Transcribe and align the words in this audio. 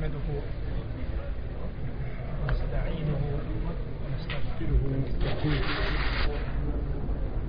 نحمده 0.00 0.28
ونستعينه 2.48 3.20
ونستغفره 4.02 4.80
ونستهديه 4.92 5.62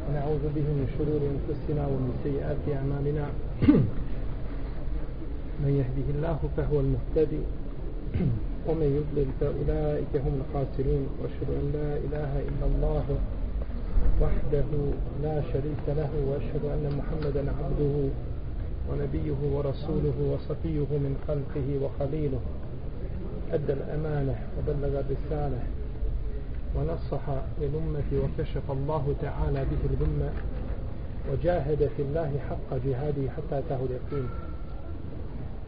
ونعوذ 0.07 0.43
به 0.55 0.67
من 0.79 0.87
شرور 0.97 1.21
أنفسنا 1.35 1.83
ومن 1.87 2.11
سيئات 2.23 2.63
أعمالنا. 2.77 3.25
من 5.63 5.71
يهده 5.79 6.07
الله 6.15 6.39
فهو 6.57 6.77
المهتدي 6.79 7.43
ومن 8.68 8.90
يضلل 8.97 9.29
فأولئك 9.40 10.13
هم 10.26 10.33
الخاسرون. 10.42 11.04
وأشهد 11.20 11.49
أن 11.60 11.65
لا 11.78 11.90
إله 12.06 12.31
إلا 12.49 12.65
الله 12.72 13.06
وحده 14.22 14.70
لا 15.24 15.38
شريك 15.54 15.86
له 15.88 16.12
وأشهد 16.27 16.63
أن 16.76 16.86
محمدا 16.99 17.44
عبده 17.59 17.95
ونبيه 18.89 19.39
ورسوله 19.53 20.17
وصفيه 20.34 20.89
من 21.05 21.13
خلقه 21.27 21.67
وخليله. 21.84 22.39
أدى 23.52 23.73
الأمانة 23.73 24.35
وبلغ 24.58 24.99
الرسالة. 24.99 25.59
ونصح 26.76 27.23
للأمة 27.62 28.09
وكشف 28.23 28.72
الله 28.72 29.16
تعالى 29.22 29.66
به 29.72 29.81
الغمة 29.94 30.30
وجاهد 31.31 31.89
في 31.98 32.02
الله 32.02 32.31
حق 32.49 32.77
جهاده 32.86 33.31
حتى 33.38 33.59
أتاه 33.59 33.80
اليقين. 33.89 34.30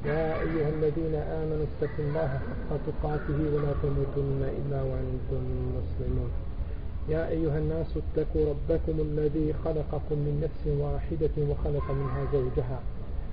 يا 0.05 0.41
أيها 0.41 0.69
الذين 0.69 1.15
آمنوا 1.15 1.65
اتقوا 1.71 2.05
الله 2.05 2.27
حق 2.27 2.77
تقاته 2.87 3.39
ولا 3.53 3.73
تموتن 3.83 4.41
إلا 4.59 4.81
وأنتم 4.81 5.43
مسلمون. 5.77 6.31
يا 7.09 7.29
أيها 7.29 7.57
الناس 7.57 7.87
اتقوا 7.97 8.53
ربكم 8.53 8.99
الذي 8.99 9.53
خلقكم 9.65 10.15
من 10.15 10.41
نفس 10.43 10.63
واحدة 10.77 11.35
وخلق 11.49 11.91
منها 11.91 12.27
زوجها. 12.33 12.79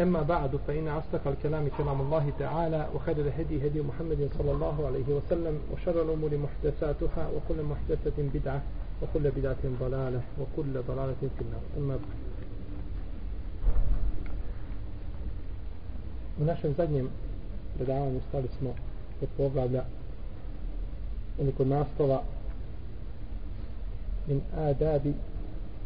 أما 0.00 0.22
بعد 0.22 0.56
فإن 0.66 0.88
أصدق 0.88 1.26
الكلام 1.26 1.68
كلام 1.78 2.00
الله 2.00 2.32
تعالى 2.38 2.88
وخير 2.94 3.16
الهدي 3.16 3.66
هدي 3.66 3.80
محمد 3.82 4.30
صلى 4.38 4.52
الله 4.52 4.86
عليه 4.86 5.08
وسلم 5.08 5.58
وشر 5.72 6.02
الأمور 6.02 6.30
محدثاتها 6.36 7.30
وكل 7.36 7.62
محدثة 7.62 8.22
بدعة 8.34 8.62
وكل 9.02 9.30
بدعة 9.30 9.62
ضلالة 9.80 10.20
وكل 10.40 10.82
ضلالة 10.88 11.16
في 11.20 11.42
النار. 11.42 11.62
أما 11.78 11.96
بعد. 11.96 12.28
U 16.40 16.44
našem 16.44 16.74
zadnjem 16.74 17.08
predavanju 17.76 18.20
stali 18.28 18.48
smo 18.58 18.74
kod 19.20 19.28
poglavlja 19.36 19.84
ili 21.38 21.52
kod 21.52 21.66
naslova 21.66 22.22
min 24.26 24.40
adabi 24.56 25.14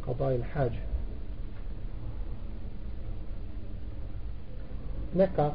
qadai 0.06 0.34
il-hađe 0.34 0.91
neka 5.14 5.52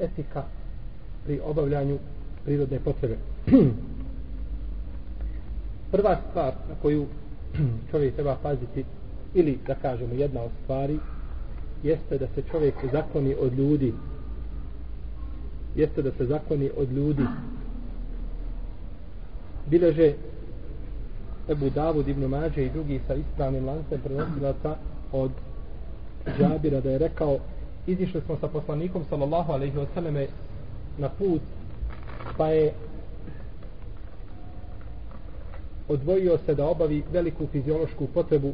etika 0.00 0.44
pri 1.24 1.40
obavljanju 1.44 1.98
prirodne 2.44 2.80
potrebe. 2.80 3.16
Prva 5.92 6.16
stvar 6.30 6.52
na 6.68 6.74
koju 6.82 7.06
čovjek 7.90 8.14
treba 8.14 8.36
paziti 8.42 8.84
ili 9.34 9.58
da 9.66 9.74
kažemo 9.74 10.14
jedna 10.14 10.42
od 10.42 10.50
stvari 10.62 10.98
jeste 11.82 12.18
da 12.18 12.26
se 12.34 12.42
čovjek 12.50 12.74
zakoni 12.92 13.34
od 13.40 13.58
ljudi 13.58 13.92
jeste 15.76 16.02
da 16.02 16.10
se 16.18 16.26
zakoni 16.26 16.70
od 16.76 16.92
ljudi 16.92 17.22
bileže 19.70 20.12
Ebu 21.48 21.70
Davud 21.70 22.08
ibn 22.08 22.24
Mađe 22.24 22.66
i 22.66 22.70
drugi 22.70 23.00
sa 23.06 23.14
ispravnim 23.14 23.66
lancem 23.66 24.00
prenosilaca 24.00 24.76
od 25.12 25.30
Džabira 26.38 26.80
da 26.80 26.90
je 26.90 26.98
rekao 26.98 27.38
izišli 27.86 28.20
smo 28.20 28.36
sa 28.40 28.48
poslanikom 28.48 29.04
sallallahu 29.08 29.52
alaihi 29.52 29.76
ve 29.76 29.86
selleme 29.94 30.26
na 30.98 31.08
put 31.08 31.40
pa 32.36 32.48
je 32.48 32.72
odvojio 35.88 36.38
se 36.46 36.54
da 36.54 36.66
obavi 36.66 37.02
veliku 37.12 37.46
fiziološku 37.46 38.06
potrebu 38.14 38.52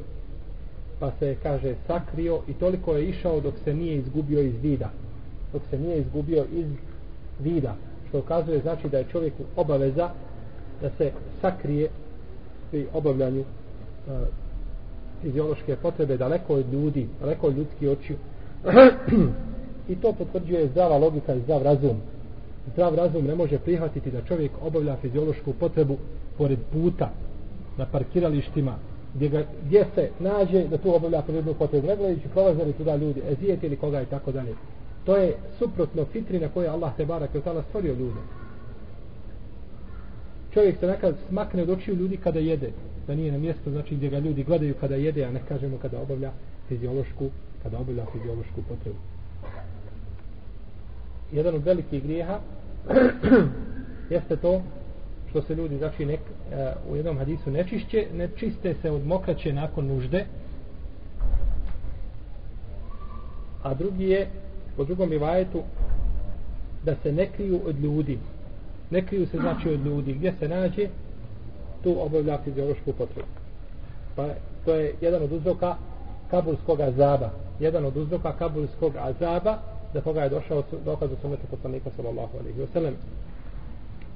pa 0.99 1.13
se 1.19 1.37
kaže 1.43 1.75
sakrio 1.87 2.41
i 2.49 2.55
toliko 2.55 2.95
je 2.95 3.09
išao 3.09 3.41
dok 3.41 3.55
se 3.65 3.75
nije 3.75 3.97
izgubio 3.97 4.41
iz 4.41 4.55
vida. 4.63 4.91
Dok 5.53 5.63
se 5.71 5.79
nije 5.79 5.99
izgubio 5.99 6.45
iz 6.53 6.67
vida 7.41 7.75
što 8.09 8.19
ukazuje 8.19 8.61
znači 8.61 8.89
da 8.89 8.99
je 8.99 9.07
čovjeku 9.13 9.43
obaveza 9.57 10.11
da 10.83 10.91
se 10.99 11.13
sakrije 11.41 11.89
pri 12.71 12.87
obavljanju 12.93 13.41
e, 13.41 13.45
fiziološke 15.23 15.77
potrebe 15.77 16.17
daleko 16.17 16.55
od 16.55 16.73
ljudi 16.73 17.09
daleko 17.21 17.47
od 17.47 17.57
ljudskih 17.57 17.89
očiju. 17.89 18.17
I 19.89 19.97
to 19.97 20.13
potvrđuje 20.13 20.69
zdrava 20.69 20.99
logika 20.99 21.35
i 21.35 21.41
zdrav 21.41 21.63
razum. 21.63 21.97
Zdrav 22.73 22.95
razum 22.95 23.25
ne 23.25 23.35
može 23.35 23.59
prihvatiti 23.59 24.11
da 24.11 24.23
čovjek 24.23 24.53
obavlja 24.63 24.97
fiziološku 24.97 25.53
potrebu 25.53 25.97
pored 26.39 26.59
puta, 26.73 27.11
na 27.77 27.87
parkiralištima, 27.87 28.75
gdje, 29.15 29.29
ga, 29.29 29.45
gdje 29.67 29.87
se 29.95 30.11
nađe 30.19 30.69
da 30.69 30.79
tu 30.79 30.95
obavlja 30.95 31.23
prirodnu 31.23 31.55
potrebu. 31.55 31.87
Ne 31.87 31.97
gledajući 31.97 32.29
prolaze 32.29 32.65
li 32.65 32.73
tuda 32.73 32.97
ljudi, 32.97 33.23
ezijeti 33.29 33.67
ili 33.67 33.77
koga 33.77 34.03
i 34.03 34.07
tako 34.07 34.33
dalje. 34.33 34.55
To 35.05 35.17
je 35.17 35.37
suprotno 35.59 36.05
fitri 36.05 36.41
na 36.41 36.49
koje 36.49 36.69
Allah 36.69 36.97
te 36.97 37.05
barak 37.07 37.35
je 37.35 37.41
tala 37.41 37.63
stvorio 37.63 37.93
ljude. 37.93 38.21
Čovjek 40.55 40.79
se 40.81 40.87
nekad 40.87 41.17
smakne 41.29 41.63
od 41.63 41.71
očiju 41.71 41.95
ljudi 41.95 42.17
kada 42.17 42.39
jede. 42.39 42.71
Da 43.07 43.15
nije 43.15 43.33
na 43.33 43.39
mjestu, 43.39 43.71
znači 43.71 43.95
gdje 43.95 44.09
ga 44.11 44.19
ljudi 44.19 44.45
gledaju 44.45 44.75
kada 44.81 44.95
jede, 44.95 45.25
a 45.25 45.31
ne 45.31 45.41
kažemo 45.49 45.79
kada 45.83 46.01
obavlja 46.01 46.31
fiziološku 46.69 47.31
kada 47.63 47.79
obavlja 47.79 48.05
fiziološku 48.13 48.63
potrebu. 48.69 48.99
Jedan 51.33 51.55
od 51.55 51.65
velikih 51.65 52.03
grijeha 52.03 52.41
jeste 54.11 54.37
to 54.37 54.63
što 55.31 55.43
se 55.43 55.55
ljudi 55.55 55.79
znači 55.79 56.07
nek, 56.07 56.21
uh, 56.21 56.93
u 56.93 56.97
jednom 56.97 57.19
hadisu 57.19 57.51
nečišće, 57.51 58.07
ne 58.15 58.29
čiste 58.37 58.75
se 58.83 58.91
od 58.91 59.07
mokraće 59.07 59.53
nakon 59.53 59.87
nužde, 59.87 60.25
a 63.63 63.75
drugi 63.75 64.05
je 64.05 64.27
po 64.77 64.85
drugom 64.85 65.11
rivajetu 65.11 65.63
da 66.85 66.95
se 67.03 67.13
ne 67.13 67.27
kriju 67.27 67.61
od 67.67 67.81
ljudi. 67.81 68.19
Ne 68.91 69.07
kriju 69.07 69.27
se 69.27 69.37
znači 69.37 69.69
od 69.69 69.87
ljudi. 69.87 70.13
Gdje 70.13 70.35
se 70.39 70.49
nađe, 70.49 70.89
tu 71.83 71.97
obavlja 72.01 72.39
fiziološku 72.45 72.93
potrebu. 72.93 73.29
Pa 74.17 74.29
to 74.65 74.75
je 74.75 74.95
jedan 75.01 75.23
od 75.23 75.33
uzroka 75.33 75.77
kabulskog 76.32 76.82
azaba. 76.82 77.30
Jedan 77.60 77.86
od 77.86 77.98
uzroka 77.98 78.34
kabulskog 78.34 78.94
azaba 78.98 79.58
za 79.94 80.02
koga 80.02 80.22
je 80.24 80.30
došao 80.30 80.64
dokaz 80.86 81.12
od 81.12 81.18
sunneta 81.22 81.44
poslanika 81.50 81.90
sallallahu 81.96 82.38
alaihi 82.40 82.60
wasallam. 82.60 82.94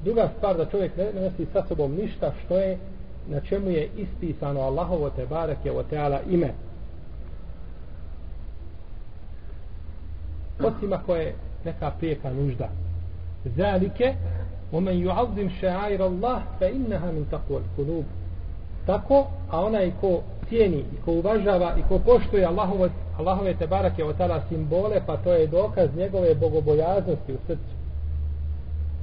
Druga 0.03 0.29
stvar 0.37 0.57
da 0.57 0.65
čovjek 0.65 0.97
ne 0.97 1.21
nosi 1.21 1.45
sa 1.53 1.63
sobom 1.67 1.95
ništa 1.95 2.31
što 2.45 2.57
je 2.57 2.77
na 3.29 3.39
čemu 3.39 3.69
je 3.69 3.89
ispisano 3.97 4.61
Allahovo 4.61 5.09
te 5.09 5.25
barake 5.25 5.71
o 5.71 5.83
teala 5.83 6.21
ime. 6.29 6.53
Osim 10.63 10.93
ako 10.93 11.15
je 11.15 11.35
neka 11.65 11.91
prijeka 11.91 12.33
nužda. 12.33 12.69
Zalike, 13.45 14.15
ومن 14.73 15.07
يعظم 15.07 15.49
شعائر 15.61 16.07
الله 16.07 16.43
فإنها 16.59 17.11
من 17.11 17.27
تقوى 17.31 17.61
القلوب 17.63 18.05
tako, 18.86 19.26
a 19.50 19.60
onaj 19.60 19.92
ko 20.00 20.22
cijeni 20.48 20.78
i 20.78 21.02
ko 21.04 21.12
uvažava 21.12 21.76
i 21.78 21.82
ko 21.88 21.98
poštuje 21.98 22.44
Allahove, 22.44 22.90
Allahove 23.18 23.54
te 23.54 23.66
barake 23.66 24.04
od 24.04 24.16
tada 24.16 24.42
simbole, 24.48 25.00
pa 25.06 25.16
to 25.16 25.32
je 25.32 25.46
dokaz 25.46 25.88
njegove 25.96 26.34
bogobojaznosti 26.34 27.32
u 27.32 27.38
srcu. 27.46 27.74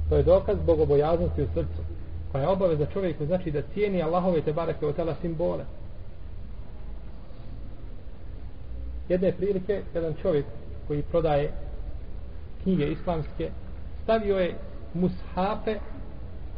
To 0.08 0.16
je 0.16 0.22
dokaz 0.22 0.56
bogobojaznosti 0.66 1.42
u 1.42 1.46
srcu. 1.54 1.82
Pa 2.32 2.38
je 2.38 2.48
obaveza 2.48 2.86
čovjeku 2.86 3.26
znači 3.26 3.50
da 3.50 3.62
cijeni 3.74 4.02
Allahove 4.02 4.40
te 4.40 4.52
barake 4.52 4.86
od 4.86 4.96
tada 4.96 5.14
simbole. 5.20 5.64
Jedne 9.08 9.32
prilike, 9.32 9.82
jedan 9.94 10.14
čovjek 10.22 10.44
koji 10.88 11.02
prodaje 11.02 11.52
knjige 12.62 12.86
islamske, 12.86 13.50
stavio 14.02 14.38
je 14.38 14.54
mushape 14.94 15.76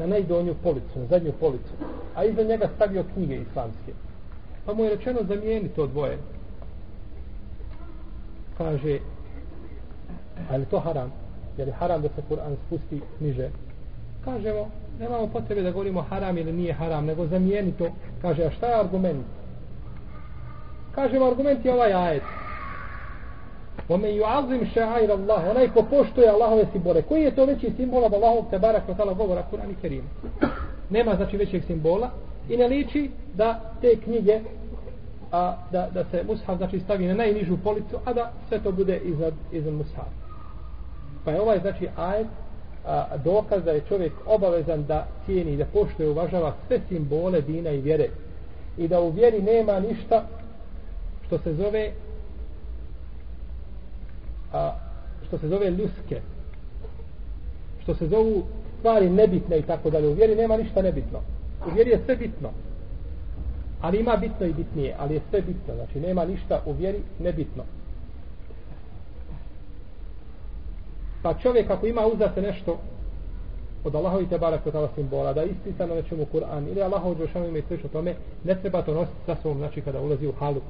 na 0.02 0.06
najdonju 0.06 0.54
policu, 0.62 0.98
na 0.98 1.06
zadnju 1.06 1.32
policu, 1.40 1.72
a 2.14 2.24
iza 2.24 2.42
njega 2.42 2.68
stavio 2.76 3.04
knjige 3.14 3.34
islamske. 3.34 3.92
Pa 4.66 4.74
mu 4.74 4.84
je 4.84 4.90
rečeno 4.90 5.20
zamijeni 5.28 5.68
to 5.68 5.86
dvoje. 5.86 6.18
Kaže, 8.58 8.98
a 10.50 10.56
je 10.56 10.64
to 10.64 10.80
haram? 10.80 11.12
Je 11.58 11.64
li 11.64 11.72
haram 11.72 12.02
da 12.02 12.08
se 12.08 12.22
Kur'an 12.28 12.56
spusti 12.66 13.00
niže? 13.20 13.50
Kažemo, 14.24 14.68
Nemamo 14.98 15.26
potrebe 15.26 15.62
da 15.62 15.70
govorimo 15.70 16.02
haram 16.02 16.38
ili 16.38 16.52
nije 16.52 16.72
haram, 16.72 17.06
nego 17.06 17.26
zamijeni 17.26 17.72
to. 17.72 17.90
Kaže, 18.22 18.44
a 18.44 18.50
šta 18.50 18.66
je 18.66 18.80
argument? 18.80 19.26
Kažemo, 20.94 21.26
argument 21.26 21.64
je 21.64 21.74
ovaj 21.74 21.92
ajet. 21.92 22.22
Ome 23.88 24.14
ju 24.14 24.24
azim 24.26 24.60
ša'air 24.74 25.10
Allah, 25.10 25.50
onaj 25.50 25.68
ko 25.68 25.82
poštuje 25.90 26.28
Allahove 26.28 26.66
simbole. 26.72 27.02
Koji 27.02 27.22
je 27.22 27.34
to 27.34 27.44
veći 27.44 27.72
simbol 27.76 28.04
od 28.04 28.14
Allahovog 28.14 28.46
te 28.50 28.58
barak 28.58 28.88
wa 28.88 28.96
tala 28.96 29.12
govora 29.12 29.42
Kur'an 29.50 29.70
i 29.70 29.74
Kerim? 29.82 30.04
Nema 30.90 31.14
znači 31.14 31.36
većeg 31.36 31.64
simbola 31.64 32.10
i 32.48 32.56
ne 32.56 32.68
liči 32.68 33.10
da 33.34 33.60
te 33.80 33.96
knjige 34.04 34.40
a 35.32 35.56
da, 35.70 35.88
da 35.94 36.04
se 36.04 36.24
mushaf 36.26 36.56
znači 36.56 36.80
stavi 36.80 37.06
na 37.06 37.14
najnižu 37.14 37.56
policu, 37.64 37.96
a 38.04 38.12
da 38.12 38.32
sve 38.48 38.58
to 38.62 38.72
bude 38.72 38.96
iznad, 38.96 39.34
iznad 39.52 39.74
mushaf. 39.74 40.08
Pa 41.24 41.30
je 41.30 41.40
ovaj 41.40 41.58
znači 41.58 41.88
ajet 41.96 42.26
a, 42.86 43.16
dokaz 43.24 43.64
da 43.64 43.70
je 43.70 43.82
čovjek 43.88 44.12
obavezan 44.26 44.84
da 44.84 45.06
cijeni, 45.26 45.56
da 45.56 45.64
poštuje, 45.64 46.08
uvažava 46.08 46.54
sve 46.66 46.80
simbole 46.88 47.40
dina 47.40 47.70
i 47.70 47.80
vjere. 47.80 48.08
I 48.78 48.88
da 48.88 49.00
u 49.00 49.10
vjeri 49.10 49.42
nema 49.42 49.80
ništa 49.80 50.24
što 51.26 51.38
se 51.38 51.54
zove 51.54 51.92
a, 54.52 54.74
što 55.26 55.38
se 55.38 55.48
zove 55.48 55.70
ljuske 55.70 56.20
što 57.82 57.94
se 57.94 58.08
zovu 58.08 58.42
stvari 58.78 59.10
nebitne 59.10 59.58
i 59.58 59.62
tako 59.62 59.90
dalje. 59.90 60.08
U 60.08 60.12
vjeri 60.12 60.36
nema 60.36 60.56
ništa 60.56 60.82
nebitno. 60.82 61.18
U 61.66 61.74
vjeri 61.74 61.90
je 61.90 62.00
sve 62.04 62.16
bitno. 62.16 62.50
Ali 63.80 64.00
ima 64.00 64.16
bitno 64.16 64.46
i 64.46 64.52
bitnije, 64.52 64.96
ali 64.98 65.14
je 65.14 65.20
sve 65.30 65.40
bitno. 65.42 65.74
Znači 65.74 66.00
nema 66.00 66.24
ništa 66.24 66.62
u 66.66 66.72
vjeri 66.72 66.98
nebitno. 67.18 67.62
Pa 71.22 71.34
čovjek 71.34 71.70
ako 71.70 71.86
ima 71.86 72.06
uzate 72.06 72.42
nešto 72.42 72.78
od 73.84 73.94
Allahovi 73.94 74.26
te 74.26 74.38
barak 74.38 74.66
od 74.66 74.88
simbola, 74.94 75.32
da 75.32 75.40
je 75.40 75.48
ispisano 75.48 75.94
nečemu 75.94 76.26
Kur'an 76.32 76.68
ili 76.68 76.82
Allahov 76.82 77.18
džošanu 77.18 77.46
ima 77.46 77.58
i 77.58 77.62
sve 77.68 77.78
tome, 77.92 78.14
ne 78.44 78.54
treba 78.60 78.82
to 78.82 78.94
nositi 78.94 79.18
sa 79.26 79.36
sobom, 79.42 79.58
znači 79.58 79.80
kada 79.80 80.00
ulazi 80.00 80.26
u 80.26 80.32
halu. 80.32 80.60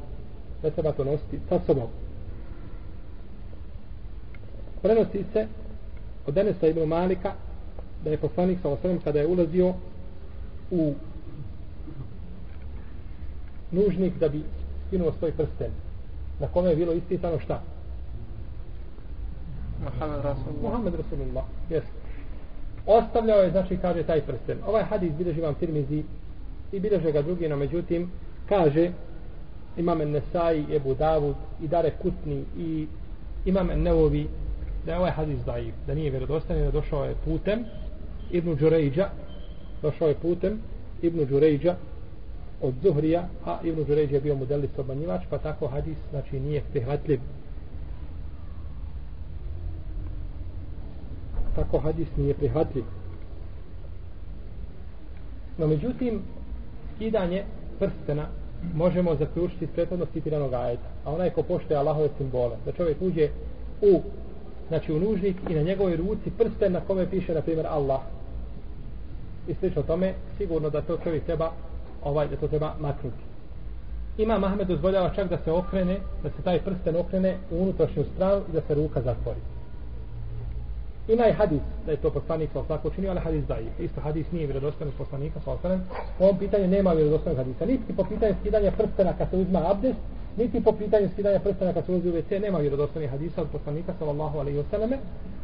Ne 0.63 0.71
treba 0.71 0.93
to 0.93 1.05
nositi 1.05 1.39
sa 1.49 1.61
sobom. 1.67 1.89
Prenosi 4.83 5.25
se 5.33 5.47
od 6.27 6.35
Denesa 6.35 6.67
ibn 6.67 6.85
Malika 6.89 7.33
da 8.05 8.11
je 8.11 8.19
poslanik 8.19 8.59
sa 8.63 8.69
osrem 8.69 9.01
kada 9.05 9.19
je 9.19 9.27
ulazio 9.27 9.75
u 10.71 10.95
nužnik 13.71 14.19
da 14.19 14.29
bi 14.29 14.43
skinuo 14.87 15.13
svoj 15.19 15.33
prsten 15.33 15.71
na 16.41 16.49
kome 16.49 16.71
je 16.71 16.77
bilo 16.77 16.93
ispisano 16.93 17.39
šta? 17.39 17.63
Muhammed 19.85 20.25
Rasulullah. 20.25 20.63
Muhammed 20.63 20.95
Rasulullah, 20.95 21.45
jes. 21.71 21.85
Ostavljao 22.87 23.43
je, 23.43 23.51
znači, 23.51 23.77
kaže 23.77 24.03
taj 24.03 24.21
prsten. 24.21 24.59
Ovaj 24.67 24.83
hadis 24.83 25.13
bilježi 25.13 25.41
vam 25.41 25.55
firmizi 25.55 26.03
i 26.73 26.81
bilježe 26.81 27.13
ga 27.13 27.23
drugi, 27.23 27.49
no 27.49 27.57
međutim, 27.57 28.11
kaže 28.49 28.91
imam 29.77 29.99
Nesai, 29.99 30.77
Ebu 30.77 30.95
Davud 30.95 31.37
i 31.63 31.69
Dare 31.69 31.91
Kutni 32.03 32.45
i 32.59 32.87
imam 33.45 33.67
Nevovi 33.67 34.29
da 34.87 34.93
je 34.93 34.99
ovaj 34.99 35.11
hadis 35.11 35.45
daiv, 35.47 35.75
da 35.87 35.95
nije 35.95 36.11
vjerodostan, 36.11 36.59
da 36.59 36.71
došao 36.71 37.05
je 37.05 37.15
putem 37.25 37.65
Ibn 38.31 38.55
Đurejđa, 38.57 39.09
došao 39.83 40.09
je 40.09 40.15
putem 40.15 40.61
Ibn 41.03 41.27
Đurejđa 41.27 41.77
od 42.63 42.75
Zuhrija, 42.83 43.29
a 43.45 43.59
Ibn 43.65 43.85
Đurejđa 43.85 44.15
je 44.15 44.21
bio 44.21 44.35
modelist 44.35 44.79
obmanjivač, 44.79 45.23
pa 45.31 45.39
tako 45.39 45.67
hadis 45.67 45.97
znači 46.11 46.41
nije 46.41 46.63
prihvatljiv. 46.73 47.21
Tako 51.57 51.79
hadis 51.79 52.09
nije 52.17 52.35
prihvatljiv. 52.35 52.85
No 55.59 55.67
međutim, 55.67 56.23
skidanje 56.95 57.45
prstena 57.79 58.27
možemo 58.75 59.15
zaključiti 59.15 59.65
iz 59.65 59.71
prethodno 59.75 60.07
citiranog 60.13 60.55
ajeta. 60.55 60.89
A 61.05 61.13
onaj 61.13 61.31
ko 61.31 61.43
poštuje 61.43 61.77
Allahove 61.77 62.09
simbole, 62.19 62.57
da 62.65 62.73
čovjek 62.73 63.03
uđe 63.03 63.29
u 63.83 64.01
znači 64.73 64.93
u 64.93 65.01
nužnik 65.01 65.37
i 65.49 65.55
na 65.55 65.63
njegovoj 65.63 65.97
ruci 65.97 66.31
prsten 66.39 66.73
na 66.73 66.81
kome 66.81 67.11
piše 67.11 67.35
na 67.35 67.41
primjer 67.43 67.67
Allah. 67.67 68.01
I 69.49 69.55
slično 69.55 69.83
tome 69.83 70.15
sigurno 70.39 70.71
da 70.71 70.83
to 70.83 70.99
čovjek 71.05 71.25
treba 71.25 71.51
ovaj 72.03 72.29
da 72.29 72.37
to 72.37 72.49
treba 72.49 72.75
maknuti. 72.81 73.25
Ima 74.19 74.39
Mahmed 74.39 74.69
dozvoljava 74.69 75.11
čak 75.15 75.29
da 75.29 75.39
se 75.45 75.53
okrene 75.53 75.99
da 76.23 76.31
se 76.31 76.43
taj 76.45 76.61
prsten 76.61 76.97
okrene 76.97 77.37
u 77.51 77.63
unutrašnju 77.63 78.05
stranu 78.15 78.43
i 78.49 78.53
da 78.53 78.61
se 78.61 78.75
ruka 78.75 79.03
zatvori. 79.03 79.41
Ima 81.09 81.27
i 81.27 81.33
hadis 81.33 81.61
da 81.87 81.93
je 81.93 81.97
to 81.97 82.11
poslanik 82.11 82.51
sa 82.53 82.61
osako 82.61 82.91
činio 82.91 83.11
ali 83.11 83.21
hadis 83.21 83.45
daje 83.45 83.67
isto 83.79 84.01
hadis 84.01 84.33
nije 84.33 84.47
vjerodostojan 84.47 84.93
poslanika 84.99 85.41
sa 85.45 85.51
osako 85.51 85.79
u 86.19 86.25
ovom 86.25 86.39
pitanju 86.39 86.69
nema 86.69 86.93
vjerodostanog 86.93 87.39
hadisa. 87.39 87.67
Niti 87.67 87.97
po 87.97 88.05
pitanju 88.05 88.35
skidanja 88.41 88.71
prstena 88.71 89.13
kad 89.19 89.31
se 89.31 89.37
uzma 89.37 89.71
abdest 89.71 89.99
niti 90.37 90.65
po 90.65 90.73
pitanju 90.73 91.09
skidanja 91.13 91.39
prstena 91.39 91.73
kad 91.73 91.87
se 91.87 91.93
ulazi 91.93 92.09
u 92.09 92.13
WC 92.13 92.41
nema 92.41 92.59
vjerodostojnih 92.59 93.11
hadisa 93.11 93.43
od 93.43 93.49
poslanika 93.53 93.93
sallallahu 93.99 94.39
alejhi 94.39 94.59
ve 94.59 94.65
selleme 94.71 94.99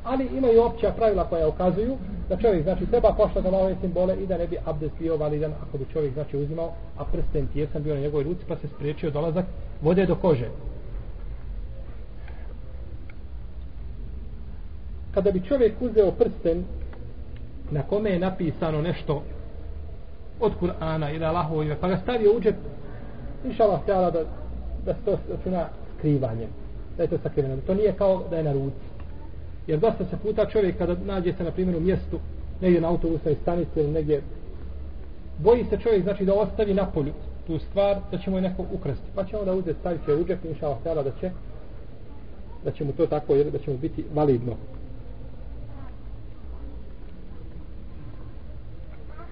ali 0.04 0.28
imaju 0.36 0.62
opća 0.62 0.92
pravila 0.96 1.24
koja 1.24 1.48
ukazuju 1.48 1.96
da 2.28 2.36
čovjek 2.36 2.62
znači 2.62 2.86
treba 2.86 3.12
poštovati 3.12 3.48
Allahove 3.48 3.76
simbole 3.80 4.16
i 4.22 4.26
da 4.26 4.38
ne 4.38 4.46
bi 4.46 4.56
abdest 4.64 4.94
bio 4.98 5.16
validan 5.16 5.52
ako 5.68 5.78
bi 5.78 5.86
čovjek 5.92 6.14
znači 6.14 6.36
uzimao 6.36 6.72
a 6.98 7.04
prsten 7.04 7.46
tijesan 7.46 7.82
bio 7.82 7.94
na 7.94 8.00
njegovoj 8.00 8.24
ruci 8.24 8.40
pa 8.48 8.56
se 8.56 8.68
spriječio 8.68 9.10
dolazak 9.10 9.44
vode 9.82 10.06
do 10.06 10.14
kože. 10.14 10.48
Kada 15.14 15.30
bi 15.30 15.46
čovjek 15.48 15.74
uzeo 15.80 16.10
prsten 16.10 16.64
na 17.70 17.82
kome 17.82 18.10
je 18.10 18.18
napisano 18.18 18.82
nešto 18.82 19.22
od 20.40 20.52
Kur'ana 20.60 21.14
ili 21.14 21.24
Allahovo 21.24 21.62
ime 21.62 21.76
pa 21.80 21.88
ga 21.88 21.96
stavio 22.02 22.36
u 22.36 22.40
džep 22.40 22.56
inša 23.44 23.64
Allah 23.64 24.12
da 24.12 24.24
da 24.88 24.94
se 24.94 25.00
to 25.04 25.18
računa 25.30 25.68
krivanjem. 26.00 26.48
Da 26.96 27.02
je 27.02 27.08
to 27.08 27.18
sakriveno. 27.22 27.56
To 27.66 27.74
nije 27.74 27.92
kao 27.92 28.24
da 28.30 28.36
je 28.36 28.44
na 28.44 28.52
ruci. 28.52 28.86
Jer 29.66 29.78
dosta 29.78 30.04
se 30.04 30.16
puta 30.22 30.46
čovjek 30.46 30.78
kada 30.78 30.96
nađe 31.04 31.32
se 31.32 31.44
na 31.44 31.50
primjer 31.50 31.76
u 31.76 31.80
mjestu, 31.80 32.18
negdje 32.60 32.80
na 32.80 32.88
autobusnoj 32.88 33.34
stanici 33.42 33.80
ili 33.80 33.92
negdje, 33.92 34.22
boji 35.38 35.64
se 35.64 35.78
čovjek 35.78 36.02
znači 36.02 36.24
da 36.24 36.34
ostavi 36.34 36.74
na 36.74 36.86
polju 36.86 37.12
tu 37.46 37.58
stvar, 37.58 37.96
da 38.10 38.18
će 38.18 38.30
mu 38.30 38.36
je 38.36 38.42
neko 38.42 38.64
ukrasti. 38.72 39.06
Pa 39.14 39.24
će 39.24 39.36
onda 39.36 39.52
uzeti, 39.52 39.80
staviti 39.80 40.04
će 40.04 40.14
u 40.14 40.24
džep, 40.24 40.44
inša 40.44 40.66
Allah, 40.66 41.04
da 41.04 41.12
će 41.20 41.30
da 42.64 42.70
će 42.70 42.84
mu 42.84 42.92
to 42.92 43.06
tako, 43.06 43.34
jer 43.34 43.50
da 43.50 43.58
će 43.58 43.70
mu 43.70 43.78
biti 43.78 44.04
validno. 44.14 44.56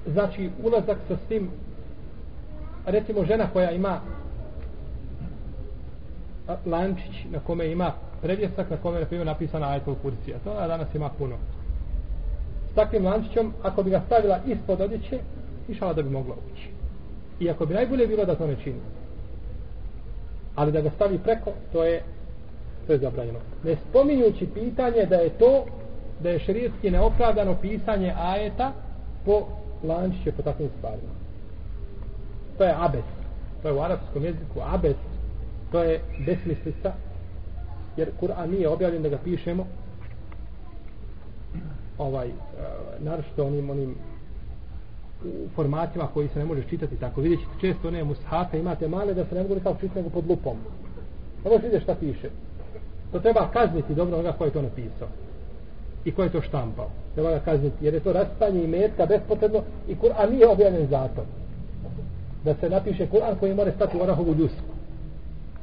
Znači, 0.06 0.50
ulazak 0.62 0.98
sa 1.08 1.16
svim 1.28 1.50
recimo 2.86 3.24
žena 3.24 3.46
koja 3.52 3.70
ima 3.70 4.00
lančić 6.66 7.24
na 7.30 7.38
kome 7.38 7.72
ima 7.72 7.92
predjesak 8.22 8.70
na 8.70 8.76
kome 8.76 8.98
je 8.98 9.06
primjer 9.06 9.26
napisana 9.26 9.70
ajetul 9.70 9.94
kursi 10.02 10.34
a 10.34 10.38
to 10.44 10.50
ona 10.50 10.66
danas 10.66 10.94
ima 10.94 11.10
puno. 11.18 11.36
S 12.72 12.74
takvim 12.74 13.06
lančićom 13.06 13.52
ako 13.62 13.82
bi 13.82 13.90
ga 13.90 14.02
stavila 14.06 14.38
ispod 14.46 14.80
odjeće 14.80 15.18
išala 15.68 15.92
da 15.92 16.02
bi 16.02 16.10
mogla 16.10 16.34
ući. 16.52 16.68
Iako 17.40 17.66
bi 17.66 17.74
najbolje 17.74 18.06
bilo 18.06 18.24
da 18.24 18.34
to 18.34 18.46
ne 18.46 18.56
čini. 18.64 18.80
Ali 20.54 20.72
da 20.72 20.80
ga 20.80 20.90
stavi 20.90 21.18
preko 21.18 21.52
to 21.72 21.84
je 21.84 22.02
to 22.86 22.92
je 22.92 22.98
zabranjeno. 22.98 23.38
Ne 23.64 23.76
spominjući 23.88 24.46
pitanje 24.54 25.06
da 25.06 25.16
je 25.16 25.28
to 25.28 25.64
da 26.20 26.30
je 26.30 26.38
šerijetski 26.38 26.90
neopravdano 26.90 27.54
pisanje 27.62 28.14
ajeta 28.18 28.72
po 29.24 29.46
lančiće 29.84 30.32
po 30.32 30.42
takvim 30.42 30.68
stvarima. 30.78 31.12
To 32.58 32.64
je 32.64 32.74
abes. 32.78 33.04
To 33.62 33.68
je 33.68 33.74
u 33.74 33.80
arapskom 33.80 34.24
jeziku 34.24 34.60
abes 34.74 34.96
to 35.72 35.82
je 35.82 36.00
besmislica 36.26 36.92
jer 37.96 38.10
Kur'an 38.20 38.50
nije 38.50 38.68
objavljen 38.68 39.02
da 39.02 39.08
ga 39.08 39.18
pišemo 39.24 39.66
ovaj 41.98 42.28
uh, 42.28 42.34
naročito 43.04 43.46
onim 43.46 43.70
onim 43.70 43.94
u 45.24 45.48
formatima 45.54 46.06
koji 46.14 46.28
se 46.28 46.38
ne 46.38 46.44
može 46.44 46.62
čitati 46.62 46.96
tako. 46.96 47.20
Vidjet 47.20 47.40
ćete 47.40 47.60
često 47.60 47.88
one 47.88 48.04
mushafe 48.04 48.58
imate 48.58 48.88
male 48.88 49.14
da 49.14 49.24
se 49.24 49.34
ne 49.34 49.42
mogu 49.42 49.60
kao 49.62 49.74
čitati 49.80 49.98
nego 49.98 50.10
pod 50.10 50.28
lupom. 50.28 50.56
Ne 51.44 51.50
možeš 51.50 51.64
vidjeti 51.64 51.84
šta 51.84 51.94
piše. 51.94 52.30
To 53.12 53.20
treba 53.20 53.48
kazniti 53.52 53.94
dobro 53.94 54.14
onoga 54.14 54.32
ko 54.32 54.44
je 54.44 54.50
to 54.50 54.62
napisao 54.62 55.08
i 56.04 56.12
ko 56.12 56.22
je 56.22 56.32
to 56.32 56.42
štampao. 56.42 56.90
Treba 57.14 57.30
ga 57.30 57.38
kazniti 57.38 57.84
jer 57.84 57.94
je 57.94 58.00
to 58.00 58.12
raspanje 58.12 58.64
i 58.64 58.66
metka 58.66 59.06
bespotrebno 59.06 59.62
i 59.88 59.96
Kur'an 59.96 60.30
nije 60.30 60.48
objavljen 60.48 60.86
zato 60.86 61.26
da 62.44 62.54
se 62.54 62.70
napiše 62.70 63.06
Kur'an 63.06 63.38
koji 63.40 63.54
mora 63.54 63.72
stati 63.72 63.96
u 63.96 64.02
orahovu 64.02 64.34
ljusku. 64.34 64.75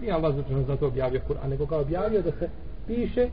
Nije 0.03 0.13
Allah 0.13 0.35
zato 0.35 0.63
za 0.63 0.77
to 0.77 0.87
objavio 0.87 1.21
Kur'an, 1.27 1.49
nego 1.49 1.65
ga 1.65 1.77
objavio 1.77 2.21
da 2.21 2.31
se 2.31 2.49
piše 2.87 3.29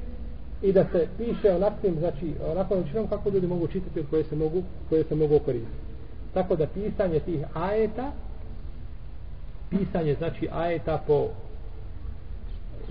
i 0.63 0.73
da 0.73 0.85
se 0.93 1.07
piše 1.19 1.51
onakvim, 1.55 1.97
znači, 1.99 2.35
onakvom 2.53 2.81
načinom 2.81 3.09
kako 3.09 3.31
ljudi 3.31 3.47
mogu 3.47 3.67
čitati 3.67 4.01
od 4.01 4.07
koje 4.11 4.25
se 4.25 4.37
mogu, 4.37 4.63
koje 4.89 5.05
se 5.05 5.15
mogu 5.15 5.39
koristiti. 5.39 5.81
Tako 6.35 6.57
da 6.57 6.67
pisanje 6.67 7.21
tih 7.21 7.41
ajeta, 7.55 8.13
pisanje, 9.71 10.15
znači, 10.15 10.49
ajeta 10.53 11.03
po 11.07 11.29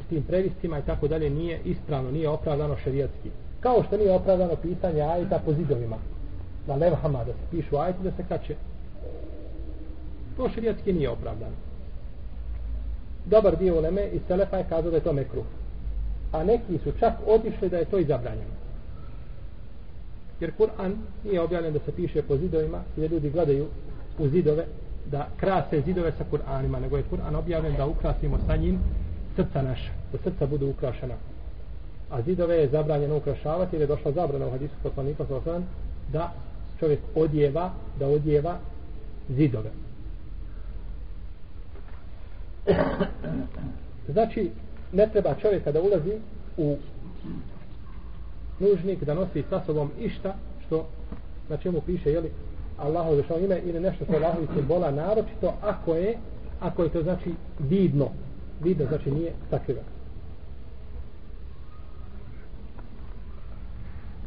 tim 0.10 0.24
previstima 0.24 0.80
i 0.80 0.86
tako 0.86 1.08
dalje 1.08 1.30
nije 1.30 1.60
ispravno, 1.66 2.12
nije 2.12 2.30
opravdano 2.30 2.78
šerijatski. 2.84 3.30
Kao 3.60 3.84
što 3.84 3.98
nije 3.98 4.12
opravdano 4.12 4.56
pisanje 4.56 5.02
ajeta 5.02 5.40
po 5.46 5.54
zidovima. 5.54 5.98
na 6.68 6.76
levhama 6.76 7.24
da 7.24 7.34
se 7.34 7.46
pišu 7.52 7.78
ajeti, 7.78 8.04
da 8.04 8.12
se 8.12 8.24
kače 8.30 8.56
to 10.38 10.50
šerijatski 10.50 10.94
nije 10.94 11.10
opravdano 11.10 11.69
dobar 13.30 13.58
dio 13.58 13.78
uleme 13.78 14.08
i 14.14 14.20
Selefa 14.28 14.58
je 14.58 14.66
kazao 14.70 14.92
da 14.92 14.98
je 14.98 15.04
to 15.04 15.14
mekruh. 15.14 15.46
A 16.32 16.44
neki 16.44 16.78
su 16.84 16.92
čak 17.00 17.14
otišli 17.28 17.70
da 17.70 17.78
je 17.78 17.86
to 17.86 17.98
i 17.98 18.06
zabranjeno. 18.06 18.60
Jer 20.40 20.52
Kur'an 20.58 20.96
nije 21.24 21.42
objavljen 21.42 21.74
da 21.74 21.80
se 21.80 21.92
piše 21.92 22.22
po 22.22 22.38
zidovima 22.38 22.82
i 22.98 23.02
da 23.02 23.08
ljudi 23.08 23.30
gledaju 23.30 23.68
u 24.20 24.28
zidove 24.28 24.66
da 25.12 25.28
krase 25.38 25.82
zidove 25.82 26.12
sa 26.12 26.24
Kur'anima 26.32 26.80
nego 26.80 26.98
je 26.98 27.04
Kur'an 27.12 27.36
objavljen 27.36 27.76
da 27.76 27.86
ukrasimo 27.86 28.40
sa 28.48 28.56
njim 28.56 28.80
srca 29.36 29.62
naša 29.62 29.92
da 30.12 30.18
srca 30.18 30.46
budu 30.46 30.70
ukrašena. 30.70 31.16
A 32.10 32.22
zidove 32.22 32.56
je 32.56 32.70
zabranjeno 32.70 33.18
ukrašavati 33.18 33.76
jer 33.76 33.82
je 33.82 33.88
došla 33.88 34.12
zabrana 34.12 34.48
u 34.48 34.52
hadisu 34.52 34.74
poslanika 34.84 35.26
da 36.14 36.34
čovjek 36.80 37.00
odjeva 37.16 37.72
da 38.00 38.08
odjeva 38.08 38.58
zidove. 39.30 39.70
znači 44.14 44.52
ne 44.94 45.10
treba 45.12 45.36
čovjek 45.42 45.64
kada 45.64 45.82
ulazi 45.82 46.14
u 46.58 46.78
nužnik 48.60 49.04
da 49.04 49.14
nosi 49.14 49.44
sa 49.50 49.62
sobom 49.66 49.92
išta 50.00 50.36
što 50.66 50.88
na 51.50 51.58
čemu 51.58 51.82
piše 51.82 52.12
jeli 52.12 52.32
Allahu 52.78 53.16
zašao 53.16 53.40
ime 53.40 53.60
ili 53.66 53.80
nešto 53.80 54.06
što 54.06 54.14
Allahu 54.14 54.48
simbola 54.56 54.92
naročito 54.92 55.54
ako 55.62 55.96
je 55.96 56.18
ako 56.60 56.84
je 56.84 56.90
to 56.90 57.04
znači 57.04 57.34
vidno. 57.60 58.10
Vidno 58.64 58.86
znači 58.86 59.12
nije 59.12 59.34
sakriveno 59.50 60.00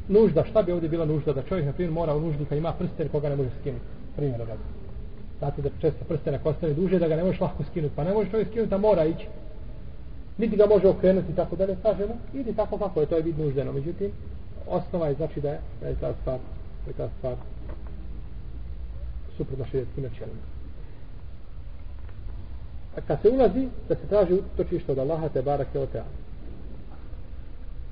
nužda, 0.09 0.45
šta 0.45 0.62
bi 0.62 0.73
ovdje 0.73 0.89
bila 0.89 1.05
nužda? 1.05 1.33
Da 1.33 1.43
čovjek 1.43 1.67
na 1.67 1.73
primjer 1.73 1.93
mora 1.93 2.15
u 2.17 2.21
nužnika 2.21 2.57
ima 2.57 2.73
prsten 2.73 3.09
koga 3.09 3.29
ne 3.29 3.37
može 3.37 3.51
skinuti 3.61 3.85
primjer 4.17 4.39
radi 4.39 4.82
znate 5.43 5.63
da 5.63 5.69
često 5.81 6.05
prstene 6.09 6.39
kostane 6.39 6.75
duže 6.75 6.99
da 6.99 7.09
ga 7.09 7.17
ne 7.17 7.25
možeš 7.25 7.41
lako 7.41 7.65
skinuti 7.65 7.95
pa 7.97 8.05
ne 8.05 8.13
može 8.15 8.31
čovjek 8.31 8.49
skinuti 8.49 8.75
a 8.75 8.79
mora 8.79 9.05
ići. 9.05 9.27
Niti 10.39 10.57
ga 10.57 10.67
može 10.67 10.89
okrenuti 10.89 11.37
tako 11.37 11.57
da 11.57 11.67
ne 11.67 11.77
kažemo 11.83 12.15
idi 12.35 12.55
tako 12.55 12.79
kako 12.79 13.01
je 13.01 13.07
to 13.07 13.17
je 13.17 13.23
vidno 13.23 13.45
nuždeno. 13.45 13.73
Međutim 13.73 14.11
osnova 14.69 15.07
je 15.09 15.15
znači 15.15 15.41
da 15.41 15.49
je, 15.49 15.61
da 15.81 15.89
je 15.89 15.95
ta 16.01 16.13
stvar 16.21 16.39
da 16.85 16.91
je 16.91 16.97
ta 16.97 17.09
stvar 17.19 17.35
suprotno 19.37 19.65
širijetskim 19.65 20.05
načelima. 20.05 20.43
A 22.97 23.01
kad 23.07 23.23
se 23.23 23.31
ulazi 23.31 23.69
da 23.89 23.95
se 23.95 24.07
traži 24.09 24.35
utočište 24.35 24.93
od 24.93 24.99
Allaha 24.99 25.29
te 25.29 25.43
barake 25.43 25.79
o 25.79 25.87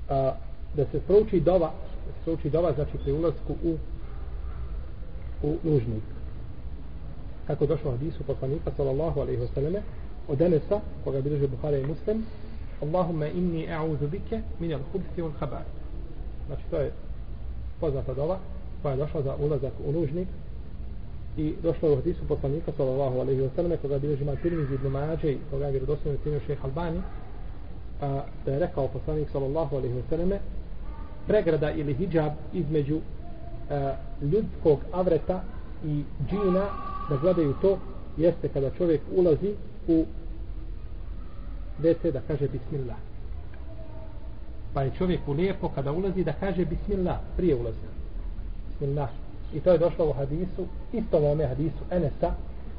a, 0.09 0.33
da 0.75 0.85
se 0.91 0.99
prouči 1.07 1.39
dova 1.39 1.71
da 2.07 2.13
se 2.13 2.23
prouči 2.23 2.49
dova 2.49 2.73
znači 2.73 2.97
pri 3.03 3.11
ulazku 3.11 3.53
u 3.63 3.77
u 5.43 5.57
nužnik. 5.63 6.20
Tako 7.51 7.65
došlo 7.65 7.91
u 7.91 7.93
hadisu 7.93 8.23
poslanika 8.23 8.71
sallallahu 8.77 9.19
alaihi 9.19 9.41
wasallam 9.41 9.81
od 10.27 10.41
Enesa 10.41 10.79
koga 11.03 11.21
bilježe 11.21 11.47
Buhara 11.47 11.77
i 11.77 11.85
Muslim 11.85 12.25
Allahumma 12.81 13.27
inni 13.27 13.67
a'udhu 13.67 14.07
bike 14.07 14.41
min 14.59 14.71
al-khubthi 14.71 15.21
wal 15.21 15.31
khabath 15.39 15.67
znači 16.47 16.63
to 16.71 16.77
je 16.77 16.91
poznata 17.79 18.13
dova 18.13 18.37
koja 18.81 18.91
je 18.91 18.97
došla 18.97 19.21
za 19.21 19.35
ulazak 19.35 19.73
u 19.87 19.91
nužnik 19.91 20.27
i 21.37 21.53
došlo 21.63 21.89
je 21.89 21.93
u 21.93 21.95
hadisu 21.95 22.27
poslanika 22.27 22.71
sallallahu 22.77 23.19
alaihi 23.19 23.41
wasallam 23.41 23.77
koga 23.81 23.99
bilježe 23.99 24.23
ima 24.23 24.35
Tirmizi 24.35 24.73
ibn 24.73 24.87
Mađe 24.87 25.31
i 25.31 25.37
koga 25.51 25.65
je 25.65 25.71
vjerodostojno 25.71 26.17
cijenio 26.23 26.41
šeha 26.47 26.67
Albani 26.67 27.01
a, 28.01 28.21
da 28.45 28.51
je 28.51 28.59
rekao 28.59 28.87
poslanik 28.87 29.29
sallallahu 29.29 29.75
alaihi 29.75 29.95
wasallam 29.95 30.37
pregrada 31.27 31.71
ili 31.71 31.93
hijab 31.93 32.31
između 32.53 32.99
a, 33.69 33.93
ljudskog 34.21 34.79
avreta 34.91 35.43
i 35.85 36.03
džina 36.29 36.90
da 37.11 37.17
gledaju 37.17 37.53
to 37.61 37.77
jeste 38.17 38.47
kada 38.47 38.69
čovjek 38.77 39.01
ulazi 39.15 39.53
u 39.87 40.05
WC 41.81 42.11
da 42.11 42.21
kaže 42.27 42.47
bismillah. 42.47 42.97
Pa 44.73 44.81
je 44.81 44.91
čovjek 44.97 45.19
u 45.27 45.31
lijepo 45.31 45.69
kada 45.75 45.91
ulazi 45.91 46.23
da 46.23 46.33
kaže 46.33 46.65
bismillah 46.65 47.17
prije 47.37 47.55
ulaza. 47.55 47.91
bismillah. 48.69 49.09
I 49.53 49.59
to 49.59 49.71
je 49.71 49.77
došlo 49.77 50.09
u 50.09 50.13
hadisu 50.13 50.65
isto 50.93 51.19
u 51.19 51.31
ome 51.31 51.47
hadisu 51.47 51.83
Enesa. 51.91 52.33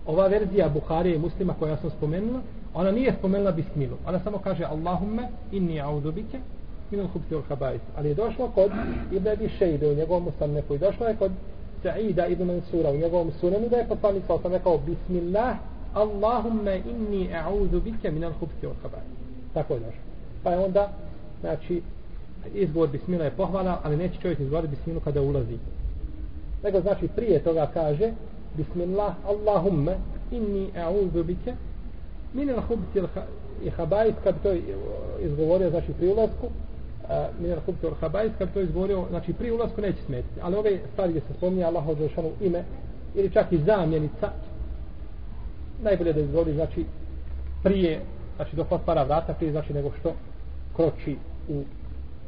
Ova 0.07 0.27
verzija 0.27 0.69
Buharije 0.69 1.17
i 1.17 1.19
muslima 1.19 1.55
koja 1.59 1.77
sam 1.77 1.91
spomenula 1.91 2.41
ona 2.75 2.91
nije 2.91 3.15
spomenula 3.19 3.53
bismilu. 3.53 3.97
Ona 4.07 4.21
samo 4.21 4.39
kaže 4.39 4.65
Allahumme 4.65 5.29
inni 5.53 5.81
audubike 5.81 6.39
minul 6.91 7.09
hubsi 7.09 7.35
ul 7.35 7.43
ali 7.97 8.09
je 8.09 8.15
došlo 8.15 8.49
kod 8.49 8.71
Ibn 9.13 9.29
Abi 9.29 9.49
Šejde 9.49 9.89
u 9.89 9.95
njegovom 9.95 10.29
usamneku 10.29 10.75
i 10.75 10.79
došlo 10.79 11.07
je 11.07 11.17
kod 11.17 11.33
Sa'ida 11.83 12.27
ibn 12.27 12.45
Mansura 12.45 12.91
u 12.91 12.97
njegovom 12.97 13.31
sunenu 13.41 13.69
da 13.69 13.77
je 13.77 13.89
poslanik 13.89 14.23
sa 14.27 14.35
osam 14.35 14.53
rekao 14.53 14.79
Bismillah 14.79 15.57
Allahumma 15.95 16.75
inni 16.75 17.29
a'udhu 17.35 17.81
bike 17.81 18.11
minal 18.11 18.33
hubsi 18.41 18.67
od 18.67 18.77
wal. 18.85 19.01
Tako 19.55 19.75
je 19.75 19.81
došlo. 19.81 20.01
Pa 20.43 20.51
je 20.51 20.59
onda 20.59 20.93
znači 21.41 21.83
izgovor 22.55 22.89
Bismillah 22.89 23.27
je 23.27 23.37
pohvala, 23.37 23.81
ali 23.83 23.97
neće 23.97 24.21
čovjek 24.23 24.41
izgovoriti 24.41 24.77
Bismillah 24.77 25.05
kada 25.05 25.23
ulazi. 25.23 25.59
Nego 26.65 26.81
znači 26.81 27.09
prije 27.09 27.43
toga 27.45 27.71
kaže 27.75 28.13
Bismillah 28.57 29.15
Allahumma 29.27 29.93
inni 30.31 30.71
a'udhu 30.77 31.23
bike 31.23 31.55
minal 32.35 32.61
hubsi 32.61 33.01
hubti 33.01 33.01
wal 33.01 33.71
khaba'ith 33.71 34.23
kad 34.25 34.35
to 34.43 34.53
izgovorio 35.21 35.71
znači 35.71 35.93
pri 35.99 36.09
ulazku 36.09 36.47
min 37.41 37.53
al-khubti 37.53 37.87
wal 37.87 37.95
khaba'is 38.01 38.33
kad 38.39 38.53
to 38.53 38.61
izgovorio 38.61 39.05
znači 39.11 39.33
pri 39.33 39.51
ulasku 39.51 39.81
neće 39.81 40.03
smetiti. 40.03 40.41
Ali 40.43 40.57
ove 40.57 40.79
stvari 40.93 41.11
gdje 41.11 41.21
se 41.21 41.35
spominje 41.37 41.65
Allah 41.65 41.85
dželešanu 41.87 42.31
ime 42.41 42.65
ili 43.15 43.31
čak 43.31 43.53
i 43.53 43.59
zamjenica 43.59 44.33
najbolje 45.83 46.13
da 46.13 46.21
izgovori 46.21 46.55
znači 46.55 46.85
prije 47.63 48.01
znači 48.37 48.57
dok 48.57 48.73
otvara 48.73 49.03
vrata 49.03 49.35
prije 49.35 49.53
znači 49.53 49.73
nego 49.73 49.91
što 50.01 50.13
kroči 50.77 51.17
u 51.49 51.63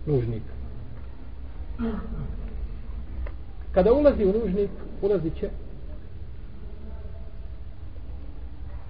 nužnik. 0.06 0.42
Kada 3.72 3.92
ulazi 3.92 4.24
u 4.24 4.32
nužnik 4.32 4.70
ulazi 5.02 5.30
će 5.30 5.48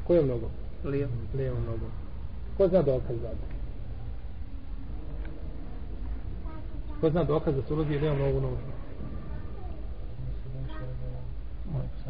kojom 0.06 0.28
nogom? 0.28 0.50
lijevom 0.84 1.18
lijevom 1.34 1.64
nogom 1.64 1.90
ko 2.56 2.68
zna 2.68 2.82
dokaz 2.82 3.16
za 3.22 3.53
Ko 7.00 7.10
zna 7.10 7.24
dokaz 7.24 7.54
da 7.54 7.62
se 7.62 7.74
ulazi 7.74 7.94
ili 7.94 8.06
imamo 8.06 8.24
ovu 8.24 8.40
nogu? 8.40 8.56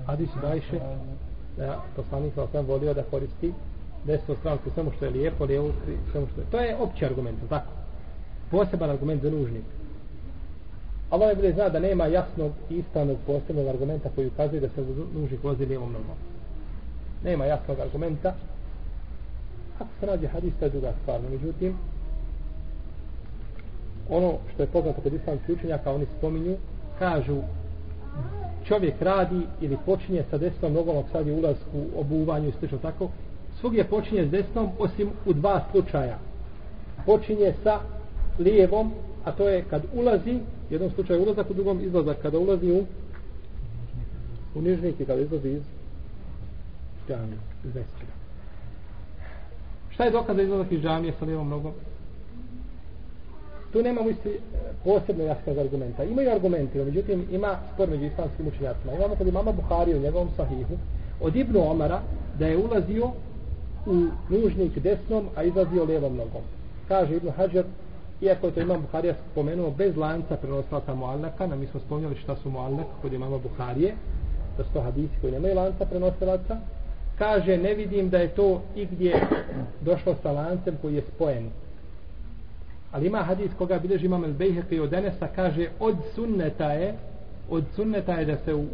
Hadis 0.07 0.29
dajše 0.43 0.81
da 1.57 1.83
poslanik 1.97 2.35
sa 2.35 2.47
sam 2.53 2.67
volio 2.67 2.95
da 2.95 3.03
koristi 3.03 3.53
desnu 4.05 4.35
stranu 4.41 4.59
pri 4.63 4.71
svemu 4.71 4.91
što 4.97 5.05
je 5.05 5.11
lijepo, 5.11 5.45
lijevu 5.45 5.73
samo 5.73 5.97
svemu 6.13 6.27
što 6.33 6.41
je. 6.41 6.47
To 6.51 6.59
je 6.61 6.77
opći 6.77 7.05
argument, 7.05 7.39
tako? 7.49 7.73
Poseban 8.51 8.91
argument 8.91 9.23
za 9.23 9.31
nužnik. 9.31 9.65
Allah 11.11 11.29
ne 11.29 11.35
bude 11.35 11.53
zna 11.53 11.69
da 11.69 11.79
nema 11.79 12.07
jasnog 12.07 12.53
i 12.71 12.75
istanog 12.75 13.19
posebnog 13.27 13.67
argumenta 13.67 14.09
koji 14.15 14.27
ukazuje 14.27 14.61
da 14.61 14.69
se 14.69 14.85
nužnik 15.15 15.45
vozi 15.45 15.67
lijevom 15.67 15.93
nogom. 15.93 16.17
Nema 17.25 17.45
jasnog 17.45 17.81
argumenta. 17.81 18.35
Ako 19.79 19.91
se 20.01 20.07
nađe 20.07 20.27
hadis, 20.27 20.55
to 20.59 20.65
je 20.65 20.71
druga 20.71 20.93
stvar. 21.03 21.21
Međutim, 21.31 21.77
ono 24.09 24.35
što 24.55 24.63
je 24.63 24.67
poznato 24.67 25.01
kod 25.01 25.13
islamskih 25.13 25.57
učenjaka, 25.57 25.93
oni 25.93 26.07
spominju, 26.19 26.57
kažu 26.99 27.37
čovjek 28.65 29.03
radi 29.03 29.41
ili 29.61 29.79
počinje 29.87 30.25
sa 30.31 30.39
desnom 30.39 30.73
nogom 30.73 30.99
ako 30.99 31.09
sad 31.09 31.27
je 31.27 31.33
ulaz 31.33 31.57
u 31.75 32.01
obuvanju 32.01 32.49
i 32.49 32.53
slično 32.59 32.79
tako, 32.79 33.09
svugdje 33.61 33.85
počinje 33.85 34.27
s 34.27 34.31
desnom 34.31 34.69
osim 34.79 35.11
u 35.27 35.33
dva 35.33 35.65
slučaja. 35.71 36.19
Počinje 37.07 37.55
sa 37.63 37.81
lijevom, 38.39 38.93
a 39.25 39.33
to 39.33 39.49
je 39.49 39.65
kad 39.71 39.83
ulazi, 39.95 40.35
u 40.71 40.73
jednom 40.73 40.91
slučaju 40.91 41.23
ulazak, 41.23 41.51
u 41.51 41.55
drugom 41.55 41.81
izlazak, 41.81 42.17
kada 42.23 42.39
ulazi 42.39 42.73
u 42.73 42.85
u 44.55 44.63
nižnik 44.63 45.01
i 45.01 45.05
kada 45.05 45.21
izlazi 45.21 45.49
iz 45.49 45.63
džamije, 47.09 47.39
iz 47.65 47.75
mesečina. 47.75 48.13
Šta 49.91 50.05
je 50.05 50.11
dokaz 50.11 50.37
za 50.37 50.43
izlazak 50.43 50.73
iz 50.73 50.81
džamije 50.81 51.15
sa 51.19 51.25
lijevom 51.25 51.49
nogom? 51.49 51.73
Tu 53.75 53.83
nemamo 53.83 54.11
isti 54.11 54.29
e, 54.29 54.39
posebno 54.85 55.25
jasnog 55.25 55.59
argumenta. 55.59 56.05
Imaju 56.05 56.31
argumenti, 56.31 56.79
no 56.79 56.85
međutim 56.85 57.27
ima 57.31 57.57
spor 57.75 57.89
među 57.89 58.05
islamskim 58.05 58.47
učenjacima. 58.49 58.93
Imamo 58.93 59.15
kod 59.15 59.27
imama 59.27 59.53
Buhari 59.53 59.95
u 59.95 60.01
njegovom 60.01 60.29
sahihu 60.37 60.75
od 61.21 61.37
Ibnu 61.37 61.71
Omara 61.71 62.01
da 62.39 62.47
je 62.47 62.57
ulazio 62.57 63.11
u 63.87 63.95
nužnik 64.29 64.79
desnom, 64.79 65.29
a 65.37 65.43
izlazio 65.43 65.85
levom 65.85 66.17
nogom. 66.17 66.43
Kaže 66.89 67.17
Ibnu 67.17 67.31
Hajar, 67.31 67.65
iako 68.21 68.47
je 68.47 68.53
to 68.53 68.61
imam 68.61 68.81
Buharija 68.81 69.15
spomenuo 69.33 69.71
bez 69.71 69.97
lanca 69.97 70.37
prenoslata 70.37 70.95
Muallaka, 70.95 71.47
na 71.47 71.57
mi 71.57 71.67
smo 71.67 71.81
spomnjali 71.81 72.17
šta 72.17 72.37
su 72.37 72.51
Muallak 72.51 72.87
kod 73.03 73.13
imama 73.13 73.39
Buharije, 73.39 73.95
da 74.59 74.65
su 74.65 74.71
to 74.73 74.81
hadisi 74.81 75.21
koji 75.21 75.33
nemaju 75.33 75.55
lanca 75.57 75.87
prenosilaca, 75.87 76.57
kaže 77.19 77.57
ne 77.57 77.75
vidim 77.75 78.11
da 78.11 78.19
je 78.19 78.29
to 78.29 78.63
igdje 78.77 79.27
došlo 79.81 80.15
sa 80.23 80.33
lancem 80.33 80.75
koji 80.83 80.95
je 80.95 81.03
spojen 81.15 81.51
Ali 82.95 83.07
ima 83.07 83.19
hadis 83.19 83.51
koga 83.59 83.79
bilježi 83.79 84.07
imam 84.07 84.25
El 84.25 84.33
Bejheqi 84.33 84.81
od 84.81 84.93
Enesa, 84.93 85.29
kaže 85.37 85.69
od 85.81 85.97
sunneta 86.15 86.73
je 86.73 86.95
od 87.51 87.65
sunneta 87.77 88.13
je 88.13 88.25
da 88.25 88.37
se 88.45 88.55
u 88.55 88.65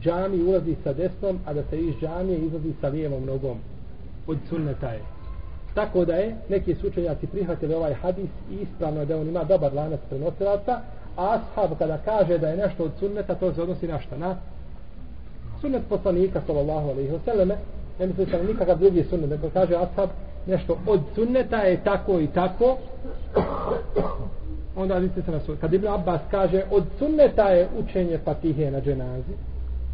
džami 0.00 0.42
ulazi 0.42 0.76
sa 0.84 0.92
desnom, 0.92 1.38
a 1.46 1.54
da 1.54 1.62
se 1.70 1.80
iz 1.80 1.94
džamije 2.00 2.38
izlazi 2.38 2.72
sa 2.80 2.88
lijevom 2.88 3.24
nogom. 3.24 3.58
Od 4.26 4.38
sunneta 4.48 4.88
je. 4.88 5.00
Tako 5.74 6.04
da 6.04 6.14
je, 6.14 6.36
neki 6.48 6.74
sučenjaci 6.74 7.26
prihvatili 7.26 7.74
ovaj 7.74 7.94
hadis 7.94 8.30
i 8.50 8.54
ispravno 8.54 9.00
je 9.00 9.06
da 9.06 9.16
on 9.16 9.28
ima 9.28 9.44
dobar 9.44 9.74
lanac 9.74 10.00
prenosilaca, 10.08 10.80
a 11.16 11.38
ashab 11.38 11.78
kada 11.78 11.98
kaže 11.98 12.38
da 12.38 12.48
je 12.48 12.56
nešto 12.56 12.84
od 12.84 12.90
sunneta, 13.00 13.34
to 13.34 13.54
se 13.54 13.62
odnosi 13.62 13.88
na 13.88 14.00
šta? 14.00 14.16
Na 14.16 14.36
sunnet 15.60 15.82
poslanika, 15.88 16.42
sallallahu 16.46 16.90
alaihi 16.90 17.10
wa 17.10 17.18
sallame, 17.24 17.56
ne 17.98 18.06
misli 18.06 18.26
se 18.26 18.36
na 18.36 18.42
nikakav 18.42 18.78
drugi 18.78 19.04
sunnet, 19.10 19.30
nego 19.30 19.50
kaže 19.50 19.74
ashab, 19.76 20.10
nešto 20.46 20.78
od 20.86 21.00
sunneta 21.14 21.56
je 21.56 21.84
tako 21.84 22.20
i 22.20 22.26
tako, 22.26 22.78
onda 24.76 24.98
vidite 24.98 25.22
se 25.22 25.30
na 25.30 25.40
sunnet. 25.40 25.60
Kad 25.60 25.72
Ibn 25.74 25.88
Abbas 25.88 26.20
kaže, 26.30 26.62
od 26.70 26.84
sunneta 26.98 27.48
je 27.48 27.68
učenje 27.78 28.18
fatihe 28.24 28.70
na 28.70 28.80
dženazi, 28.80 29.32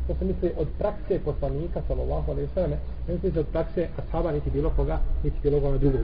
to 0.06 0.14
se 0.14 0.24
misli 0.24 0.52
od 0.58 0.68
prakse 0.78 1.18
poslanika, 1.24 1.82
sallallahu 1.88 2.30
alaihi 2.30 2.48
sallam 2.54 2.70
ne 2.70 3.14
misli 3.14 3.30
se 3.32 3.40
od 3.40 3.46
prakse 3.46 3.88
ashaba, 3.98 4.32
niti 4.32 4.50
bilo 4.50 4.70
koga, 4.76 4.98
niti 5.24 5.36
bilo 5.42 5.60
koga 5.60 5.78
drugog. 5.78 6.00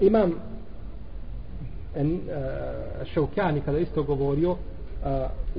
Imam 0.00 0.32
en, 1.94 2.12
uh, 2.14 3.06
Šaukjani 3.06 3.60
kada 3.60 3.78
isto 3.78 4.02
govorio 4.02 4.50
uh, 4.50 4.58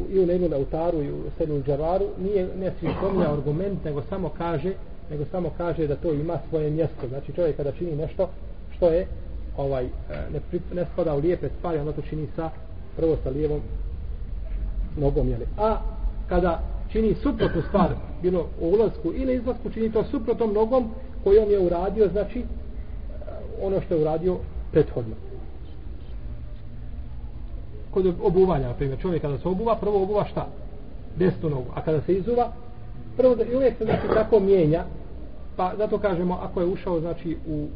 i 0.09 0.19
u 0.19 0.25
Nenu 0.25 0.49
Lautaru 0.51 1.01
i 1.01 1.11
u 1.11 1.23
Senu 1.37 1.63
Džararu 1.63 2.05
nije 2.23 2.47
ne 2.59 2.71
svi 2.79 2.89
spominja 2.97 3.33
argument 3.33 3.83
nego 3.85 4.01
samo 4.09 4.29
kaže 4.37 4.73
nego 5.09 5.25
samo 5.31 5.51
kaže 5.57 5.87
da 5.87 5.95
to 5.95 6.13
ima 6.13 6.37
svoje 6.49 6.71
mjesto 6.71 7.07
znači 7.07 7.33
čovjek 7.33 7.57
kada 7.57 7.71
čini 7.71 7.95
nešto 7.95 8.29
što 8.75 8.89
je 8.89 9.07
ovaj 9.57 9.85
e, 9.85 9.89
ne, 10.33 10.59
ne 10.73 10.85
spada 10.93 11.15
u 11.15 11.19
lijepe 11.19 11.49
stvari 11.57 11.79
ono 11.79 11.91
to 11.91 12.01
čini 12.01 12.27
sa 12.35 12.49
prvo 12.95 13.17
sa 13.23 13.29
lijevom 13.29 13.59
nogom 14.97 15.29
jeli. 15.29 15.45
a 15.57 15.77
kada 16.29 16.61
čini 16.91 17.15
suprotnu 17.15 17.61
stvar 17.67 17.89
bilo 18.21 18.47
u 18.61 18.67
ulazku 18.67 19.13
ili 19.13 19.35
izlasku 19.35 19.69
čini 19.69 19.91
to 19.91 20.03
suprotnom 20.03 20.53
nogom 20.53 20.91
kojom 21.23 21.51
je 21.51 21.59
uradio 21.59 22.07
znači 22.07 22.39
e, 22.39 22.43
ono 23.61 23.81
što 23.81 23.95
je 23.95 24.01
uradio 24.01 24.37
prethodno 24.71 25.15
kod 27.93 28.13
obuvanja, 28.23 28.67
na 28.67 28.73
primjer, 28.73 28.99
čovjek 28.99 29.21
kada 29.21 29.37
se 29.37 29.47
obuva, 29.47 29.75
prvo 29.75 30.03
obuva 30.03 30.25
šta? 30.25 30.47
Desnu 31.15 31.49
nogu. 31.49 31.65
A 31.75 31.81
kada 31.81 32.01
se 32.01 32.13
izuva, 32.13 32.51
prvo 33.17 33.35
da, 33.35 33.43
i 33.43 33.55
uvijek 33.55 33.77
se 33.77 33.85
znači 33.85 34.07
tako 34.13 34.39
mijenja, 34.39 34.83
pa 35.55 35.73
zato 35.77 35.97
kažemo, 35.97 36.39
ako 36.41 36.61
je 36.61 36.67
ušao 36.67 36.99
znači 36.99 37.37
u 37.47 37.67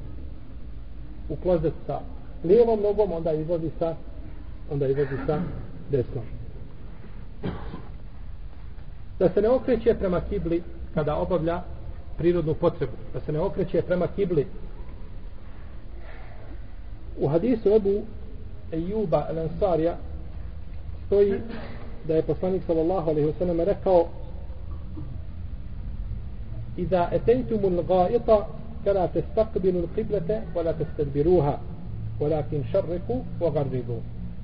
u 1.29 1.35
klozet 1.35 1.73
sa 1.87 1.99
lijevom 2.43 2.81
nogom, 2.81 3.11
onda 3.11 3.33
izlazi 3.33 3.69
sa 3.79 3.95
onda 4.71 4.87
izlazi 4.87 5.17
sa 5.27 5.39
desnom. 5.91 6.23
Da 9.19 9.29
se 9.29 9.41
ne 9.41 9.49
okreće 9.49 9.95
prema 9.99 10.21
kibli 10.29 10.63
kada 10.93 11.15
obavlja 11.15 11.61
prirodnu 12.17 12.53
potrebu. 12.53 12.91
Da 13.13 13.19
se 13.19 13.31
ne 13.31 13.39
okreće 13.39 13.81
prema 13.81 14.07
kibli. 14.15 14.47
U 17.19 17.27
hadisu 17.27 17.69
Ebu 17.69 18.01
Ejuba 18.71 19.27
el-Ansarija 19.31 19.93
stoji 21.05 21.41
da 22.07 22.15
je 22.15 22.21
poslanik 22.21 22.63
sallallahu 22.67 23.09
alaihi 23.09 23.29
wasallam 23.29 23.63
rekao 23.63 24.07
Iza 26.77 27.09
etejtumul 27.11 27.83
gaita 27.83 28.47
kada 28.83 29.07
testakbilu 29.07 29.79
القبلة 29.83 30.41
ولا 30.55 30.73
wala 30.73 31.59
ولكن 32.19 32.63
walakin 32.63 32.63
šarriku 32.71 33.23
wa 33.39 33.65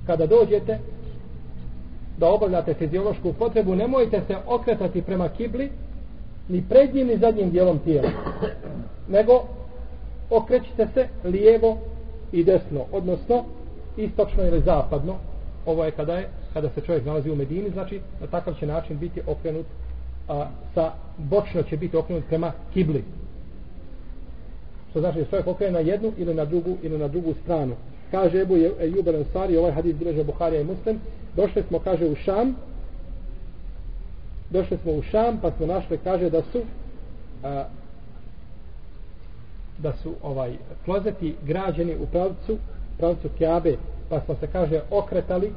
kada 0.08 0.26
dođete 0.26 0.80
da 2.18 2.30
obavljate 2.30 2.74
fiziološku 2.74 3.34
potrebu 3.34 3.76
nemojte 3.76 4.22
se 4.28 4.36
okretati 4.48 5.02
prema 5.02 5.30
kibli 5.30 5.72
ni 6.50 6.64
prednjim 6.70 7.08
ni 7.08 7.18
zadnjim 7.18 7.52
dijelom 7.52 7.80
tijela 7.80 8.10
nego 9.08 9.44
okrećite 10.30 10.88
se 10.94 11.08
lijevo 11.24 11.78
i 12.32 12.44
desno 12.44 12.86
odnosno 12.92 13.44
istočno 13.98 14.44
ili 14.44 14.62
zapadno. 14.62 15.16
Ovo 15.66 15.86
je 15.86 15.92
kada 15.92 16.14
je 16.14 16.30
kada 16.54 16.70
se 16.70 16.82
čovjek 16.82 17.06
nalazi 17.06 17.32
u 17.32 17.36
Medini 17.36 17.70
znači 17.70 18.02
na 18.22 18.28
takav 18.28 18.54
će 18.60 18.66
način 18.66 19.00
biti 19.00 19.22
okrenut 19.28 19.66
a, 20.28 20.48
sa 20.74 20.92
bočno 21.18 21.64
će 21.64 21.78
biti 21.78 21.98
okrenut 21.98 22.24
prema 22.30 22.52
kibli. 22.74 23.04
Što 24.90 25.00
znači 25.00 25.20
da 25.20 25.26
čovjek 25.26 25.48
okrene 25.48 25.72
na 25.72 25.80
jednu 25.80 26.12
ili 26.18 26.34
na 26.34 26.46
drugu 26.46 26.78
ili 26.82 26.98
na 26.98 27.08
drugu 27.08 27.34
stranu. 27.44 27.76
Kaže 28.12 28.42
Ebu 28.42 28.56
Ejub 28.56 29.08
al-Ansari 29.08 29.58
ovaj 29.58 29.72
hadis 29.72 29.96
bileže 29.96 30.24
Buharija 30.24 30.62
i 30.62 30.66
Muslim 30.66 31.00
došli 31.36 31.64
smo 31.68 31.80
kaže 31.80 32.06
u 32.06 32.16
Šam 32.16 32.56
došli 34.50 34.78
smo 34.84 34.92
u 34.92 35.02
Šam 35.02 35.40
pa 35.42 35.52
smo 35.52 35.66
našli 35.66 35.98
kaže 36.04 36.30
da 36.30 36.42
su 36.42 36.62
a, 37.44 37.64
da 39.78 39.94
su 40.04 40.14
ovaj 40.24 40.52
klozeti 40.86 41.36
građeni 41.46 41.96
u 41.96 42.06
pravcu 42.06 42.58
pravcu 42.98 43.30
Kjabe, 43.38 43.78
pa 44.10 44.22
smo 44.22 44.36
se, 44.36 44.48
kaže, 44.48 44.82
okretali 44.92 45.52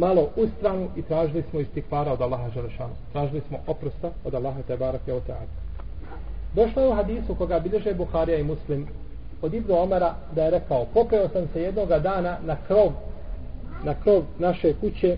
malo 0.00 0.28
u 0.36 0.46
stranu 0.58 0.88
i 0.96 1.02
tražili 1.02 1.44
smo 1.50 1.60
istikvara 1.60 2.12
od 2.12 2.20
Allaha 2.20 2.50
Želešanu. 2.50 2.94
Tražili 3.12 3.42
smo 3.48 3.58
oprosta 3.66 4.10
od 4.24 4.34
Allaha 4.34 4.62
Tebarak 4.62 5.00
i 5.06 5.12
Oteak. 5.12 5.48
Došlo 6.54 6.82
je 6.82 6.88
u 6.88 6.94
hadisu 6.94 7.34
koga 7.34 7.60
bilježe 7.60 7.94
Buharija 7.94 8.38
i 8.38 8.42
Muslim 8.42 8.86
od 9.42 9.54
Ibnu 9.54 9.74
Omara 9.78 10.14
da 10.34 10.44
je 10.44 10.50
rekao 10.50 10.86
popeo 10.94 11.28
sam 11.28 11.48
se 11.52 11.62
jednoga 11.62 11.98
dana 11.98 12.38
na 12.46 12.56
krov 12.66 12.92
na 13.84 13.94
krov 14.02 14.22
naše 14.38 14.74
kuće 14.80 15.16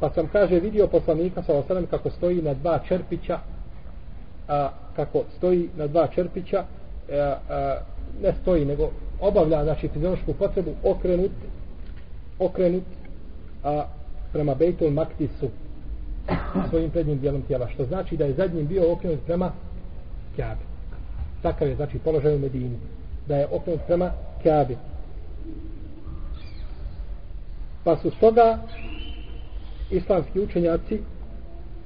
pa 0.00 0.10
sam 0.10 0.28
kaže 0.32 0.60
vidio 0.60 0.86
poslanika 0.86 1.42
sa 1.42 1.54
osadem 1.54 1.86
kako 1.86 2.10
stoji 2.10 2.42
na 2.42 2.54
dva 2.54 2.78
čerpića 2.88 3.38
a, 4.48 4.68
kako 4.96 5.22
stoji 5.36 5.68
na 5.76 5.86
dva 5.86 6.06
čerpića 6.06 6.64
a, 7.12 7.36
a, 7.50 7.76
ne 8.22 8.32
stoji 8.42 8.64
nego 8.64 8.90
obavlja 9.20 9.64
znači 9.64 9.88
fiziološku 9.88 10.34
potrebu 10.34 10.70
okrenut 10.84 11.32
okrenut 12.38 12.84
a 13.64 13.86
prema 14.32 14.54
Bejtul 14.54 14.90
Maktisu 14.90 15.48
svojim 16.70 16.90
prednjim 16.90 17.18
dijelom 17.18 17.42
tijela 17.42 17.68
što 17.68 17.84
znači 17.84 18.16
da 18.16 18.24
je 18.24 18.34
zadnjim 18.34 18.66
bio 18.66 18.92
okrenut 18.92 19.20
prema 19.26 19.52
Kjabi 20.36 20.60
takav 21.42 21.68
je 21.68 21.76
znači 21.76 21.98
položaj 21.98 22.34
u 22.34 22.38
Medini 22.38 22.78
da 23.28 23.36
je 23.36 23.46
okrenut 23.52 23.80
prema 23.86 24.12
Kjabi 24.42 24.76
pa 27.84 27.96
su 27.96 28.10
stoga 28.10 28.58
islamski 29.90 30.40
učenjaci 30.40 31.00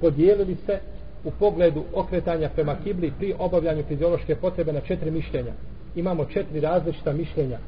podijelili 0.00 0.56
se 0.66 0.80
u 1.24 1.30
pogledu 1.30 1.84
okretanja 1.94 2.48
prema 2.48 2.76
kibli 2.84 3.12
pri 3.18 3.34
obavljanju 3.38 3.84
fiziološke 3.88 4.36
potrebe 4.36 4.72
na 4.72 4.80
četiri 4.80 5.10
mišljenja. 5.10 5.52
Imamo 5.96 6.24
četiri 6.24 6.60
različita 6.60 7.12
mišljenja. 7.12 7.58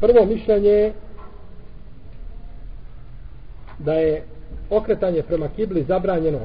Prvo 0.00 0.26
mišljenje 0.26 0.68
je 0.68 0.92
da 3.78 3.92
je 3.92 4.22
okretanje 4.70 5.22
prema 5.22 5.48
kibli 5.48 5.82
zabranjeno 5.82 6.38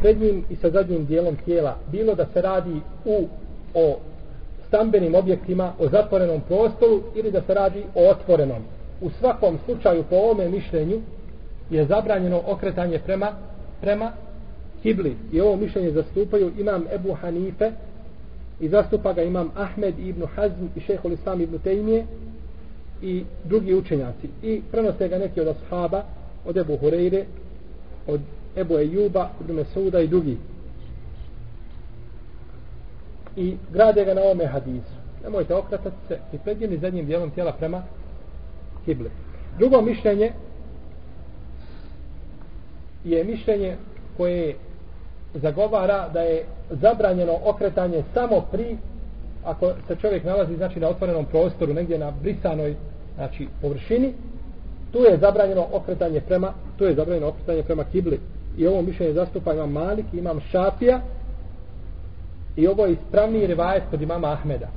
srednjim 0.00 0.44
i 0.50 0.56
sa 0.56 0.70
zadnjim 0.70 1.06
dijelom 1.06 1.36
tijela. 1.44 1.76
Bilo 1.92 2.14
da 2.14 2.26
se 2.32 2.42
radi 2.42 2.80
u 3.04 3.26
o 3.74 3.98
stambenim 4.68 5.14
objektima, 5.14 5.72
o 5.78 5.88
zatvorenom 5.88 6.40
prostoru 6.48 7.02
ili 7.14 7.30
da 7.30 7.40
se 7.40 7.54
radi 7.54 7.82
o 7.94 8.10
otvorenom. 8.10 8.62
U 9.00 9.10
svakom 9.10 9.58
slučaju 9.64 10.04
po 10.10 10.16
ovome 10.16 10.48
mišljenju 10.48 11.00
je 11.70 11.84
zabranjeno 11.84 12.42
okretanje 12.46 12.98
prema 12.98 13.32
prema 13.80 14.12
kibli. 14.82 15.16
I 15.32 15.40
ovo 15.40 15.56
mišljenje 15.56 15.90
zastupaju 15.90 16.52
imam 16.58 16.84
Ebu 16.94 17.14
Hanife 17.14 17.70
i 18.60 18.68
zastupa 18.68 19.12
ga 19.12 19.22
imam 19.22 19.50
Ahmed 19.56 19.98
ibn 19.98 20.22
Hazm 20.34 20.66
i 20.76 20.80
šehol 20.80 21.12
Islam 21.12 21.40
ibn 21.40 21.58
Tejmije 21.58 22.06
i 23.02 23.24
drugi 23.44 23.74
učenjaci. 23.74 24.28
I 24.42 24.62
prenose 24.70 25.08
ga 25.08 25.18
neki 25.18 25.40
od 25.40 25.48
ashaba 25.48 26.02
od 26.44 26.56
Ebu 26.56 26.76
Hureyre 26.76 27.24
od 28.06 28.20
Ebu 28.56 28.78
Ejuba 28.78 29.30
ibn 29.40 29.52
Mesuda 29.52 30.00
i 30.00 30.08
drugi. 30.08 30.36
I 33.36 33.56
grade 33.72 34.04
ga 34.04 34.14
na 34.14 34.20
ovome 34.22 34.46
hadisu. 34.46 34.96
Nemojte 35.24 35.54
okratati 35.54 35.96
se 36.08 36.18
i 36.32 36.38
prednjeni 36.38 36.78
zadnjim 36.78 37.06
dijelom 37.06 37.30
tijela 37.30 37.52
prema 37.52 37.82
kible 38.84 39.10
drugo 39.58 39.80
mišljenje 39.80 40.32
je 43.04 43.24
mišljenje 43.24 43.76
koje 44.16 44.54
zagovara 45.34 46.08
da 46.08 46.20
je 46.20 46.44
zabranjeno 46.70 47.38
okretanje 47.44 48.02
samo 48.14 48.40
pri 48.52 48.76
ako 49.46 49.72
se 49.88 49.96
čovjek 49.96 50.24
nalazi 50.24 50.56
znači 50.56 50.80
na 50.80 50.88
otvorenom 50.88 51.24
prostoru 51.24 51.74
negdje 51.74 51.98
na 51.98 52.10
brisanoj 52.22 52.74
znači 53.14 53.48
površini 53.60 54.12
tu 54.92 54.98
je 54.98 55.18
zabranjeno 55.18 55.66
okretanje 55.72 56.20
prema 56.20 56.52
tu 56.78 56.84
je 56.84 56.94
zabranjeno 56.94 57.28
okretanje 57.28 57.62
prema 57.62 57.84
kibli 57.84 58.20
i 58.56 58.66
ovo 58.66 58.82
mišljenje 58.82 59.12
zastupa 59.12 59.54
imam 59.54 59.72
Malik 59.72 60.06
imam 60.12 60.40
Šafija 60.40 61.00
i 62.56 62.66
ovo 62.68 62.86
je 62.86 62.92
ispravni 62.92 63.46
rivajet 63.46 63.82
kod 63.90 64.02
imama 64.02 64.32
Ahmeda 64.32 64.68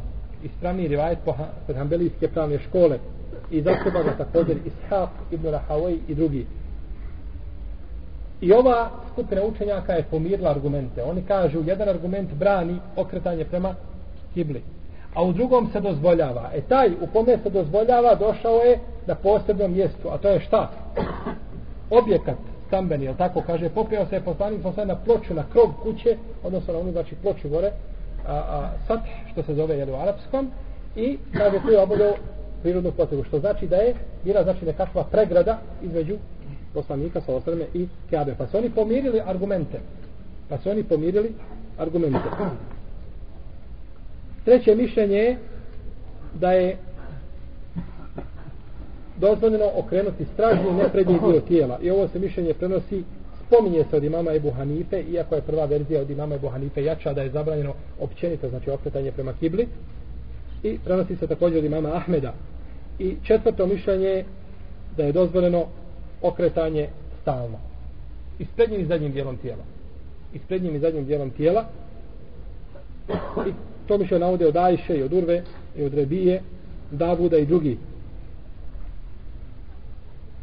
Ispravni 0.43 0.87
rivajet 0.87 1.19
kod 1.65 1.75
Hanbelijske 1.75 2.27
pravne 2.27 2.59
škole 2.59 2.99
i 3.51 3.61
zastupa 3.61 4.03
ga 4.03 4.17
također 4.17 4.57
Ishaq 4.57 5.07
ibn 5.31 5.47
Rahavoj 5.47 5.97
i 6.07 6.15
drugi. 6.15 6.45
I 8.41 8.53
ova 8.53 8.89
skupina 9.13 9.43
učenjaka 9.43 9.93
je 9.93 10.03
pomirila 10.03 10.49
argumente. 10.49 11.03
Oni 11.03 11.21
kažu, 11.21 11.63
jedan 11.65 11.89
argument 11.89 12.33
brani 12.33 12.79
okretanje 12.95 13.45
prema 13.45 13.75
kibli, 14.33 14.61
a 15.13 15.23
u 15.23 15.33
drugom 15.33 15.69
se 15.71 15.79
dozvoljava. 15.79 16.49
E 16.55 16.61
taj 16.61 16.89
u 17.01 17.07
kome 17.13 17.37
se 17.43 17.49
dozvoljava 17.49 18.15
došao 18.15 18.57
je 18.57 18.79
na 19.07 19.15
posebnom 19.15 19.73
mjestu, 19.73 20.09
a 20.09 20.17
to 20.17 20.29
je 20.29 20.39
šta? 20.39 20.69
Objekat 21.89 22.37
stambeni, 22.67 23.05
jel 23.05 23.15
tako 23.15 23.41
kaže, 23.47 23.69
popio 23.69 24.05
se 24.05 24.15
je 24.15 24.21
poslanik 24.21 24.61
sa 24.75 24.85
na 24.85 24.95
ploču, 24.95 25.33
na 25.33 25.43
krog 25.51 25.69
kuće, 25.83 26.17
odnosno 26.43 26.73
na 26.73 26.79
onu, 26.79 26.91
znači 26.91 27.15
ploču 27.15 27.49
gore, 27.49 27.71
a, 28.27 28.33
a 28.33 28.69
sat, 28.87 28.99
što 29.31 29.43
se 29.43 29.55
zove 29.55 29.77
jel, 29.77 29.89
u 29.89 29.95
arapskom, 29.95 30.51
i 30.95 31.17
kaže 31.33 31.61
tu 31.61 31.71
je 31.71 31.79
obavljao 31.79 32.13
prirodnu 32.61 32.91
potrebu, 32.91 33.23
što 33.23 33.39
znači 33.39 33.67
da 33.67 33.75
je 33.75 33.95
bila 34.23 34.43
znači 34.43 34.65
nekakva 34.65 35.03
pregrada 35.03 35.59
između 35.81 36.17
poslanika 36.73 37.21
sa 37.21 37.35
osrme 37.35 37.65
i 37.73 37.87
Kjabe. 38.09 38.35
Pa 38.37 38.47
su 38.47 38.57
oni 38.57 38.69
pomirili 38.69 39.21
argumente. 39.25 39.79
Pa 40.49 40.57
su 40.57 40.69
oni 40.69 40.83
pomirili 40.83 41.33
argumente. 41.77 42.29
Treće 44.49 44.75
mišljenje 44.75 45.17
je 45.17 45.37
da 46.33 46.51
je 46.51 46.77
dozvoljeno 49.17 49.65
okrenuti 49.75 50.25
stražni 50.33 50.71
ne 50.71 50.89
prednji 50.91 51.19
dio 51.25 51.41
tijela. 51.41 51.79
I 51.81 51.91
ovo 51.91 52.07
se 52.07 52.19
mišljenje 52.19 52.53
prenosi 52.53 53.03
spominje 53.47 53.85
se 53.89 53.97
od 53.97 54.03
imama 54.03 54.33
Ebu 54.33 54.51
Hanife, 54.51 55.01
iako 55.01 55.35
je 55.35 55.41
prva 55.41 55.65
verzija 55.65 56.01
od 56.01 56.09
imama 56.09 56.35
Ebu 56.35 56.49
Hanife 56.49 56.83
jača 56.83 57.13
da 57.13 57.21
je 57.21 57.29
zabranjeno 57.29 57.73
općenito, 57.99 58.49
znači 58.49 58.69
okretanje 58.69 59.11
prema 59.11 59.33
kibli. 59.33 59.67
I 60.63 60.79
prenosi 60.85 61.15
se 61.15 61.27
također 61.27 61.57
od 61.57 61.65
imama 61.65 61.95
Ahmeda. 61.95 62.33
I 62.99 63.15
četvrto 63.23 63.67
mišljenje 63.67 64.07
je 64.07 64.25
da 64.97 65.03
je 65.03 65.11
dozvoljeno 65.11 65.65
okretanje 66.21 66.89
stalno. 67.21 67.59
I 68.39 68.45
s 68.45 68.49
prednjim 68.55 68.81
i 68.81 68.85
zadnjim 68.85 69.11
dijelom 69.11 69.37
tijela. 69.37 69.63
I 70.33 70.39
s 70.39 70.41
prednjim 70.47 70.75
i 70.75 70.79
zadnjim 70.79 71.05
dijelom 71.05 71.29
tijela. 71.29 71.65
I 73.47 73.53
to 73.89 73.97
mi 73.97 74.07
se 74.07 74.19
navode 74.19 74.47
od 74.47 74.57
Ajše 74.57 74.97
i 74.97 75.03
od 75.03 75.13
Urve 75.13 75.43
i 75.75 75.83
od 75.83 75.93
Rebije, 75.93 76.41
Davuda 76.91 77.37
i 77.37 77.45
drugi. 77.45 77.77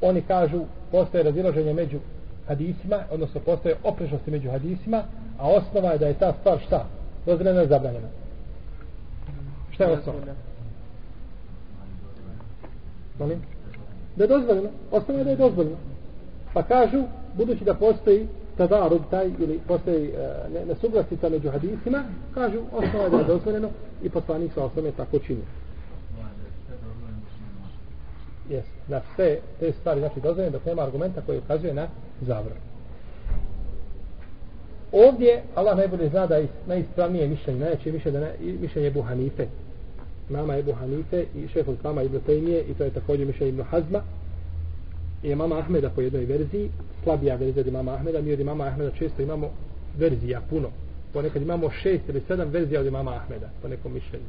Oni 0.00 0.22
kažu, 0.22 0.64
postoje 0.90 1.22
razilaženje 1.22 1.74
među 1.74 1.98
hadisima, 2.48 2.98
odnosno 3.10 3.40
postoje 3.40 3.74
oprešnosti 3.84 4.30
među 4.30 4.50
hadisima, 4.50 5.02
a 5.38 5.48
osnova 5.48 5.92
je 5.92 5.98
da 5.98 6.06
je 6.06 6.18
ta 6.18 6.32
stvar 6.40 6.58
šta? 6.66 6.86
Dozvoljena 7.26 7.60
je 7.60 7.66
zabranjena. 7.66 8.08
Šta 9.70 9.84
je 9.84 9.92
osnova? 9.92 10.18
Molim? 13.18 13.42
Da 14.16 14.24
je 14.24 14.28
dozvoljeno. 14.28 14.68
Osnova 14.90 15.18
je 15.18 15.24
da 15.24 15.30
je 15.30 15.36
dozvoljeno. 15.36 15.76
Pa 16.54 16.62
kažu, 16.62 17.02
budući 17.36 17.64
da 17.64 17.74
postoji 17.74 18.26
tadarub 18.56 19.02
taj 19.10 19.26
ili 19.38 19.60
postoji 19.68 20.08
e, 20.08 20.10
uh, 20.62 20.68
nesuglasica 20.68 21.28
među 21.28 21.50
hadisima, 21.50 22.04
kažu 22.34 22.58
osnova 22.72 23.04
je 23.04 23.10
da 23.10 23.18
je 23.18 23.24
dozvoljeno 23.24 23.68
i 24.02 24.10
poslanik 24.10 24.52
sa 24.52 24.64
osnove 24.64 24.92
tako 24.92 25.18
čini. 25.18 25.42
Jes, 28.50 28.64
na 28.88 29.00
sve 29.14 29.38
te 29.60 29.72
stvari 29.72 30.00
znači 30.00 30.20
dozvoljeno 30.20 30.52
dok 30.52 30.64
nema 30.64 30.82
argumenta 30.82 31.20
koji 31.20 31.38
ukazuje 31.38 31.74
na 31.74 31.86
zavrnu. 32.20 32.60
Ovdje 34.92 35.42
Allah 35.54 35.76
najbolje 35.76 36.08
zna 36.08 36.26
da 36.26 36.36
je 36.36 36.48
najispravnije 36.66 37.28
mišljenje, 37.28 37.60
najjače 37.60 37.90
više 37.90 38.10
da 38.10 38.18
je 38.18 38.36
mišljenje 38.60 38.88
Ebu 38.88 39.02
Hanife. 39.02 39.46
Mama 40.28 40.56
Ebu 40.56 40.72
Hanife 40.72 41.24
i 41.34 41.48
šefu 41.48 41.72
Islama 41.72 42.02
Ibn 42.02 42.20
Tejmije 42.26 42.62
i 42.62 42.74
to 42.74 42.84
je 42.84 42.90
također 42.90 43.26
mišljenje 43.26 43.48
Ibn 43.48 43.62
Hazma 43.62 44.02
i 45.22 45.34
mama 45.34 45.58
Ahmeda 45.58 45.90
po 45.90 46.00
jednoj 46.00 46.24
verziji, 46.24 46.70
slabija 47.02 47.36
verzija 47.36 47.64
od 47.66 47.72
mama 47.72 47.94
Ahmeda, 47.94 48.20
mi 48.20 48.32
od 48.32 48.40
mama 48.40 48.64
Ahmeda 48.64 48.90
često 48.90 49.22
imamo 49.22 49.50
verzija 49.98 50.40
puno. 50.50 50.68
Ponekad 51.12 51.42
imamo 51.42 51.70
šest 51.70 52.08
ili 52.08 52.22
sedam 52.28 52.48
verzija 52.48 52.80
od 52.80 52.92
mama 52.92 53.14
Ahmeda, 53.14 53.50
po 53.62 53.68
nekom 53.68 53.92
mišljenju. 53.92 54.26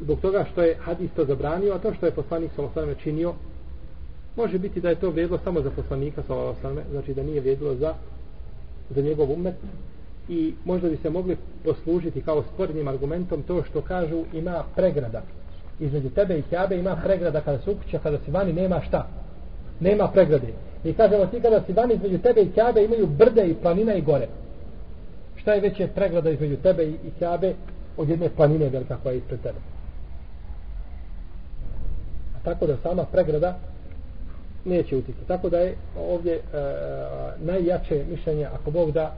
Zbog 0.00 0.20
toga 0.20 0.46
što 0.52 0.62
je 0.62 0.76
hadis 0.80 1.10
to 1.16 1.24
zabranio, 1.24 1.74
a 1.74 1.78
to 1.78 1.94
što 1.94 2.06
je 2.06 2.12
poslanik 2.12 2.50
Salosaleme 2.56 2.94
činio, 3.02 3.34
može 4.36 4.58
biti 4.58 4.80
da 4.80 4.88
je 4.88 5.00
to 5.00 5.10
vrijedilo 5.10 5.38
samo 5.44 5.62
za 5.62 5.70
poslanika 5.70 6.22
Salosaleme, 6.26 6.82
znači 6.90 7.14
da 7.14 7.22
nije 7.22 7.40
vrijedilo 7.40 7.74
za, 7.74 7.94
za 8.90 9.00
njegov 9.02 9.32
umet, 9.32 9.54
i 10.28 10.54
možda 10.64 10.88
bi 10.88 10.96
se 10.96 11.10
mogli 11.10 11.36
poslužiti 11.64 12.22
kao 12.22 12.44
spornim 12.54 12.88
argumentom 12.88 13.42
to 13.42 13.62
što 13.62 13.80
kažu 13.80 14.24
ima 14.32 14.64
pregrada 14.76 15.22
između 15.80 16.10
tebe 16.10 16.38
i 16.38 16.42
Kjabe 16.42 16.76
ima 16.76 16.96
pregrada 17.04 17.40
kada 17.40 17.58
se 17.58 17.70
ukuća, 17.70 17.98
kada 17.98 18.18
si 18.24 18.30
vani 18.30 18.52
nema 18.52 18.80
šta. 18.80 19.06
Nema 19.80 20.08
pregrade. 20.08 20.46
I 20.84 20.92
kažemo 20.92 21.26
ti 21.26 21.40
kada 21.40 21.62
si 21.66 21.72
vani 21.72 21.94
između 21.94 22.18
tebe 22.18 22.40
i 22.42 22.52
Kjabe 22.52 22.84
imaju 22.84 23.06
brde 23.06 23.46
i 23.46 23.54
planina 23.54 23.94
i 23.94 24.02
gore. 24.02 24.28
Šta 25.36 25.54
je 25.54 25.60
veće 25.60 25.88
pregrada 25.94 26.30
između 26.30 26.56
tebe 26.56 26.84
i, 26.84 26.90
i 26.90 27.10
Kjabe 27.18 27.54
od 27.96 28.08
jedne 28.08 28.28
planine 28.28 28.68
velika 28.68 28.96
koja 29.02 29.12
je 29.12 29.18
ispred 29.18 29.40
tebe? 29.40 29.58
A 32.36 32.44
tako 32.44 32.66
da 32.66 32.76
sama 32.76 33.04
pregrada 33.04 33.58
neće 34.64 34.96
utjeti 34.96 35.24
tako 35.28 35.48
da 35.48 35.58
je 35.58 35.74
ovdje 35.98 36.34
e, 36.34 36.38
e, 36.38 36.62
najjače 37.38 38.04
mišljenje 38.10 38.44
ako 38.44 38.70
Bog 38.70 38.92
da 38.92 39.14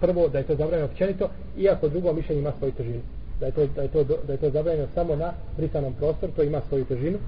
prvo 0.00 0.28
da 0.28 0.38
je 0.38 0.44
to 0.44 0.54
zabranjeno 0.56 0.90
općenito 0.90 1.28
iako 1.58 1.88
drugo 1.88 2.12
mišljenje 2.12 2.40
ima 2.40 2.52
svoju 2.58 2.72
težinu 2.72 3.00
da 3.40 3.46
je 3.46 3.52
to, 3.52 3.66
da 3.66 3.82
je 3.82 3.88
to, 3.88 4.04
da 4.04 4.32
je 4.32 4.38
to 4.38 4.50
zabranjeno 4.50 4.88
samo 4.94 5.16
na 5.16 5.32
brisanom 5.56 5.94
prostoru, 5.94 6.32
to 6.32 6.42
ima 6.42 6.60
svoju 6.68 6.84
težinu. 6.84 7.18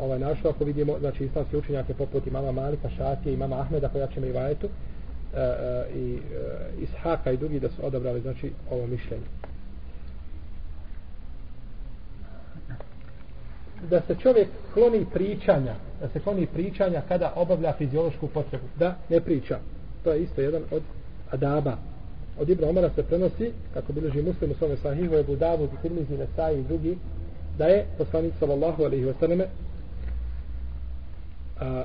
Ovaj 0.00 0.18
našo, 0.18 0.48
ako 0.48 0.64
vidimo, 0.64 0.98
znači 0.98 1.24
islamski 1.24 1.56
učenjake 1.56 1.94
poput 1.94 2.26
imama 2.26 2.52
Malika, 2.52 2.88
Šatije, 2.88 3.34
imama 3.34 3.60
Ahmeda, 3.60 3.88
koja 3.88 4.06
će 4.06 4.20
i 4.20 4.32
vajetu, 4.32 4.66
e, 4.66 5.40
e, 5.40 5.84
i 5.94 6.14
e, 6.14 6.82
Ishaka 6.82 7.32
i 7.32 7.36
drugi 7.36 7.60
da 7.60 7.68
su 7.68 7.86
odabrali, 7.86 8.20
znači, 8.20 8.52
ovo 8.70 8.86
mišljenje. 8.86 9.24
Da 13.90 14.00
se 14.00 14.14
čovjek 14.14 14.48
kloni 14.74 15.06
pričanja, 15.12 15.74
da 16.00 16.08
se 16.08 16.20
kloni 16.20 16.46
pričanja 16.46 17.02
kada 17.08 17.32
obavlja 17.36 17.72
fiziološku 17.72 18.28
potrebu, 18.28 18.64
da 18.78 18.96
ne 19.08 19.20
priča. 19.20 19.58
To 20.04 20.12
je 20.12 20.22
isto 20.22 20.40
jedan 20.40 20.62
od 20.70 20.82
adaba 21.30 21.76
od 22.40 22.48
Ibra 22.48 22.68
Omara 22.68 22.90
se 22.94 23.02
prenosi, 23.02 23.52
kako 23.74 23.92
bilježi 23.92 24.22
muslim 24.22 24.50
u 24.50 24.54
svome 24.54 24.76
sahihu, 24.76 25.14
Ebu 25.14 25.36
Davud 25.36 25.70
i 25.72 25.82
Tirmizi, 25.82 26.18
Nesai 26.18 26.60
i 26.60 26.62
drugi, 26.62 26.96
da 27.58 27.66
je 27.66 27.86
poslanik 27.98 28.32
sallallahu 28.38 28.84
alaihi 28.84 29.04
wa 29.04 29.14
sallame 29.20 29.46
a, 31.60 31.84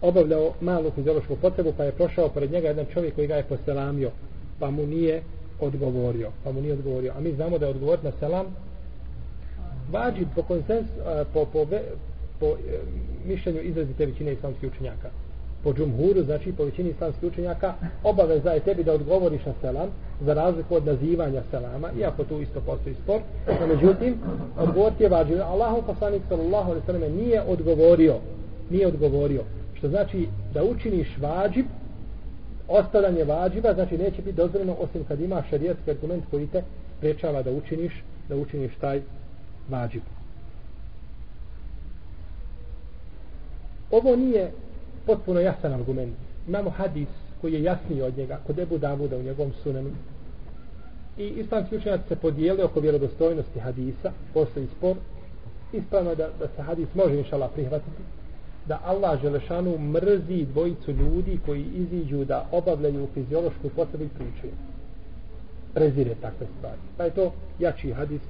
obavljao 0.00 0.52
malu 0.60 0.90
fiziološku 0.90 1.36
potrebu, 1.36 1.72
pa 1.76 1.84
je 1.84 1.92
prošao 1.92 2.28
pored 2.28 2.52
njega 2.52 2.68
jedan 2.68 2.86
čovjek 2.92 3.14
koji 3.14 3.26
ga 3.26 3.34
je 3.34 3.44
poselamio, 3.44 4.10
pa 4.58 4.70
mu 4.70 4.86
nije 4.86 5.22
odgovorio, 5.60 6.30
pa 6.44 6.52
mu 6.52 6.60
nije 6.60 6.72
odgovorio. 6.72 7.12
A 7.16 7.20
mi 7.20 7.32
znamo 7.32 7.58
da 7.58 7.66
je 7.66 7.70
odgovor 7.70 7.98
na 8.04 8.12
selam 8.20 8.46
vađi 9.90 10.26
po 10.34 10.42
konsens, 10.42 10.86
po, 11.32 11.44
po, 11.44 11.66
po, 11.66 11.78
po 12.40 12.56
mišljenju 13.26 13.60
izrazite 13.60 14.06
većine 14.06 14.32
islamskih 14.32 14.70
učenjaka 14.72 15.10
po 15.66 15.72
džumhuru, 15.72 16.22
znači 16.22 16.52
po 16.52 16.64
većini 16.64 16.90
islamskih 16.90 17.28
učenjaka, 17.28 17.74
obaveza 18.04 18.50
je 18.50 18.60
tebi 18.60 18.84
da 18.84 18.92
odgovoriš 18.92 19.44
na 19.46 19.52
selam, 19.60 19.88
za 20.20 20.34
razliku 20.34 20.74
od 20.74 20.86
nazivanja 20.86 21.42
selama, 21.50 21.88
iako 22.00 22.24
tu 22.24 22.40
isto 22.40 22.60
postoji 22.60 22.94
spor. 22.94 23.20
No, 23.60 23.66
međutim, 23.66 24.14
odgovor 24.58 24.92
je 24.98 25.08
vađiv. 25.08 25.42
Allahu 25.42 25.82
poslanik 25.86 26.22
sallallahu 26.28 26.70
alaihi 26.70 26.86
sallam 26.86 27.12
nije 27.12 27.42
odgovorio, 27.42 28.14
nije 28.70 28.86
odgovorio. 28.86 29.42
Što 29.74 29.88
znači 29.88 30.28
da 30.54 30.64
učiniš 30.64 31.18
vađib, 31.18 31.66
ostavljanje 32.68 33.24
vađiba, 33.24 33.74
znači 33.74 33.98
neće 33.98 34.22
biti 34.22 34.36
dozvoljeno 34.36 34.76
osim 34.80 35.04
kad 35.04 35.20
ima 35.20 35.42
šarijetski 35.50 35.90
argument 35.90 36.24
koji 36.30 36.46
te 36.46 36.62
prečava 37.00 37.42
da 37.42 37.50
učiniš, 37.50 38.02
da 38.28 38.36
učiniš 38.36 38.72
taj 38.80 39.00
vađib. 39.70 40.02
Ovo 43.90 44.16
nije 44.16 44.52
potpuno 45.06 45.40
jasan 45.40 45.72
argument. 45.72 46.14
Imamo 46.48 46.70
hadis 46.70 47.08
koji 47.40 47.52
je 47.52 47.62
jasniji 47.62 48.02
od 48.02 48.18
njega, 48.18 48.40
kod 48.46 48.58
Ebu 48.58 48.78
Davuda 48.78 49.16
u 49.16 49.22
njegovom 49.22 49.52
sunenu. 49.62 49.90
I 51.18 51.26
islamski 51.26 51.76
učenjaci 51.76 52.08
se 52.08 52.16
podijeli 52.16 52.62
oko 52.62 52.80
vjerodostojnosti 52.80 53.60
hadisa, 53.60 54.12
postoji 54.34 54.66
spor. 54.76 54.96
Ispravno 55.72 56.14
da, 56.14 56.28
da 56.38 56.48
se 56.56 56.62
hadis 56.62 56.88
može 56.94 57.18
inšala 57.18 57.48
prihvatiti. 57.48 58.02
Da 58.66 58.80
Allah 58.84 59.20
Želešanu 59.22 59.78
mrzi 59.78 60.46
dvojicu 60.52 60.90
ljudi 60.90 61.40
koji 61.46 61.64
iziđu 61.74 62.24
da 62.24 62.48
obavljaju 62.52 63.08
fiziološku 63.14 63.68
potrebu 63.76 64.04
i 64.04 64.08
pričaju. 64.08 64.52
Prezire 65.74 66.14
takve 66.20 66.46
stvari. 66.58 66.80
Pa 66.96 67.04
je 67.04 67.10
to 67.10 67.32
jači 67.58 67.92
hadis 67.92 68.20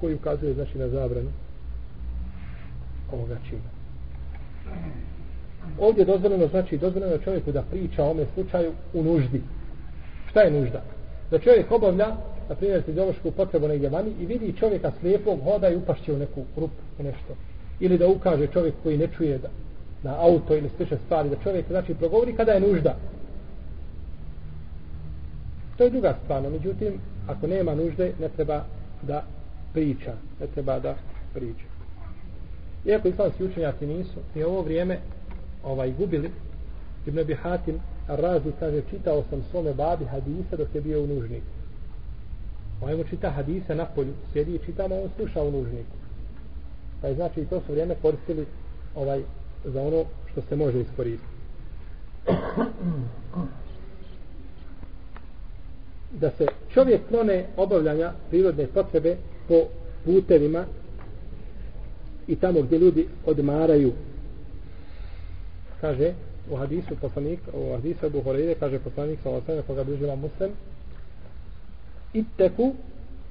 koji 0.00 0.14
ukazuje 0.14 0.54
znači 0.54 0.78
na 0.78 0.88
zabranu 0.88 1.30
ovoga 3.12 3.36
čina. 3.48 3.79
Ovdje 5.80 6.04
dozvoljeno 6.04 6.46
znači 6.46 6.78
dozvoljeno 6.78 7.18
čovjeku 7.18 7.52
da 7.52 7.62
priča 7.62 8.04
o 8.04 8.10
ome 8.10 8.24
slučaju 8.34 8.72
u 8.94 9.02
nuždi. 9.02 9.42
Šta 10.30 10.40
je 10.40 10.50
nužda? 10.50 10.82
Da 11.30 11.38
čovjek 11.38 11.70
obavlja 11.70 12.16
na 12.48 12.54
primjer, 12.54 12.82
fiziološku 12.82 13.30
potrebu 13.30 13.68
negdje 13.68 13.88
vani 13.88 14.10
i 14.20 14.26
vidi 14.26 14.54
čovjeka 14.58 14.92
slijepog 15.00 15.38
hoda 15.44 15.68
i 15.68 15.76
upašće 15.76 16.12
u 16.12 16.18
neku 16.18 16.44
rupu 16.56 16.82
u 16.98 17.02
nešto. 17.02 17.36
Ili 17.80 17.98
da 17.98 18.08
ukaže 18.08 18.46
čovjek 18.46 18.74
koji 18.82 18.98
ne 18.98 19.08
čuje 19.16 19.38
da, 19.38 19.48
na 20.02 20.16
auto 20.20 20.56
ili 20.56 20.70
sliče 20.76 20.96
stvari, 21.04 21.28
da 21.28 21.36
čovjek 21.42 21.66
znači 21.68 21.94
progovori 21.94 22.36
kada 22.36 22.52
je 22.52 22.60
nužda. 22.60 22.96
To 25.76 25.84
je 25.84 25.90
druga 25.90 26.14
stvar, 26.24 26.42
međutim, 26.42 27.00
ako 27.28 27.46
nema 27.46 27.74
nužde, 27.74 28.12
ne 28.20 28.28
treba 28.28 28.64
da 29.02 29.22
priča, 29.72 30.12
ne 30.40 30.46
treba 30.46 30.78
da 30.78 30.94
priča. 31.34 31.69
Iako 32.84 33.08
islamski 33.08 33.44
učenjaci 33.44 33.86
nisu, 33.86 34.20
ni 34.34 34.42
ovo 34.42 34.62
vrijeme 34.62 34.98
ovaj 35.64 35.92
gubili, 35.92 36.30
Ibn 37.06 37.18
Abi 37.18 37.34
Hatim 37.34 37.80
Razi 38.08 38.52
kaže, 38.60 38.82
čitao 38.90 39.22
sam 39.30 39.42
svome 39.50 39.74
babi 39.74 40.04
hadisa 40.04 40.56
dok 40.56 40.74
je 40.74 40.80
bio 40.80 41.02
u 41.02 41.06
nužniku. 41.06 41.46
Pa 42.80 42.86
ovaj 42.86 42.96
mu 42.96 43.04
čita 43.04 43.30
hadise 43.30 43.74
na 43.74 43.84
polju, 43.84 44.12
sjedi 44.32 44.54
i 44.54 44.58
čita, 44.58 44.84
on 44.84 45.10
sluša 45.16 45.42
u 45.42 45.50
nužniku. 45.50 45.96
Pa 47.00 47.08
je 47.08 47.14
znači 47.14 47.40
i 47.40 47.46
to 47.46 47.60
su 47.60 47.72
vrijeme 47.72 47.94
koristili 48.02 48.46
ovaj, 48.94 49.22
za 49.64 49.82
ono 49.82 50.04
što 50.32 50.40
se 50.48 50.56
može 50.56 50.80
iskoristiti. 50.80 51.40
da 56.12 56.30
se 56.30 56.46
čovjek 56.74 57.00
klone 57.08 57.46
obavljanja 57.56 58.12
prirodne 58.30 58.66
potrebe 58.66 59.16
po 59.48 59.54
putevima 60.04 60.64
i 62.30 62.36
tamo 62.36 62.62
gdje 62.62 62.78
ljudi 62.78 63.06
odmaraju. 63.26 63.92
Kaže 65.80 66.12
u 66.50 66.56
hadisu 66.56 66.96
poslanik 67.00 67.40
u 67.52 67.72
hadisu 67.72 68.06
Abu 68.06 68.20
Hurajre 68.20 68.54
kaže 68.54 68.78
poslanik 68.78 69.18
sallallahu 69.22 69.44
alejhi 69.50 69.62
ve 69.62 69.66
koga 69.66 69.84
bližila 69.84 70.16
muslim 70.16 70.50
ittaku 72.14 72.74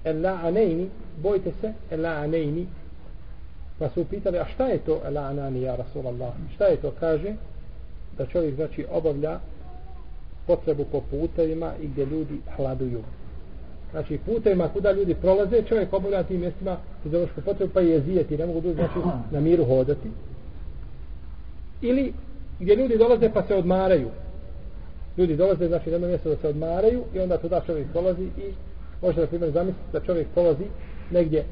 el-la'anaini 0.04 0.88
bojte 1.24 1.52
se 1.62 1.74
el-la'anaini 1.92 2.66
pa 3.80 3.90
su 3.90 4.06
pitali 4.06 4.38
a 4.40 4.46
šta 4.54 4.68
je 4.68 4.78
to 4.78 5.02
el-la'anani 5.06 5.62
ja 5.62 5.76
Rasulallah? 5.76 6.34
Šta 6.56 6.66
je 6.66 6.78
to? 6.78 6.92
Kaže 7.00 7.36
da 8.18 8.26
čovjek 8.26 8.56
znači 8.56 8.86
obavlja 8.92 9.40
potrebu 10.48 10.86
po 10.92 11.02
putevima 11.02 11.74
i 11.82 11.88
gdje 11.88 12.06
ljudi 12.06 12.40
hladuju 12.56 13.04
znači 13.92 14.20
putevima 14.26 14.70
kuda 14.70 14.92
ljudi 14.92 15.16
prolaze 15.16 15.62
čovjek 15.62 15.94
obavlja 15.94 16.24
tim 16.24 16.40
mjestima 16.40 16.78
fiziološku 17.04 17.42
potrebu 17.42 17.74
pa 17.74 17.82
je 17.82 18.02
zijeti 18.02 18.38
ne 18.38 18.46
mogu 18.46 18.74
znači 18.74 19.00
na 19.32 19.40
miru 19.40 19.66
hodati. 19.66 20.10
Ili 21.82 22.14
gdje 22.60 22.76
ljudi 22.76 22.98
dolaze 22.98 23.30
pa 23.34 23.44
se 23.44 23.56
odmaraju. 23.56 24.10
Ljudi 25.18 25.36
dolaze 25.36 25.68
znači 25.68 25.90
na 25.90 25.96
jedno 25.96 26.08
mjesto 26.08 26.30
da 26.30 26.36
se 26.36 26.48
odmaraju 26.48 27.04
i 27.14 27.20
onda 27.20 27.38
tuda 27.38 27.62
čovjek 27.66 27.88
dolazi 27.94 28.24
i 28.24 28.54
može 29.02 29.22
da 29.22 29.28
primjer 29.28 29.52
zamisliti 29.52 29.92
da 29.94 30.00
čovjek 30.00 30.28
dolazi 30.36 30.66
negdje 31.12 31.46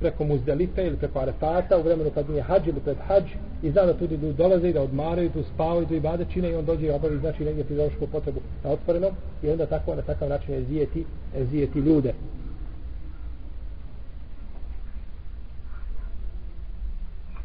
preko 0.00 0.24
Muzdelife 0.24 0.86
ili 0.86 0.96
preko 0.96 1.18
Arefata 1.18 1.78
u 1.78 1.82
vremenu 1.82 2.10
kad 2.10 2.30
nije 2.30 2.42
hađ 2.42 2.66
ili 2.66 2.80
pred 2.80 2.96
hađ 3.06 3.24
i 3.62 3.70
zna 3.70 3.86
da 3.86 3.98
tu 3.98 4.04
ljudi 4.04 4.32
dolaze 4.32 4.68
i 4.68 4.72
da 4.72 4.82
odmaraju, 4.82 5.30
tu 5.30 5.42
spavaju, 5.54 5.86
tu 5.86 5.94
i 5.94 6.00
bade 6.00 6.26
čine 6.32 6.50
i 6.50 6.54
on 6.54 6.64
dođe 6.64 6.86
i 6.86 6.90
obavi 6.90 7.18
znači 7.18 7.44
negdje 7.44 7.64
fiziološku 7.64 8.06
potrebu 8.06 8.40
na 8.64 8.70
otvorenom 8.70 9.12
i 9.42 9.50
onda 9.50 9.66
tako 9.66 9.94
na 9.94 10.02
takav 10.02 10.28
način 10.28 10.54
je 10.54 10.64
zijeti, 10.64 11.04
je 11.36 11.46
zijeti 11.46 11.78
ljude. 11.78 12.14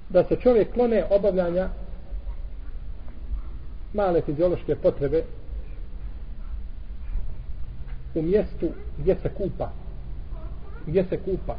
Da 0.09 0.23
se 0.23 0.35
čovjek 0.35 0.73
klone 0.73 1.05
obavljanja 1.09 1.69
male 3.93 4.21
fiziološke 4.21 4.75
potrebe 4.75 5.23
u 8.15 8.21
mjestu 8.21 8.69
gdje 8.97 9.15
se 9.15 9.29
kupa 9.29 9.71
gdje 10.85 11.03
se 11.03 11.17
kupa 11.17 11.55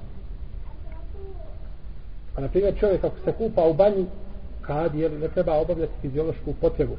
Pa, 2.35 2.41
na 2.41 2.49
primjer 2.49 2.75
čovjek 2.81 3.05
ako 3.05 3.17
se 3.25 3.33
kupa 3.33 3.63
u 3.63 3.75
banji 3.75 4.07
kad 4.61 4.95
je 4.95 5.11
ne 5.11 5.29
treba 5.29 5.53
obavljati 5.53 5.93
fiziološku 6.01 6.55
potrebu. 6.61 6.97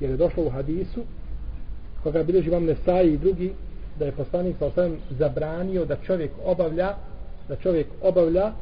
Jer 0.00 0.10
je 0.10 0.16
došlo 0.16 0.44
u 0.44 0.50
hadisu 0.50 1.04
koga 2.02 2.22
bilježi 2.22 2.50
vam 2.50 2.64
Nesai 2.64 3.06
i 3.06 3.18
drugi 3.18 3.52
da 3.98 4.04
je 4.04 4.12
poslanik 4.12 4.56
sa 4.58 4.66
osvijem 4.66 4.96
zabranio 5.18 5.84
da 5.84 5.96
čovjek 5.96 6.30
obavlja 6.44 6.94
da 7.48 7.56
čovjek 7.56 7.86
obavlja 8.02 8.52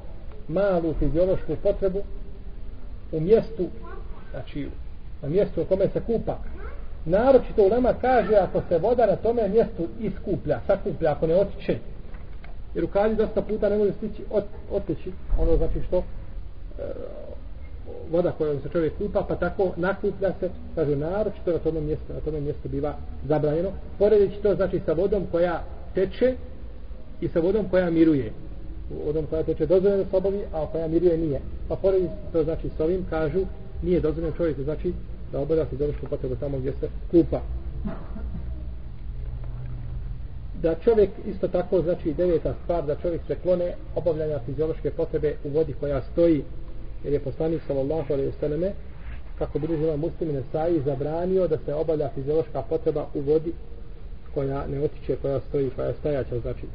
malu 0.48 0.94
fiziološku 0.98 1.56
potrebu 1.62 2.02
u 3.12 3.20
mjestu 3.20 3.66
znači 4.30 4.68
na 5.22 5.28
mjestu 5.28 5.62
u 5.62 5.64
kome 5.64 5.88
se 5.92 6.00
kupa 6.00 6.38
naročito 7.04 7.62
u 7.66 7.68
nama 7.68 7.94
kaže 8.00 8.34
ako 8.34 8.62
se 8.68 8.78
voda 8.78 9.06
na 9.06 9.16
tome 9.16 9.48
mjestu 9.48 9.88
iskuplja, 10.00 10.61
sakuplja, 10.66 11.12
ako 11.12 11.26
ne 11.26 11.34
otiče 11.34 11.78
jer 12.74 12.85
u 12.85 12.88
kalji 12.88 13.16
dosta 13.16 13.42
puta 13.42 13.68
ne 13.68 13.78
može 13.78 13.92
stići 13.92 14.22
ot, 14.31 14.44
oteći 14.72 15.12
ono 15.38 15.57
znači 15.57 15.83
što 15.88 15.96
e, 15.98 16.02
voda 18.11 18.33
kojom 18.33 18.61
se 18.61 18.68
čovjek 18.68 18.98
kupa 18.98 19.24
pa 19.28 19.35
tako 19.35 19.72
nakuplja 19.76 20.33
se 20.40 20.50
kaže 20.74 20.96
naročito 20.96 21.52
na 21.52 21.59
tome 21.59 21.81
mjestu 21.81 22.12
na 22.12 22.20
tome 22.20 22.40
mjestu 22.40 22.68
biva 22.68 22.94
zabranjeno 23.28 23.70
poredeći 23.98 24.42
to 24.42 24.54
znači 24.54 24.81
sa 24.87 24.92
vodom 24.92 25.26
koja 25.31 25.64
teče 25.94 26.35
i 27.20 27.28
sa 27.28 27.40
vodom 27.40 27.68
koja 27.68 27.90
miruje. 27.90 28.33
Vodom 29.07 29.26
koja 29.26 29.42
teče 29.42 29.66
dozvoljeno 29.66 30.04
se 30.11 30.16
obavi 30.16 30.40
a 30.52 30.66
koja 30.66 30.88
miruje 30.88 31.18
nije. 31.18 31.40
Pa 31.68 31.76
poredeći 31.76 32.12
to 32.33 32.44
znači 32.44 32.68
s 32.76 32.81
ovim 32.81 33.07
kažu 33.11 33.40
nije 33.83 34.00
dozvoljeno 34.00 34.37
čovjeku 34.37 34.62
znači 34.62 34.92
da 35.33 35.40
obavlja 35.40 35.66
se 35.66 35.76
dovršku 35.76 36.07
potrebu 36.07 36.37
tamo 36.37 36.59
gdje 36.59 36.72
se 36.72 36.88
kupa 37.11 37.40
da 40.62 40.74
čovjek 40.74 41.10
isto 41.26 41.48
tako 41.48 41.82
znači 41.82 42.14
deveta 42.14 42.54
stvar 42.64 42.86
da 42.86 42.96
čovjek 42.96 43.20
se 43.26 43.34
klone 43.34 43.74
obavljanja 43.94 44.38
fiziološke 44.46 44.90
potrebe 44.90 45.34
u 45.44 45.48
vodi 45.48 45.74
koja 45.80 46.02
stoji 46.12 46.44
jer 47.04 47.12
je 47.12 47.20
poslanik 47.20 47.62
sallallahu 47.66 48.12
alejhi 48.12 48.30
ve 48.30 48.38
selleme 48.40 48.72
kako 49.38 49.58
bi 49.58 49.66
žena 49.66 49.96
muslimi 49.96 50.42
saji 50.52 50.80
zabranio 50.84 51.48
da 51.48 51.58
se 51.64 51.74
obavlja 51.74 52.10
fiziološka 52.14 52.62
potreba 52.62 53.06
u 53.14 53.20
vodi 53.20 53.52
koja 54.34 54.66
ne 54.66 54.80
otiče 54.80 55.16
koja 55.16 55.40
stoji 55.40 55.70
koja 55.70 55.88
je 55.88 55.94
stajaća 55.94 56.38
znači 56.38 56.66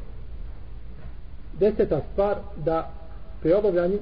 deseta 1.60 2.02
stvar 2.12 2.38
da 2.66 2.92
pri 3.42 3.54
obavljanju 3.54 4.00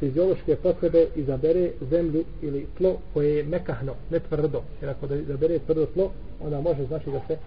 fiziološke 0.00 0.56
potrebe 0.56 1.06
izabere 1.14 1.70
zemlju 1.90 2.24
ili 2.42 2.66
tlo 2.78 2.96
koje 3.14 3.36
je 3.36 3.44
mekahno, 3.44 3.94
ne 4.10 4.20
tvrdo. 4.20 4.62
Jer 4.80 4.90
ako 4.90 5.06
da 5.06 5.16
izabere 5.16 5.58
tvrdo 5.58 5.86
tlo, 5.86 6.10
onda 6.40 6.60
može 6.60 6.86
znači 6.86 7.10
da 7.10 7.20
se 7.26 7.38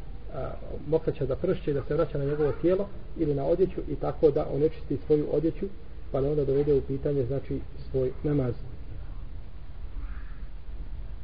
mokraća 0.88 1.26
za 1.26 1.36
pršće 1.36 1.74
da 1.74 1.84
se 1.84 1.94
vraća 1.94 2.18
na 2.18 2.26
njegovo 2.26 2.52
tijelo 2.62 2.88
ili 3.18 3.36
na 3.36 3.46
odjeću 3.46 3.82
i 3.90 3.96
tako 3.96 4.32
da 4.32 4.48
onečisti 4.54 4.98
svoju 5.06 5.26
odjeću 5.32 5.66
pa 6.12 6.22
da 6.22 6.30
onda 6.30 6.46
dovede 6.46 6.74
u 6.74 6.82
pitanje 6.82 7.26
znači 7.26 7.60
svoj 7.92 8.12
namaz. 8.24 8.54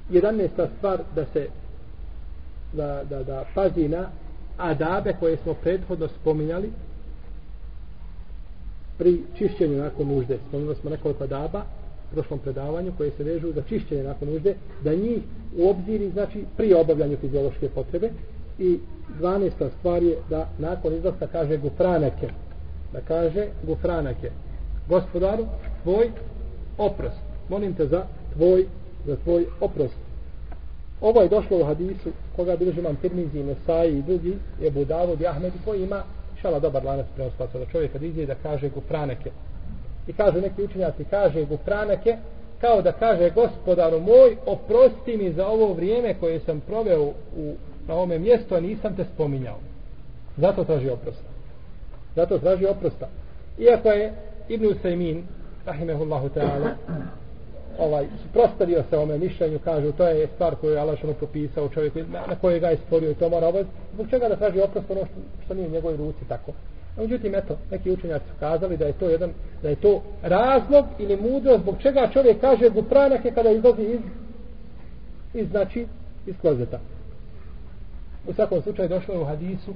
Jedanesta 0.10 0.70
stvar 0.78 1.00
da 1.16 1.26
se 1.34 1.48
da, 2.74 3.04
da, 3.10 3.24
da 3.24 3.46
pazi 3.56 3.88
na 3.88 4.10
adabe 4.58 5.14
koje 5.20 5.38
smo 5.38 5.54
prethodno 5.54 6.08
spominjali 6.08 6.72
pri 8.98 9.24
čišćenju 9.38 9.78
nakon 9.78 10.08
nužde. 10.08 10.38
Spominjali 10.48 10.76
smo 10.76 10.90
nekoliko 10.90 11.24
adaba 11.24 11.64
u 12.12 12.14
prošlom 12.14 12.40
predavanju 12.40 12.94
koje 12.98 13.12
se 13.12 13.24
vežu 13.24 13.52
za 13.54 13.62
čišćenje 13.70 14.04
nakon 14.04 14.30
nužde, 14.30 14.56
da 14.84 14.96
njih 14.96 15.22
u 15.58 15.70
obziri 15.70 16.10
znači 16.10 16.46
pri 16.58 16.74
obavljanju 16.74 17.18
fiziološke 17.18 17.70
potrebe 17.70 18.10
i 18.60 18.80
12. 19.22 19.52
stvar 19.80 20.04
je 20.04 20.18
da 20.30 20.48
nakon 20.58 20.94
izlaska 20.94 21.28
kaže 21.28 21.58
gufranake. 21.58 22.30
Da 22.94 23.02
kaže 23.02 23.48
gufranake. 23.64 24.32
Gospodaru 24.90 25.46
tvoj 25.84 26.12
oprost. 26.78 27.20
Molim 27.50 27.74
te 27.74 27.88
za 27.88 28.04
tvoj 28.34 28.66
za 29.06 29.16
tvoj 29.16 29.46
oprost. 29.62 29.96
Ovo 31.02 31.22
je 31.22 31.30
došlo 31.30 31.58
u 31.58 31.66
hadisu 31.66 32.12
koga 32.36 32.56
bilježi 32.56 32.80
imam 32.80 32.96
Tirmizi, 32.96 33.44
Nesai 33.44 33.98
i 33.98 34.02
drugi 34.02 34.38
je 34.62 34.72
Budavod 34.72 35.22
i 35.22 35.28
Ahmed 35.28 35.54
koji 35.66 35.84
ima 35.84 36.04
šala 36.42 36.60
dobar 36.60 36.86
lanac 36.86 37.06
prenoslaca 37.16 37.60
da 37.60 37.66
čovjek 37.66 37.92
kad 37.92 38.04
izje 38.04 38.26
da 38.26 38.36
kaže 38.36 38.70
gufranake. 38.70 39.32
I 40.08 40.14
kaže 40.14 40.42
neki 40.42 40.64
učenjaci 40.64 41.06
kaže 41.10 41.46
gufranake 41.46 42.18
kao 42.62 42.82
da 42.82 42.92
kaže 42.92 43.30
gospodaru 43.30 44.00
moj 44.00 44.38
oprosti 44.46 45.18
mi 45.18 45.34
za 45.34 45.48
ovo 45.48 45.74
vrijeme 45.74 46.16
koje 46.20 46.40
sam 46.40 46.60
proveo 46.60 47.04
u 47.38 47.54
na 47.88 47.96
ovome 47.96 48.20
mjestu, 48.20 48.56
a 48.56 48.60
nisam 48.60 48.96
te 48.96 49.06
spominjao. 49.14 49.58
Zato 50.38 50.64
traži 50.64 50.90
oprosta. 50.90 51.30
Zato 52.16 52.38
traži 52.38 52.66
oprosta. 52.66 53.10
Iako 53.60 53.90
je 53.90 54.14
Ibn 54.50 54.66
Usaymin, 54.66 55.24
rahimehullahu 55.66 56.30
ta'ala, 56.30 56.70
ovaj, 57.78 58.06
prostavio 58.34 58.84
se 58.90 58.98
ome 58.98 59.18
mišljenju, 59.18 59.60
kažu, 59.60 59.92
to 59.92 60.08
je 60.08 60.28
stvar 60.28 60.56
koju 60.56 60.74
je 60.74 60.80
Allah 60.80 60.98
što 60.98 61.14
propisao 61.14 61.70
čovjeku, 61.70 62.00
na, 62.00 62.28
na 62.28 62.36
koje 62.36 62.60
ga 62.60 62.68
je 62.68 62.78
stvorio 62.78 63.12
i 63.12 63.16
to 63.16 63.30
mora 63.30 63.48
obaviti. 63.48 63.72
Zbog 63.94 64.10
čega 64.10 64.28
da 64.28 64.36
traži 64.36 64.62
oprost 64.62 64.92
ono 64.92 65.06
što, 65.06 65.16
što 65.46 65.54
nije 65.54 65.68
u 65.68 65.72
njegovoj 65.72 65.98
ruci 65.98 66.26
tako. 66.28 66.52
A 66.98 67.02
međutim, 67.02 67.36
eto, 67.36 67.58
neki 67.72 67.92
učenjaci 67.92 68.26
su 68.26 68.34
kazali 68.40 68.78
da 68.78 68.86
je 68.86 68.94
to 68.94 69.10
jedan, 69.10 69.32
da 69.62 69.70
je 69.70 69.76
to 69.76 70.02
razlog 70.22 70.86
ili 71.00 71.18
mudro 71.18 71.58
zbog 71.58 71.76
čega 71.82 72.10
čovjek 72.14 72.42
kaže 72.42 72.70
gupranake 72.70 73.32
kada 73.32 73.50
izlazi 73.50 73.84
iz, 73.84 74.02
iz 75.34 75.50
znači, 75.50 75.88
iz 76.26 76.36
klozeta. 76.42 76.80
U 78.28 78.34
svakom 78.34 78.62
slučaju 78.62 78.90
došlo 78.90 79.14
je 79.14 79.20
u 79.20 79.26
hadisu 79.26 79.74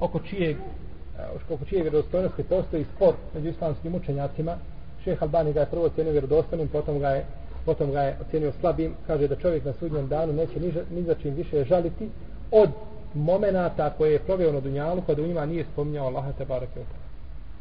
oko 0.00 0.20
čijeg 0.20 0.56
eh, 0.56 1.52
oko 1.54 1.64
čije 1.64 1.82
vjerodostojnosti 1.82 2.42
postoji 2.42 2.84
spor 2.96 3.14
među 3.34 3.48
islamskim 3.48 3.94
učenjacima. 3.94 4.56
Šeha 5.04 5.24
Albani 5.24 5.52
ga 5.52 5.60
je 5.60 5.66
prvo 5.66 5.84
ocjenio 5.84 6.12
vjerodostojnim 6.12 6.68
potom 6.68 6.98
ga 6.98 7.08
je 7.08 7.24
potom 7.64 7.90
ga 7.92 8.00
je 8.00 8.16
ocjenio 8.20 8.52
slabim. 8.60 8.94
Kaže 9.06 9.28
da 9.28 9.36
čovjek 9.36 9.64
na 9.64 9.72
sudnjem 9.72 10.08
danu 10.08 10.32
neće 10.32 10.60
ni, 10.60 10.72
ni 10.90 11.02
za 11.02 11.14
čim 11.14 11.34
više 11.34 11.64
žaliti 11.64 12.08
od 12.50 12.70
momenata 13.14 13.90
koje 13.90 14.12
je 14.12 14.18
proveo 14.18 14.52
na 14.52 14.60
Dunjalu 14.60 15.00
pa 15.00 15.06
kada 15.06 15.22
u 15.22 15.26
njima 15.26 15.46
nije 15.46 15.64
spominjao 15.72 16.06
Allaha 16.06 16.32
te 16.32 16.44
barake 16.44 16.80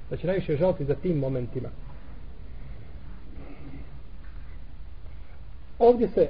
da 0.09 0.17
će 0.17 0.27
najviše 0.27 0.55
žaliti 0.57 0.85
za 0.85 0.95
tim 0.95 1.17
momentima. 1.17 1.69
Ovdje 5.79 6.07
se 6.07 6.29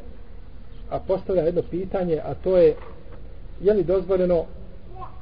a 0.90 1.00
postavlja 1.00 1.44
jedno 1.44 1.62
pitanje 1.72 2.22
a 2.26 2.34
to 2.34 2.58
je 2.58 2.76
je 3.62 3.74
li 3.74 3.84
dozvoljeno 3.84 4.46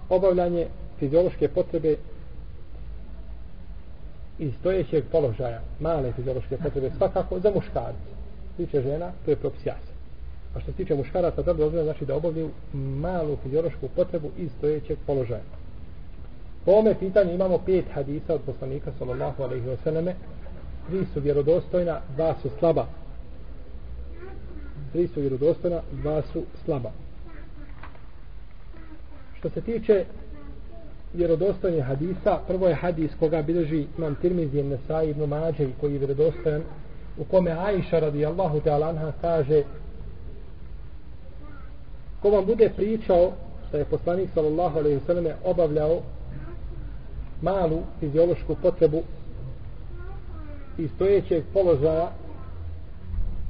obavljanje 0.10 0.68
fiziološke 1.00 1.48
potrebe 1.48 1.96
iz 4.40 4.54
stojećeg 4.60 5.04
položaja? 5.12 5.62
Male 5.80 6.12
fiziološke 6.12 6.58
potrebe 6.58 6.92
svakako 6.98 7.40
za 7.40 7.52
muškarce. 7.56 8.16
Tiče 8.58 8.82
žena 8.82 9.12
to 9.26 9.32
je 9.32 9.36
propis 9.36 9.66
jasan 9.66 9.96
a 10.56 10.60
što 10.60 10.72
se 10.72 10.78
tiče 10.78 10.96
muškaraca 10.96 11.44
to 11.44 11.54
dozvoljeno 11.54 11.84
znači 11.84 12.06
da 12.06 12.16
obavljaju 12.16 12.50
malu 12.74 13.38
fiziološku 13.44 13.88
potrebu 13.96 14.30
iz 14.38 14.52
stojećeg 14.58 14.98
položaja? 15.06 15.42
Po 16.66 16.72
ome 16.72 16.96
pitanju 17.00 17.34
imamo 17.34 17.58
pet 17.66 17.86
hadisa 17.94 18.34
od 18.34 18.42
poslanika 18.46 18.92
sallallahu 19.00 19.44
alaihi 19.44 19.66
wa 19.68 19.78
sallame 19.84 20.16
tri 20.88 21.06
su 21.14 21.20
vjerodostojna 21.20 22.00
dva 22.16 22.36
su 22.42 22.50
slaba. 22.60 22.86
Tri 24.92 25.08
su 25.08 25.22
vjerodostojna 25.22 25.82
dva 25.92 26.22
su 26.34 26.44
slaba 26.66 26.92
što 29.46 29.62
se 29.62 29.62
tiče 29.62 30.06
vjerodostojnih 31.14 31.84
hadisa 31.84 32.40
prvo 32.48 32.68
je 32.68 32.76
hadis 32.76 33.12
koga 33.20 33.42
bilježi 33.42 33.86
imam 33.98 34.16
Tirmizi 34.16 34.64
Nesai 34.64 35.10
ibn 35.10 35.24
Mađe 35.24 35.68
koji 35.82 35.94
je 35.94 36.00
vjerodostojan 36.00 36.62
u 37.18 37.24
kome 37.24 37.52
Aisha 37.52 38.00
radijallahu 38.00 38.60
ta'ala 38.60 38.90
anha 38.90 39.12
kaže 39.22 39.64
ko 42.22 42.30
vam 42.30 42.46
bude 42.46 42.70
pričao 42.76 43.32
da 43.72 43.78
je 43.78 43.86
poslanik 43.86 44.30
sallallahu 44.34 44.80
alaihi 44.80 45.00
sallam 45.08 45.26
obavljao 45.44 46.02
malu 47.42 47.82
fiziološku 48.00 48.56
potrebu 48.62 49.02
iz 50.78 50.90
stojećeg 50.96 51.44
položaja 51.54 52.12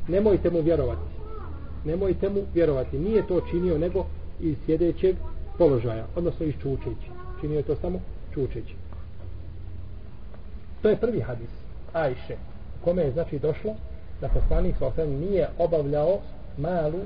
nemojte 0.07 0.49
mu 0.49 0.61
vjerovati. 0.61 1.15
Nemojte 1.85 2.29
mu 2.29 2.41
vjerovati. 2.53 2.99
Nije 2.99 3.27
to 3.27 3.41
činio 3.51 3.77
nego 3.77 4.05
iz 4.39 4.55
sjedećeg 4.65 5.15
položaja 5.57 6.05
odnosno 6.15 6.45
iz 6.45 6.53
čučeći. 6.61 7.09
Činio 7.39 7.57
je 7.57 7.63
to 7.63 7.75
samo 7.75 7.99
čučeći. 8.33 8.75
To 10.81 10.89
je 10.89 10.97
prvi 10.97 11.21
hadis 11.21 11.49
Ajše 11.93 12.37
kome 12.83 13.01
je 13.01 13.11
znači 13.11 13.39
došlo 13.39 13.75
da 14.21 14.29
poslanik 14.29 14.75
sa 14.79 15.05
nije 15.05 15.49
obavljao 15.57 16.19
malu 16.57 16.99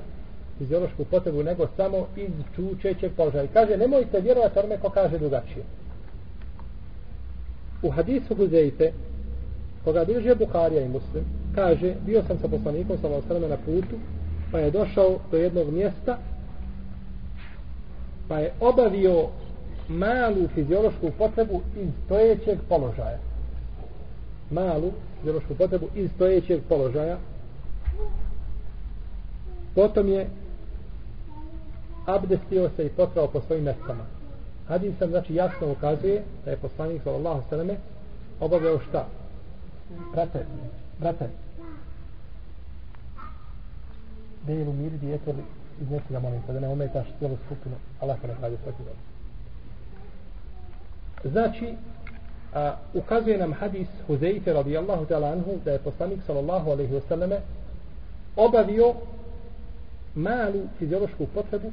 fiziološku 0.58 1.06
potrebu 1.06 1.44
nego 1.44 1.68
samo 1.76 2.08
iz 2.16 2.32
čučećeg 2.56 3.12
položaja. 3.18 3.48
Kaže 3.54 3.78
nemojte 3.78 4.22
vjerovati 4.22 4.60
onome 4.60 4.78
ko 4.78 4.90
kaže 4.90 5.18
drugačije. 5.18 5.66
U 7.82 7.90
hadisu 7.90 8.36
Huzeyte 8.36 8.92
koga 9.84 10.06
bilježe 10.06 10.36
Bukharija 10.36 10.82
i 10.82 10.90
Muslim 10.90 11.26
kaže 11.56 11.96
bio 12.06 12.24
sam 12.28 12.38
sa 12.40 12.48
poslanikom 12.48 12.98
sa 12.98 13.40
na 13.40 13.58
putu 13.66 13.96
pa 14.52 14.60
je 14.60 14.72
došao 14.72 15.20
do 15.32 15.38
jednog 15.38 15.74
mjesta 15.74 16.18
pa 18.30 18.40
je 18.40 18.54
obavio 18.60 19.28
malu 19.88 20.48
fiziološku 20.56 21.12
potrebu 21.18 21.62
iz 21.78 21.90
stojećeg 22.06 22.60
položaja. 22.70 23.18
Malu 24.52 24.92
fiziološku 25.18 25.56
potrebu 25.56 25.88
iz 25.96 26.12
stojećeg 26.16 26.62
položaja. 26.70 27.18
Potom 29.76 30.08
je 30.08 30.30
abdestio 32.06 32.70
se 32.76 32.86
i 32.86 32.90
potrao 32.90 33.28
po 33.28 33.42
svojim 33.42 33.64
mestama. 33.64 34.04
Hadis 34.68 34.98
sam 35.00 35.10
znači 35.10 35.36
jasno 35.36 35.72
ukazuje 35.72 36.24
da 36.46 36.52
je 36.52 36.58
poslanik 36.58 37.04
sallallahu 37.04 37.42
sallam 37.50 37.68
obavljao 38.40 38.80
šta? 38.90 39.08
Prate, 40.14 40.46
prate. 41.00 41.30
Da 44.48 44.54
mir 44.54 44.92
djeto 44.92 45.32
li 45.32 45.59
iznesi 45.82 46.14
ga 46.14 46.20
molim 46.20 46.42
da 46.48 46.60
ne 46.60 46.68
ometaš 46.68 47.08
cijelu 47.20 47.38
skupinu. 47.46 47.76
Allah 48.00 48.18
ne 48.24 48.36
radi 48.42 48.58
svaki 48.64 48.84
dobro. 48.84 49.00
znači 51.24 51.76
a, 52.54 52.76
ukazuje 52.94 53.38
nam 53.38 53.54
hadis 53.54 53.88
Huzeyfe 54.08 54.54
radijallahu 54.54 55.06
ta'ala 55.06 55.32
anhu 55.32 55.60
da 55.66 55.72
je 55.72 55.80
poslanik 55.80 56.20
sallallahu 56.28 56.70
alaihi 56.72 56.94
wasallam 56.94 57.38
obavio 58.36 58.94
malu 60.16 60.62
fiziološku 60.80 61.26
potrebu 61.34 61.72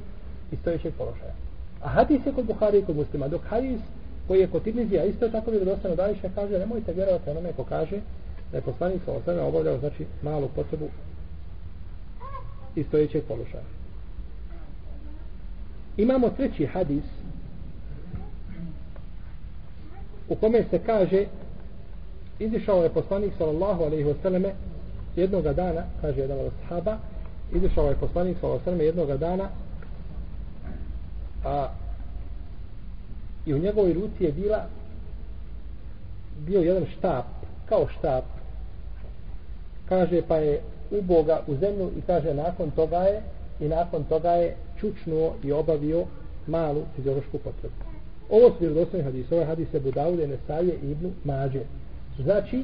iz 0.53 0.59
stojećeg 0.59 0.95
položaja. 0.99 1.35
A 1.83 1.89
hadis 1.89 2.27
je 2.27 2.33
kod 2.33 2.45
Buhari 2.45 2.79
i 2.79 2.85
kod 2.85 2.97
muslima 2.97 3.29
dok 3.29 3.43
hadis 3.49 3.81
koji 4.27 4.41
je 4.41 4.47
kod 4.47 4.63
Tirmizija 4.63 5.05
isto 5.05 5.29
tako 5.29 5.51
bi 5.51 5.65
dostano 5.65 5.95
da 5.95 6.09
kaže 6.35 6.59
nemojte 6.59 6.93
vjerovati 6.93 7.31
onome 7.31 7.53
ko 7.53 7.65
kaže 7.65 8.01
da 8.51 8.59
je 8.59 8.63
poslanik 8.63 9.03
sallallahu 9.05 9.31
alaihi 9.31 9.49
obavljao 9.49 9.79
znači 9.79 10.07
malu 10.23 10.49
potrebu 10.55 10.89
iz 12.75 12.87
stojećeg 12.87 13.25
položaja 13.29 13.76
imamo 15.97 16.29
treći 16.29 16.67
hadis 16.67 17.05
u 20.29 20.35
kome 20.35 20.65
se 20.71 20.79
kaže 20.87 21.27
izišao 22.39 22.83
je 22.83 22.91
poslanik 22.91 23.33
sallallahu 23.39 23.83
alaihi 23.83 24.15
selleme 24.23 24.55
jednog 25.17 25.45
dana 25.45 25.83
kaže 26.01 26.21
jedan 26.21 26.39
od 26.39 26.53
sahaba 26.61 26.99
izišao 27.55 27.89
je 27.89 27.97
poslanik 27.97 28.37
sallallahu 28.41 28.63
alaihi 28.63 28.65
selleme 28.65 28.85
jednog 28.85 29.19
dana 29.19 29.49
a 31.45 31.69
i 33.47 33.55
u 33.55 33.59
njegovoj 33.59 33.93
ruci 33.93 34.25
je 34.25 34.33
bila 34.33 34.67
bio 36.39 36.61
jedan 36.61 36.87
štap 36.99 37.25
kao 37.69 37.87
štap. 37.99 38.25
Kaže 39.89 40.23
pa 40.29 40.37
je 40.37 40.61
uboga 40.91 41.43
u 41.47 41.55
zemlju 41.55 41.91
i 41.99 42.01
kaže 42.07 42.35
nakon 42.35 42.71
toga 42.71 42.97
je 42.97 43.23
i 43.61 43.69
nakon 43.69 44.05
toga 44.05 44.31
je 44.31 44.57
čučnuo 44.81 45.35
i 45.45 45.53
obavio 45.53 46.05
malu 46.47 46.83
fiziološku 46.97 47.39
potrebu. 47.39 47.75
Ovo 48.31 48.49
su 48.49 48.57
vjerodostojni 48.61 49.03
ovaj 49.03 49.13
hadis. 49.13 49.33
Ovo 49.33 49.41
je 49.41 49.47
hadis 49.47 49.75
Ebu 49.75 49.91
Daude, 49.91 50.27
Nesaje 50.27 50.79
i 50.83 50.91
Ibnu 50.91 51.11
Mađe. 51.25 51.61
Znači, 52.23 52.63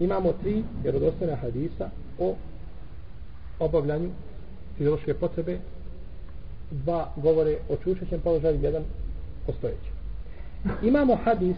imamo 0.00 0.32
tri 0.32 0.62
vjerodostojna 0.82 1.36
hadisa 1.36 1.90
o 2.18 2.34
obavljanju 3.58 4.10
fiziološke 4.76 5.14
potrebe. 5.14 5.58
Dva 6.70 7.12
govore 7.16 7.58
o 7.68 7.76
čučećem 7.76 8.20
položaju, 8.20 8.62
jedan 8.62 8.82
o 9.48 9.52
stojećem. 9.52 9.94
Imamo 10.82 11.16
hadis 11.24 11.56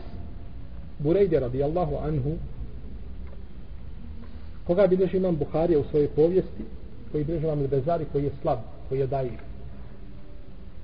Burejde 0.98 1.40
radijallahu 1.40 1.96
anhu 1.96 2.32
koga 4.66 4.86
bilježi 4.86 5.16
imam 5.16 5.36
Buharija 5.36 5.80
u 5.80 5.84
svojoj 5.90 6.08
povijesti 6.08 6.64
koji 7.12 7.24
bilježi 7.24 7.44
imam 7.44 7.66
Bezari 7.70 8.04
koji 8.12 8.24
je 8.24 8.30
slab, 8.42 8.58
koji 8.88 8.98
je 8.98 9.06
dajiv 9.06 9.38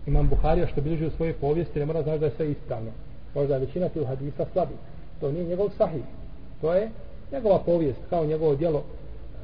imam 0.06 0.28
Buharija 0.28 0.66
što 0.66 0.80
bilježi 0.80 1.06
u 1.06 1.10
svojoj 1.10 1.34
povijesti 1.34 1.78
ne 1.78 1.86
mora 1.86 2.02
znaći 2.02 2.18
da 2.18 2.26
je 2.26 2.32
sve 2.36 2.50
ispravno. 2.50 2.90
Možda 3.34 3.54
je 3.54 3.60
većina 3.60 3.88
tih 3.88 4.06
hadisa 4.06 4.46
slabi. 4.52 4.74
To 5.20 5.32
nije 5.32 5.44
njegov 5.44 5.68
sahih. 5.78 6.02
To 6.60 6.74
je 6.74 6.90
njegova 7.32 7.58
povijest 7.58 8.00
kao 8.10 8.26
njegovo 8.26 8.54
djelo 8.54 8.82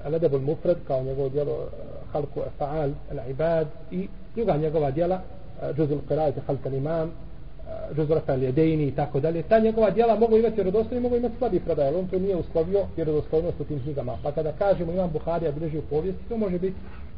Ledebul 0.05 0.40
Mufred 0.40 0.77
kao 0.87 1.03
njegovo 1.03 1.29
djelo 1.29 1.53
eh, 1.53 1.85
Halku 2.12 2.40
Efa'al, 2.40 2.92
Al-Ibad 3.12 3.66
i 3.90 4.09
druga 4.35 4.57
njegova 4.57 4.90
djela 4.90 5.21
eh, 5.62 5.75
Džuzul 5.77 5.98
Qiraj, 6.09 6.33
Qirajte 6.33 6.40
Halka 6.46 6.69
Imam 6.69 7.09
eh, 7.09 7.94
Džuzul 7.94 8.15
Rafael 8.15 8.42
Jedejni 8.42 8.87
i 8.87 8.94
tako 8.94 9.21
dalje. 9.21 9.42
Ta 9.42 9.59
njegova 9.59 9.90
djela 9.90 10.19
mogu 10.19 10.37
imati 10.37 10.54
vjerodostojni 10.54 11.02
mogu 11.02 11.17
imati 11.17 11.37
slabi 11.38 11.61
predaj 11.61 11.94
on 11.94 12.06
to 12.09 12.19
nije 12.19 12.37
uslovio 12.37 12.85
vjerodostojnost 12.96 13.61
u 13.61 13.65
tim 13.65 13.81
knjigama. 13.83 14.19
Pa 14.23 14.33
kada 14.33 14.52
kažemo 14.52 14.92
imam 14.92 15.11
Buharija 15.13 15.52
bilježi 15.52 15.79
u 15.79 15.83
povijesti 15.83 16.29
to 16.29 16.37
može 16.37 16.59
biti 16.59 16.77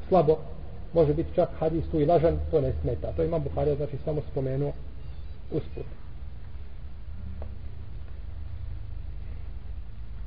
slabo 0.09 0.37
može 0.93 1.15
biti 1.15 1.35
čak 1.35 1.49
hadis 1.59 1.85
tu 1.91 2.01
i 2.01 2.07
lažan, 2.07 2.39
to 2.51 2.61
ne 2.61 2.73
smeta. 2.83 3.13
To 3.13 3.25
imam 3.25 3.43
Buharija, 3.43 3.77
znači 3.77 3.97
samo 4.05 4.21
spomenuo 4.31 4.73
usput. 5.51 5.85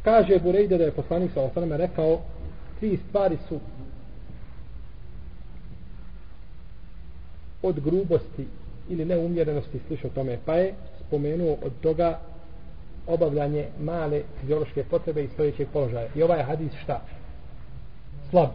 Kaže 0.04 0.40
Burejde 0.40 0.78
da 0.78 0.84
je 0.84 0.92
poslanik 0.92 1.32
sa 1.34 1.42
osaname 1.42 1.78
rekao 1.78 2.20
tri 2.80 3.00
stvari 3.10 3.38
su 3.48 3.60
od 7.62 7.80
grubosti 7.80 8.48
ili 8.90 9.06
neumjerenosti 9.06 9.80
slišao 9.88 10.10
tome 10.10 10.38
pa 10.46 10.54
je 10.54 10.74
spomenuo 11.08 11.58
od 11.64 11.72
toga 11.82 12.20
obavljanje 13.08 13.68
male 13.80 14.22
fiziološke 14.42 14.84
potrebe 14.84 15.24
i 15.24 15.28
stojećeg 15.28 15.68
položaja. 15.74 16.08
I 16.16 16.24
ovaj 16.24 16.44
hadis 16.44 16.72
šta? 16.84 17.02
Slab. 18.30 18.50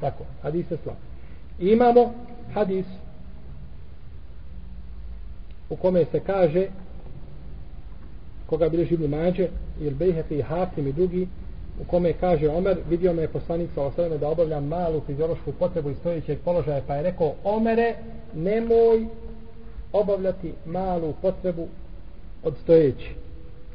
Tako, 0.00 0.24
hadis 0.42 0.70
je 0.70 0.78
slab 0.82 1.11
imamo 1.58 2.12
hadis 2.54 2.86
u 5.70 5.76
kome 5.76 6.04
se 6.04 6.20
kaže 6.20 6.66
koga 8.46 8.68
bilježi 8.68 8.94
Ibn 8.94 9.06
Mađe 9.06 9.48
ili 9.80 9.94
Bejhefi 9.94 10.38
i 10.38 10.42
Hakim 10.42 10.86
i 10.86 10.92
drugi 10.92 11.28
u 11.80 11.84
kome 11.84 12.12
kaže 12.12 12.48
Omer 12.48 12.78
vidio 12.90 13.12
me 13.12 13.22
je 13.22 13.28
poslanik 13.28 13.70
sa 13.74 13.82
osvrame 13.82 14.18
da 14.18 14.28
obavljam 14.28 14.66
malu 14.66 15.00
fiziološku 15.06 15.52
potrebu 15.52 15.90
iz 15.90 15.96
stojećeg 15.96 16.38
položaja 16.44 16.82
pa 16.86 16.94
je 16.94 17.02
rekao 17.02 17.34
Omere 17.44 17.94
nemoj 18.34 19.06
obavljati 19.92 20.52
malu 20.66 21.14
potrebu 21.22 21.68
od 22.42 22.56
stojeći 22.62 23.14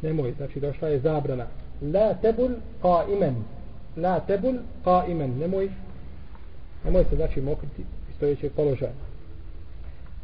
nemoj, 0.01 0.34
znači 0.38 0.59
došla 0.59 0.88
je 0.88 0.99
zabrana. 0.99 1.45
La 1.93 2.13
tebul 2.13 2.49
ka 2.82 3.05
imen 3.13 3.36
la 3.97 4.19
tebul 4.19 4.53
ka 4.84 5.05
imen 5.07 5.38
nemoj 5.39 5.69
nemoj 6.88 7.05
se 7.09 7.15
znači 7.15 7.41
mokriti 7.41 7.81
iz 7.81 8.15
stojećeg 8.15 8.51
položaja 8.55 8.91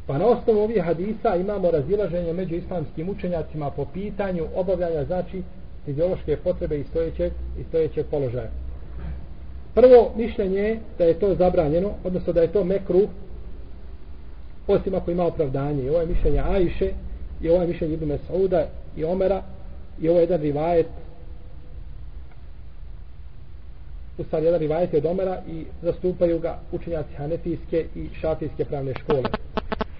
Pa 0.06 0.18
na 0.18 0.26
osnovu 0.26 0.60
ovih 0.60 0.82
hadisa 0.82 1.36
imamo 1.36 1.70
razilaženje 1.70 2.32
među 2.32 2.54
islamskim 2.54 3.08
učenjacima 3.08 3.70
po 3.70 3.84
pitanju 3.84 4.46
obavljanja 4.54 5.04
znači 5.04 5.42
fiziološke 5.84 6.36
potrebe 6.36 6.78
iz 6.78 6.86
stojećeg, 6.86 7.32
iz 7.58 7.66
stojećeg 7.68 8.06
položaja. 8.10 8.50
Prvo 9.74 10.12
mišljenje 10.16 10.60
je 10.60 10.78
da 10.98 11.04
je 11.04 11.18
to 11.18 11.34
zabranjeno, 11.34 11.90
odnosno 12.04 12.32
da 12.32 12.40
je 12.42 12.52
to 12.52 12.64
mekru, 12.64 13.00
osim 14.66 14.94
ako 14.94 15.10
ima 15.10 15.26
opravdanje. 15.26 15.82
I 15.82 15.88
ovo 15.88 16.00
je 16.00 16.06
mišljenje 16.06 16.40
Ajše, 16.40 16.90
i 17.40 17.50
ovo 17.50 17.62
je 17.62 17.68
mišljenje 17.68 17.94
Ibn 17.94 18.12
Sauda 18.26 18.66
i 18.96 19.04
Omera, 19.04 19.42
i 20.00 20.08
ovo 20.08 20.18
je 20.18 20.22
jedan 20.22 20.40
rivajet, 20.40 20.86
u 24.18 24.24
stvari 24.24 24.44
jedan 24.44 24.60
rivajet 24.60 24.92
je 24.92 24.98
od 24.98 25.06
Omera 25.06 25.42
i 25.48 25.64
zastupaju 25.82 26.38
ga 26.38 26.58
učenjaci 26.72 27.14
Hanefijske 27.16 27.86
i 27.94 28.08
Šafijske 28.20 28.64
pravne 28.64 28.94
škole. 28.94 29.22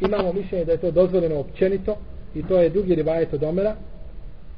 Imamo 0.01 0.33
mišljenje 0.33 0.65
da 0.65 0.73
je 0.73 0.79
to 0.79 0.91
dozvoljeno 0.91 1.39
općenito 1.41 1.97
i 2.35 2.43
to 2.43 2.59
je 2.59 2.71
drugi 2.71 2.95
rivajet 2.95 3.35
od 3.35 3.43
Omera 3.43 3.77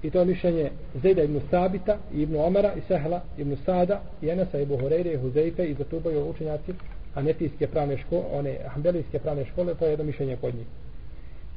i 0.02 0.10
to 0.10 0.18
je 0.18 0.24
mišljenje 0.24 0.70
Zejda 1.02 1.22
ibn 1.22 1.40
Sabita 1.50 1.96
i 2.14 2.22
ibn 2.22 2.36
Omera 2.36 2.72
i 2.74 2.80
Sehla 2.88 3.20
ibn 3.38 3.56
Sada 3.66 4.02
i 4.22 4.28
Enesa 4.28 4.60
ibn 4.60 4.80
Horeire 4.80 5.12
i 5.12 5.16
Huzeife 5.16 5.64
i 5.64 5.74
zastupaju 5.74 6.30
učenjaci 6.30 6.72
hanefijske 7.14 7.66
pravne 7.66 7.98
škole 7.98 8.22
one 8.32 8.58
hanbelijske 8.66 9.18
pravne 9.18 9.44
škole 9.44 9.74
to 9.74 9.84
je 9.84 9.90
jedno 9.90 10.04
mišljenje 10.04 10.36
kod 10.40 10.54
njih. 10.54 10.66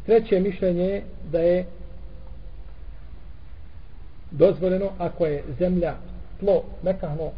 Treće 0.06 0.40
mišljenje 0.40 0.84
je 0.84 1.04
da 1.32 1.40
je 1.40 1.66
dozvoljeno 4.32 4.90
ako 4.98 5.26
je 5.26 5.44
zemlja 5.60 5.96
tlo 6.40 6.64
mekahno 6.84 7.32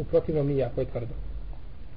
u 0.00 0.04
protivnom 0.04 0.46
nije 0.46 0.64
ako 0.64 0.80
je 0.80 0.86
tvrdo. 0.86 1.14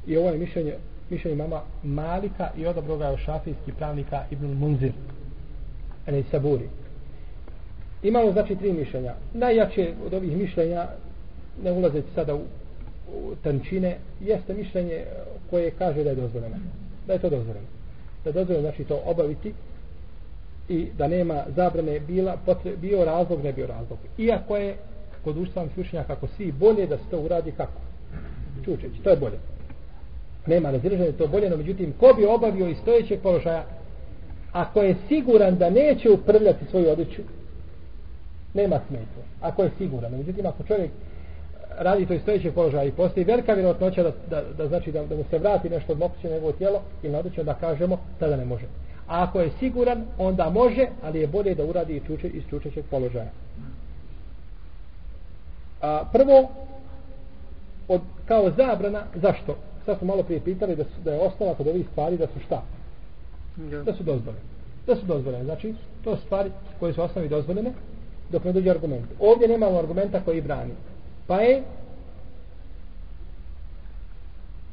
I 0.08 0.18
ovo 0.18 0.30
je 0.30 0.38
mišljenje 0.38 0.74
mišljenje 1.10 1.38
mama 1.38 1.62
Malika 1.84 2.50
i 2.58 2.66
odabro 2.66 2.98
ga 2.98 3.18
šafijski 3.18 3.72
pravnika 3.72 4.24
Ibn 4.32 4.46
Munzir 4.46 4.92
Ene 6.08 6.24
Saburi. 6.32 6.70
Imamo 8.04 8.32
znači 8.32 8.56
tri 8.56 8.74
mišljenja. 8.74 9.14
Najjače 9.34 9.94
od 10.06 10.14
ovih 10.14 10.38
mišljenja 10.38 10.88
ne 11.64 11.72
ulazeći 11.72 12.08
sada 12.16 12.36
u, 12.36 12.42
u 13.08 13.36
tančine 13.44 13.98
jeste 14.22 14.54
mišljenje 14.54 15.04
koje 15.50 15.72
kaže 15.72 16.04
da 16.04 16.10
je 16.10 16.16
dozvoljeno. 16.16 16.56
Da 17.08 17.14
je 17.14 17.20
to 17.20 17.30
dozvoljeno. 17.30 17.68
Da 18.24 18.30
je 18.30 18.34
dozvoljeno 18.34 18.70
znači 18.70 18.84
to 18.84 19.02
obaviti 19.06 19.54
i 20.70 20.88
da 20.98 21.08
nema 21.08 21.44
zabrane 21.56 22.00
bila 22.00 22.38
potre, 22.46 22.72
bio 22.78 23.06
razlog 23.06 23.44
ne 23.44 23.54
bio 23.54 23.68
razlog. 23.68 24.00
Iako 24.18 24.58
je 24.58 24.76
kod 25.24 25.38
ustavnih 25.38 25.74
slušnja 25.74 26.04
kako 26.04 26.28
svi 26.28 26.52
bolje 26.52 26.88
da 26.88 26.98
se 26.98 27.04
to 27.12 27.20
uradi 27.20 27.52
kako? 27.52 27.93
Čučeći, 28.66 29.04
to 29.04 29.10
je 29.10 29.18
bolje 29.18 29.38
nema 30.46 30.72
razilaženja 30.72 31.12
to 31.12 31.28
bolje, 31.28 31.50
no 31.50 31.58
međutim, 31.58 31.94
ko 32.00 32.14
bi 32.18 32.26
obavio 32.26 32.68
iz 32.68 32.78
stojećeg 32.78 33.22
položaja, 33.22 33.66
ako 34.52 34.82
je 34.82 34.96
siguran 35.08 35.56
da 35.56 35.70
neće 35.70 36.10
uprljati 36.10 36.66
svoju 36.70 36.90
odjeću, 36.90 37.22
nema 38.54 38.80
smetnje. 38.88 39.24
Ako 39.42 39.64
je 39.64 39.72
siguran, 39.78 40.12
no 40.12 40.18
međutim, 40.18 40.46
ako 40.46 40.64
čovjek 40.64 40.92
radi 41.78 42.06
to 42.06 42.14
iz 42.14 42.22
stojećeg 42.22 42.54
položaja 42.54 42.84
i 42.84 42.92
postoji 42.92 43.24
velika 43.24 43.54
vjerojatnoća 43.54 44.04
da, 44.04 44.12
da, 44.30 44.44
da, 44.58 44.68
znači 44.68 44.92
da, 44.92 45.06
da 45.06 45.16
mu 45.16 45.24
se 45.30 45.38
vrati 45.38 45.70
nešto 45.70 45.92
od 45.92 46.00
mokuće 46.00 46.30
njegovo 46.30 46.52
tijelo 46.52 46.82
ili 47.04 47.14
na 47.14 47.20
odjeću, 47.20 47.44
da 47.44 47.54
kažemo, 47.54 48.00
tada 48.20 48.38
ne 48.38 48.46
može. 48.46 48.66
A 49.08 49.24
ako 49.24 49.40
je 49.40 49.52
siguran, 49.60 50.06
onda 50.18 50.50
može, 50.50 50.88
ali 51.04 51.20
je 51.20 51.28
bolje 51.28 51.56
da 51.56 51.66
uradi 51.66 52.02
iz 52.34 52.44
čučećeg 52.50 52.86
položaja. 52.90 53.32
A, 55.82 56.04
prvo, 56.14 56.50
od, 57.94 58.02
kao 58.26 58.52
zabrana, 58.58 59.04
zašto? 59.16 59.56
sad 59.86 59.98
smo 59.98 60.08
malo 60.08 60.24
prije 60.24 60.42
pitali 60.42 60.76
da, 60.76 60.84
su, 60.84 61.02
da 61.04 61.12
je 61.14 61.20
osnova 61.20 61.54
kod 61.54 61.68
ovih 61.68 61.86
stvari 61.92 62.18
da 62.18 62.28
su 62.28 62.40
šta? 62.46 62.64
Da 63.86 63.94
su 63.94 64.04
dozvoljene. 64.04 64.46
Da 64.88 64.96
su 64.96 65.06
dozvoljene. 65.06 65.44
Znači, 65.44 65.74
to 66.04 66.16
su 66.16 66.22
stvari 66.26 66.52
koje 66.80 66.94
su 66.94 67.02
osnovi 67.02 67.30
dozvoljene 67.30 67.74
dok 68.32 68.44
ne 68.44 68.54
dođe 68.54 68.70
argument. 68.70 69.06
Ovdje 69.20 69.48
nemamo 69.48 69.80
argumenta 69.80 70.22
koji 70.26 70.42
brani. 70.42 70.74
Pa 71.28 71.42
je 71.42 71.64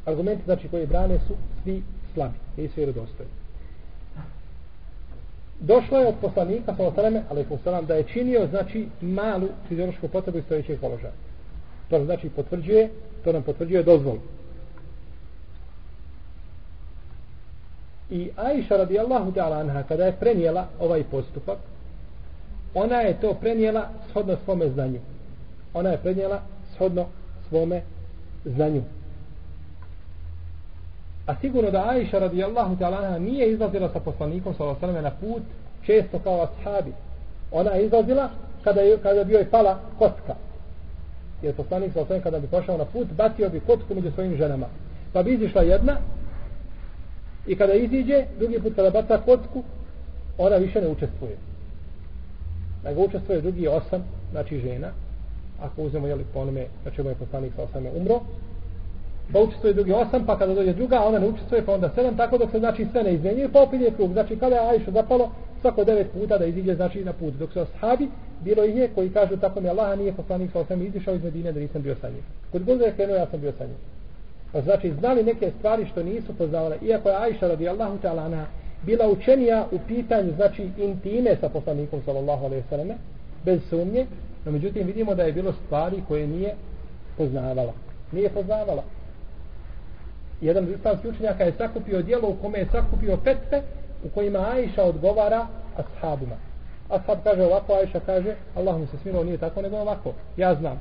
argumenti 0.05 0.45
znači 0.45 0.69
koji 0.69 0.87
brane 0.87 1.19
su 1.19 1.35
svi 1.63 1.83
slabi. 2.15 2.35
I 2.57 2.69
svi 2.69 2.73
vjerodostojni. 2.77 3.33
Došlo 5.61 5.99
je 5.99 6.07
od 6.07 6.15
poslanika 6.21 6.75
sa 6.77 6.87
osaleme, 6.87 7.23
ali 7.31 7.45
poslanam, 7.45 7.87
da 7.87 7.95
je 7.95 8.05
činio 8.05 8.47
znači 8.47 8.87
malu 9.01 9.49
fiziološku 9.69 10.09
potrebu 10.09 10.39
iz 10.39 10.45
stojećeg 10.45 10.81
položaja. 10.81 11.13
To 11.91 12.05
znači 12.05 12.29
potvrđuje, 12.29 12.91
to 13.25 13.33
nam 13.33 13.43
potvrđuje 13.43 13.83
dozvolu. 13.83 14.21
I 18.11 18.31
Aisha 18.37 18.77
radijallahu 18.77 19.33
ta'ala 19.33 19.61
anha 19.61 19.83
kada 19.83 20.05
je 20.05 20.17
prenijela 20.21 20.69
ovaj 20.81 21.05
postupak 21.05 21.59
ona 22.75 22.97
je 23.01 23.21
to 23.21 23.35
prenijela 23.35 23.89
shodno 24.11 24.37
svome 24.45 24.69
znanju. 24.69 25.01
Ona 25.75 25.91
je 25.91 25.99
prenijela 25.99 26.41
shodno 26.75 27.07
svome 27.49 27.83
znanju. 28.45 28.83
A 31.27 31.35
sigurno 31.41 31.71
da 31.71 31.89
Aisha 31.89 32.19
radijallahu 32.19 32.77
ta'ala 32.77 32.99
anha 32.99 33.19
nije 33.19 33.53
izlazila 33.53 33.89
sa 33.93 34.01
poslanikom 34.01 34.55
sallallahu 34.55 34.87
alejhi 34.87 35.03
na 35.03 35.11
put 35.11 35.43
često 35.87 36.19
kao 36.19 36.43
ashabi. 36.43 36.93
Ona 37.53 37.71
je 37.71 37.87
izlazila 37.87 38.31
kada 38.65 38.81
je, 38.81 38.99
kada 39.03 39.25
bio 39.25 39.39
je 39.39 39.51
pala 39.51 39.81
kostka 39.99 40.35
Jer 41.43 41.55
poslanik 41.55 41.93
sallallahu 41.93 42.23
kada 42.23 42.39
bi 42.39 42.47
pošao 42.47 42.79
na 42.79 42.85
put 42.85 43.09
bacio 43.17 43.49
bi 43.49 43.61
kocku 43.61 43.95
među 43.95 44.11
svojim 44.11 44.37
ženama. 44.37 44.67
Pa 45.13 45.23
bi 45.23 45.35
izišla 45.35 45.63
jedna 45.63 45.97
I 47.47 47.57
kada 47.57 47.75
iziđe, 47.75 48.25
drugi 48.39 48.61
put 48.61 48.75
kada 48.75 48.91
baca 48.91 49.19
kocku, 49.19 49.63
ona 50.39 50.57
više 50.57 50.81
ne 50.81 50.89
učestvuje. 50.89 51.37
Nego 52.85 53.05
učestvuje 53.05 53.41
drugi 53.41 53.69
osam, 53.69 54.05
znači 54.31 54.59
žena, 54.59 54.89
ako 55.61 55.83
uzmemo 55.83 56.07
jeli 56.07 56.25
po 56.33 56.41
onome, 56.41 56.67
znači 56.83 57.01
je 57.01 57.15
poslanik 57.15 57.53
sa 57.57 57.63
osame 57.63 57.91
umro, 57.97 58.21
pa 59.33 59.41
učestvuje 59.41 59.75
drugi 59.75 59.93
osam, 59.93 60.27
pa 60.27 60.39
kada 60.39 60.55
dođe 60.55 60.73
druga, 60.73 61.05
ona 61.05 61.19
ne 61.19 61.29
učestvuje, 61.29 61.67
pa 61.67 61.75
onda 61.75 61.91
sedam, 61.95 62.17
tako 62.17 62.39
dok 62.39 62.51
se 62.51 62.59
znači 62.59 62.87
sve 62.93 63.03
ne 63.03 63.15
izmenjuje, 63.15 63.49
pa 63.53 63.63
opet 63.63 63.97
krug. 63.97 64.13
Znači 64.13 64.37
kada 64.37 64.57
je 64.57 64.69
Ajša 64.69 64.91
zapalo, 64.91 65.31
svako 65.61 65.85
devet 65.85 66.13
puta 66.13 66.39
da 66.39 66.45
iziđe 66.45 66.75
znači 66.75 67.05
na 67.05 67.13
put. 67.13 67.35
Dok 67.35 67.53
se 67.53 67.61
ashabi 67.61 68.09
bilo 68.41 68.65
ih 68.65 68.77
je 68.77 68.89
koji 68.95 69.11
kažu 69.11 69.37
tako 69.37 69.61
mi 69.61 69.69
Allaha 69.69 69.97
nije 69.97 70.13
poslanik 70.13 70.53
sa 70.53 70.61
osam 70.61 70.83
izišao 70.83 71.15
iz 71.15 71.25
Medine 71.25 71.53
da 71.53 71.61
nisam 71.61 71.83
bio 71.83 71.97
sa 72.01 72.09
njim. 72.09 72.23
Kod 72.53 72.65
god 72.65 72.81
je 72.81 72.93
krenuo, 72.97 73.17
ja 73.17 73.27
sam 73.27 73.41
bio 73.41 73.53
sa 73.59 73.65
njim. 73.65 73.77
Pa 74.53 74.61
znači 74.61 74.93
znali 75.01 75.23
neke 75.23 75.51
stvari 75.59 75.87
što 75.87 76.03
nisu 76.03 76.35
poznavale. 76.39 76.79
Iako 76.83 77.09
je 77.09 77.17
Aisha 77.17 77.49
radijallahu 77.49 77.99
ta'ala 78.03 78.45
bila 78.83 79.09
učenija 79.09 79.67
u 79.73 79.79
pitanju 79.89 80.33
znači 80.37 80.69
intime 80.79 81.37
sa 81.41 81.49
poslanikom 81.49 82.03
sallallahu 82.05 82.45
alaihi 82.45 82.65
selleme 82.69 82.95
bez 83.45 83.61
sumnje. 83.71 84.07
No 84.45 84.53
međutim 84.53 84.87
vidimo 84.87 85.15
da 85.15 85.23
je 85.23 85.33
bilo 85.33 85.53
stvari 85.53 86.03
koje 86.09 86.27
nije 86.27 86.55
poznavala. 87.17 87.73
Nije 88.13 88.29
poznavala. 88.29 88.85
Jedan 90.41 90.75
islamski 90.75 91.09
učenjaka 91.09 91.45
je 91.45 91.53
sakupio 91.53 92.03
dijelo 92.03 92.29
u 92.29 92.35
kome 92.43 92.59
je 92.59 92.69
sakupio 92.73 93.17
petve 93.17 93.63
u 94.05 94.09
kojima 94.09 94.39
Aisha 94.39 94.83
odgovara 94.83 95.47
ashabima. 95.77 96.50
Ashab 96.91 97.17
pa 97.25 97.31
kaže 97.31 97.43
ovako, 97.43 97.73
Ajša 97.73 98.01
kaže 98.07 98.35
Allah 98.55 98.79
mu 98.79 98.87
se 98.87 98.97
sminuo, 99.03 99.25
nije 99.25 99.39
tako, 99.39 99.63
nego 99.63 99.77
ovako. 99.77 100.13
Ja 100.37 100.55
znam. 100.55 100.81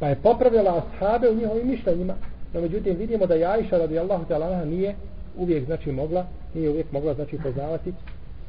Pa 0.00 0.08
je 0.08 0.16
popravila 0.22 0.82
ashabe 0.82 1.28
u 1.28 1.34
njihovim 1.34 1.68
mišljenjima 1.68 2.14
No 2.54 2.60
međutim 2.60 2.96
vidimo 2.96 3.26
da 3.26 3.34
je 3.34 3.46
Aisha 3.46 3.78
radijallahu 3.78 4.24
ta'ala 4.28 4.64
nije 4.64 4.94
uvijek 5.36 5.64
znači 5.64 5.92
mogla, 5.92 6.26
nije 6.54 6.70
uvijek 6.70 6.92
mogla 6.92 7.14
znači 7.14 7.38
poznavati 7.42 7.92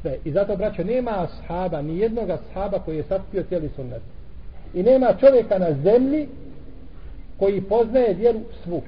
sve. 0.02 0.16
I 0.24 0.32
zato 0.32 0.56
braćo 0.56 0.84
nema 0.84 1.10
ashaba, 1.10 1.82
ni 1.82 1.98
jednog 1.98 2.30
ashaba 2.30 2.78
koji 2.78 2.96
je 2.96 3.02
sakupio 3.02 3.42
cijeli 3.42 3.70
sunnet. 3.76 4.02
I 4.74 4.82
nema 4.82 5.14
čovjeka 5.20 5.58
na 5.58 5.74
zemlji 5.82 6.28
koji 7.38 7.60
poznaje 7.60 8.14
vjeru 8.14 8.40
svu. 8.64 8.82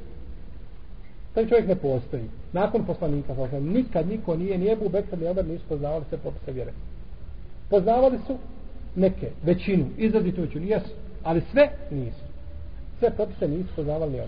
Taj 1.35 1.47
čovjek 1.47 1.69
ne 1.69 1.77
postoji. 1.77 2.23
Nakon 2.53 2.85
poslanika, 2.85 3.35
znači, 3.35 3.55
nikad 3.55 4.09
niko 4.09 4.37
nije, 4.37 4.59
nije 4.59 4.77
bu 4.77 4.89
Bekr 4.89 5.19
ni 5.19 5.27
Omer 5.27 5.47
nisu 5.47 5.65
poznavali 5.69 6.05
sve 6.09 6.19
popise 6.19 6.53
vjere. 6.53 6.73
Poznavali 7.73 8.19
su 8.27 8.37
neke, 8.97 9.31
većinu, 9.43 9.85
izrazitu 9.99 10.41
većinu, 10.41 10.67
jesu, 10.67 10.91
ali 11.23 11.43
sve 11.51 11.71
nisu. 11.91 12.25
Sve 12.99 13.11
propise 13.11 13.49
nisu 13.49 13.69
poznavali 13.77 14.13
ni 14.13 14.19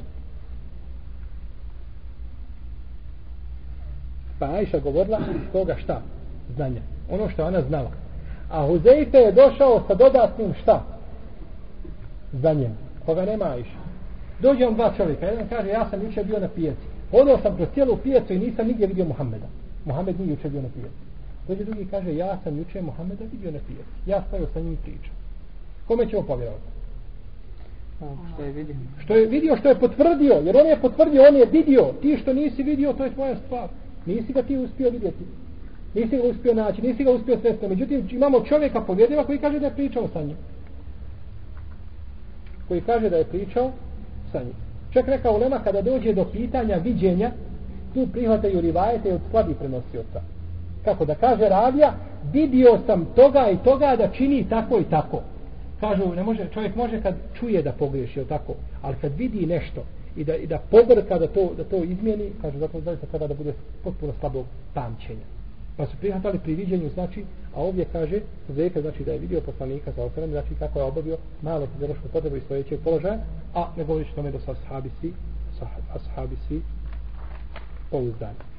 Pa 4.38 4.46
Ajša 4.46 4.78
govorila 4.78 5.18
iz 5.18 5.52
toga 5.52 5.76
šta? 5.76 6.02
znanja. 6.54 6.80
Ono 7.10 7.28
što 7.28 7.46
ona 7.46 7.62
znala. 7.62 7.90
A 8.50 8.66
Huzeife 8.66 9.18
je 9.18 9.32
došao 9.32 9.84
sa 9.86 9.94
dodatnim 9.94 10.54
šta? 10.62 10.84
Znanjem. 12.32 12.72
Koga 13.06 13.24
nema 13.24 13.44
Ajša. 13.44 13.78
Dođe 14.40 14.66
on 14.66 14.74
dva 14.74 14.92
čovjeka. 14.96 15.26
Jedan 15.26 15.48
kaže, 15.48 15.68
ja 15.68 15.90
sam 15.90 16.02
jučer 16.02 16.24
bio 16.24 16.40
na 16.40 16.48
pijaci. 16.48 16.86
Hodao 17.10 17.38
sam 17.38 17.56
kroz 17.56 17.68
cijelu 17.74 17.96
pijacu 17.96 18.32
i 18.32 18.38
nisam 18.38 18.66
nigdje 18.66 18.86
vidio 18.86 19.04
Muhammeda. 19.04 19.46
Muhammed 19.84 20.20
nije 20.20 20.30
jučer 20.30 20.50
bio 20.50 20.62
na 20.62 20.68
pijaci. 20.74 21.13
Dođe 21.48 21.64
drugi 21.64 21.86
kaže, 21.90 22.16
ja 22.16 22.38
sam 22.44 22.58
juče 22.58 22.82
Muhammeda 22.82 23.24
vidio 23.32 23.50
na 23.50 23.58
pijaci. 23.66 24.10
Ja 24.10 24.24
stavio 24.28 24.48
sa 24.52 24.60
njim 24.60 24.76
priča. 24.82 25.10
Kome 25.86 26.06
ćemo 26.06 26.22
povjerovati? 26.22 26.74
Što 28.34 28.42
je 28.42 28.52
vidio? 28.52 28.76
Što 29.04 29.14
je 29.14 29.26
vidio, 29.26 29.56
što 29.56 29.68
je 29.68 29.80
potvrdio. 29.80 30.34
Jer 30.44 30.56
on 30.56 30.66
je 30.66 30.80
potvrdio, 30.80 31.22
on 31.28 31.36
je 31.36 31.46
vidio. 31.46 31.92
Ti 32.02 32.18
što 32.22 32.32
nisi 32.32 32.62
vidio, 32.62 32.92
to 32.92 33.04
je 33.04 33.14
tvoja 33.14 33.36
stvar. 33.46 33.68
Nisi 34.06 34.32
ga 34.32 34.42
ti 34.42 34.56
uspio 34.56 34.90
vidjeti. 34.90 35.24
Nisi 35.94 36.16
ga 36.16 36.22
uspio 36.22 36.54
naći, 36.54 36.82
nisi 36.82 37.04
ga 37.04 37.10
uspio 37.10 37.38
svesti. 37.40 37.68
Međutim, 37.68 38.08
imamo 38.10 38.40
čovjeka 38.40 38.80
povjedljiva 38.80 39.24
koji 39.24 39.38
kaže 39.38 39.58
da 39.58 39.66
je 39.66 39.74
pričao 39.74 40.08
sa 40.08 40.22
njim. 40.22 40.36
Koji 42.68 42.80
kaže 42.80 43.10
da 43.10 43.16
je 43.16 43.24
pričao 43.24 43.70
sa 44.32 44.38
njim. 44.38 44.54
Čak 44.92 45.08
rekao 45.08 45.38
Lema 45.38 45.58
kada 45.58 45.82
dođe 45.82 46.12
do 46.12 46.24
pitanja 46.24 46.76
viđenja, 46.76 47.30
tu 47.94 48.06
prihvataju 48.12 48.60
rivajete 48.60 49.14
od 49.14 49.20
slabi 49.30 49.54
prenosioca. 49.54 50.33
Kako 50.84 51.04
da 51.04 51.14
kaže 51.14 51.48
Ravija, 51.48 51.94
vidio 52.32 52.78
sam 52.86 53.04
toga 53.16 53.50
i 53.50 53.56
toga 53.64 53.96
da 53.96 54.08
čini 54.08 54.46
tako 54.48 54.78
i 54.78 54.84
tako. 54.84 55.20
Kažu, 55.80 56.14
ne 56.14 56.22
može, 56.22 56.48
čovjek 56.54 56.76
može 56.76 57.02
kad 57.02 57.14
čuje 57.34 57.62
da 57.62 57.72
pogriješi, 57.72 58.18
ili 58.18 58.28
tako, 58.28 58.54
ali 58.82 58.96
kad 59.00 59.12
vidi 59.16 59.46
nešto 59.46 59.84
i 60.16 60.24
da, 60.24 60.36
i 60.36 60.46
da 60.46 60.58
pobrka 60.58 61.18
da 61.18 61.26
to, 61.26 61.50
da 61.56 61.64
to 61.64 61.76
izmijeni, 61.76 62.30
kažu, 62.42 62.58
zato 62.58 62.80
zaista 62.80 63.06
treba 63.06 63.26
da 63.26 63.34
bude 63.34 63.52
potpuno 63.84 64.12
slabog 64.20 64.46
pamćenja. 64.74 65.26
Pa 65.76 65.86
su 65.86 65.96
prihvatali 66.00 66.38
pri 66.38 66.54
viđenju, 66.54 66.90
znači, 66.94 67.24
a 67.54 67.60
ovdje 67.62 67.84
kaže, 67.92 68.20
Zeka, 68.48 68.80
znači 68.80 69.04
da 69.04 69.12
je 69.12 69.18
vidio 69.18 69.40
poslanika 69.40 69.92
sa 69.92 70.04
okrem, 70.04 70.30
znači 70.30 70.54
kako 70.58 70.78
je 70.78 70.84
obavio 70.84 71.16
malo 71.42 71.66
fiziološku 71.66 72.08
potrebu 72.12 72.36
i 72.36 72.40
stojećeg 72.40 72.80
položaja, 72.84 73.18
a 73.54 73.66
ne 73.76 73.84
govoriš 73.84 74.08
tome 74.14 74.30
da 74.30 74.40
su 74.40 74.50
ashabi 74.50 74.90
svi, 75.00 75.12
ashabi 75.94 76.36
svi 76.48 76.62
pouzdani. 77.90 78.53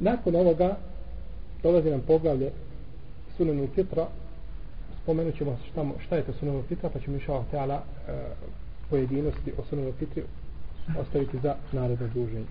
Nakon 0.00 0.36
ovoga 0.36 0.76
dolazi 1.62 1.90
nam 1.90 2.00
poglavlje 2.00 2.50
sunanu 3.36 3.68
fitra. 3.74 4.06
Spomenut 5.02 5.36
ćemo 5.36 5.58
šta, 5.70 5.84
šta 6.06 6.16
je 6.16 6.22
to 6.22 6.32
sunanu 6.32 6.62
fitra 6.68 6.88
pa 6.88 7.00
ćemo 7.00 7.16
išao 7.16 7.44
teala 7.50 7.74
e, 7.74 8.12
pojedinosti 8.90 9.52
o 9.58 9.64
sunanu 9.70 9.92
fitri 9.98 10.22
ostaviti 11.00 11.38
za 11.42 11.54
naredno 11.72 12.08
druženje. 12.08 12.46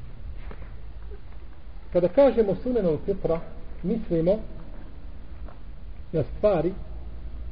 Kada 1.94 2.08
kažemo 2.08 2.56
sunanu 2.64 2.98
fitra 3.06 3.40
mislimo 3.84 4.40
na 6.12 6.24
stvari 6.24 6.74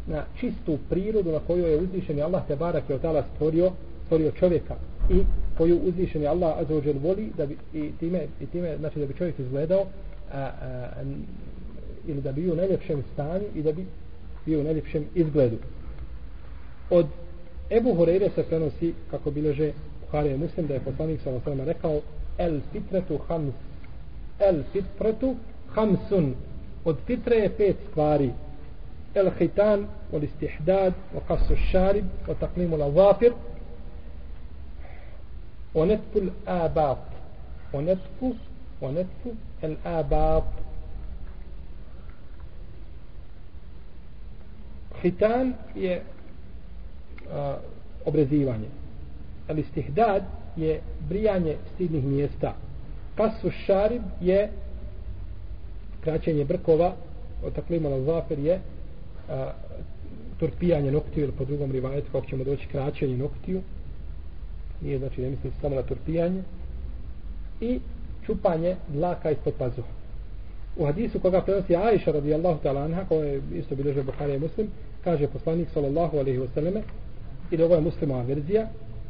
na 0.07 0.23
čistu 0.39 0.77
prirodu 0.89 1.31
na 1.31 1.39
koju 1.47 1.65
je 1.65 1.77
uzvišen 1.77 2.21
Allah 2.21 2.47
te 2.47 2.55
barak 2.55 2.89
je 2.89 2.95
od 2.95 3.01
tala 3.01 3.23
stvorio 3.35 3.71
stvorio 4.05 4.31
čovjeka 4.31 4.75
i 5.09 5.23
koju 5.57 5.77
uzvišeni 5.77 6.23
je 6.23 6.29
Allah 6.29 6.57
azzawajal 6.57 6.99
voli 7.03 7.31
da 7.37 7.45
bi, 7.45 7.57
i 7.73 7.91
time, 7.99 8.27
i 8.41 8.45
time 8.45 8.77
znači 8.77 8.99
da 8.99 9.05
bi 9.05 9.13
čovjek 9.13 9.39
izgledao 9.39 9.85
a, 10.33 10.41
a, 10.41 11.03
ili 12.07 12.21
da 12.21 12.31
bi 12.31 12.41
bio 12.41 12.53
u 12.53 12.55
najljepšem 12.55 13.03
stanju 13.13 13.45
i 13.55 13.61
da 13.61 13.71
bi 13.71 13.85
bio 14.45 14.59
u 14.59 14.63
najljepšem 14.63 15.05
izgledu. 15.15 15.57
Od 16.89 17.05
Ebu 17.69 17.93
Horeire 17.93 18.29
se 18.35 18.43
prenosi, 18.43 18.93
kako 19.11 19.31
bileže 19.31 19.71
Buhari 20.01 20.37
Muslim, 20.37 20.67
da 20.67 20.73
je 20.73 20.79
poslanik 20.79 21.21
sa 21.21 21.29
osvrame 21.29 21.65
rekao 21.65 22.01
El 22.37 22.59
fitretu 22.71 23.17
hams 23.27 23.53
El 24.39 24.63
fitretu 24.71 25.35
hamsun 25.75 26.35
od 26.85 26.97
fitre 27.05 27.35
je 27.35 27.49
pet 27.49 27.75
stvari 27.91 28.31
El 29.13 29.31
hitan 29.39 29.87
od 30.11 30.23
istihdad 30.23 30.93
o 31.15 31.19
kasu 31.27 31.55
šarib 31.71 32.05
o 32.27 32.33
taklimu 32.33 32.77
la 32.77 32.91
zafir 32.91 33.33
o 35.73 35.85
netfu 35.85 36.19
onetku 37.73 38.35
o 38.81 38.91
netfu 38.91 39.29
hitan 45.01 45.53
je 45.75 46.01
a, 47.31 47.57
obrezivanje. 48.05 48.67
Ali 49.47 49.63
stihdad 49.63 50.23
je 50.55 50.81
brijanje 51.09 51.55
stidnih 51.75 52.03
mjesta. 52.03 52.53
Kasu 53.15 53.51
šarib 53.51 54.01
je 54.21 54.49
kraćenje 56.01 56.45
brkova 56.45 56.93
od 57.45 57.53
taklima 57.53 57.89
na 57.89 57.99
zafer 58.01 58.39
je 58.39 58.59
a, 59.29 59.51
turpijanje 60.39 60.91
noktiju 60.91 61.23
ili 61.23 61.31
po 61.31 61.45
drugom 61.45 61.71
rivajetu 61.71 62.11
kako 62.11 62.25
ćemo 62.25 62.43
doći 62.43 62.67
kraćenje 62.67 63.17
noktiju 63.17 63.61
nije 64.81 64.99
znači 64.99 65.21
ne 65.21 65.29
mislim 65.29 65.53
samo 65.61 65.75
na 65.75 65.81
torpijanje. 65.81 66.43
i 67.61 67.79
čupanje 68.25 68.75
dlaka 68.87 69.31
ispod 69.31 69.53
pazuha. 69.57 69.87
U 70.77 70.85
hadisu 70.85 71.19
koga 71.19 71.41
prenosi 71.41 71.75
Aisha 71.75 72.11
radijallahu 72.11 72.59
ta'ala 72.63 72.85
anha 72.85 73.05
koja 73.09 73.25
je 73.25 73.41
isto 73.53 73.75
bilježio 73.75 74.03
Bukhari 74.03 74.35
i 74.35 74.39
Muslim 74.39 74.67
kaže 75.03 75.27
poslanik 75.27 75.67
sallallahu 75.73 76.17
alaihi 76.17 76.39
wasallame, 76.39 76.81
i 77.51 77.61
ovo 77.61 77.75
je 77.75 77.81
muslimova 77.81 78.21
verzija 78.21 78.67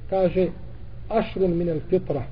kaže 0.09 0.47
ašrun 1.09 1.57
min 1.57 1.69
al 1.69 1.79
fitra 1.89 2.23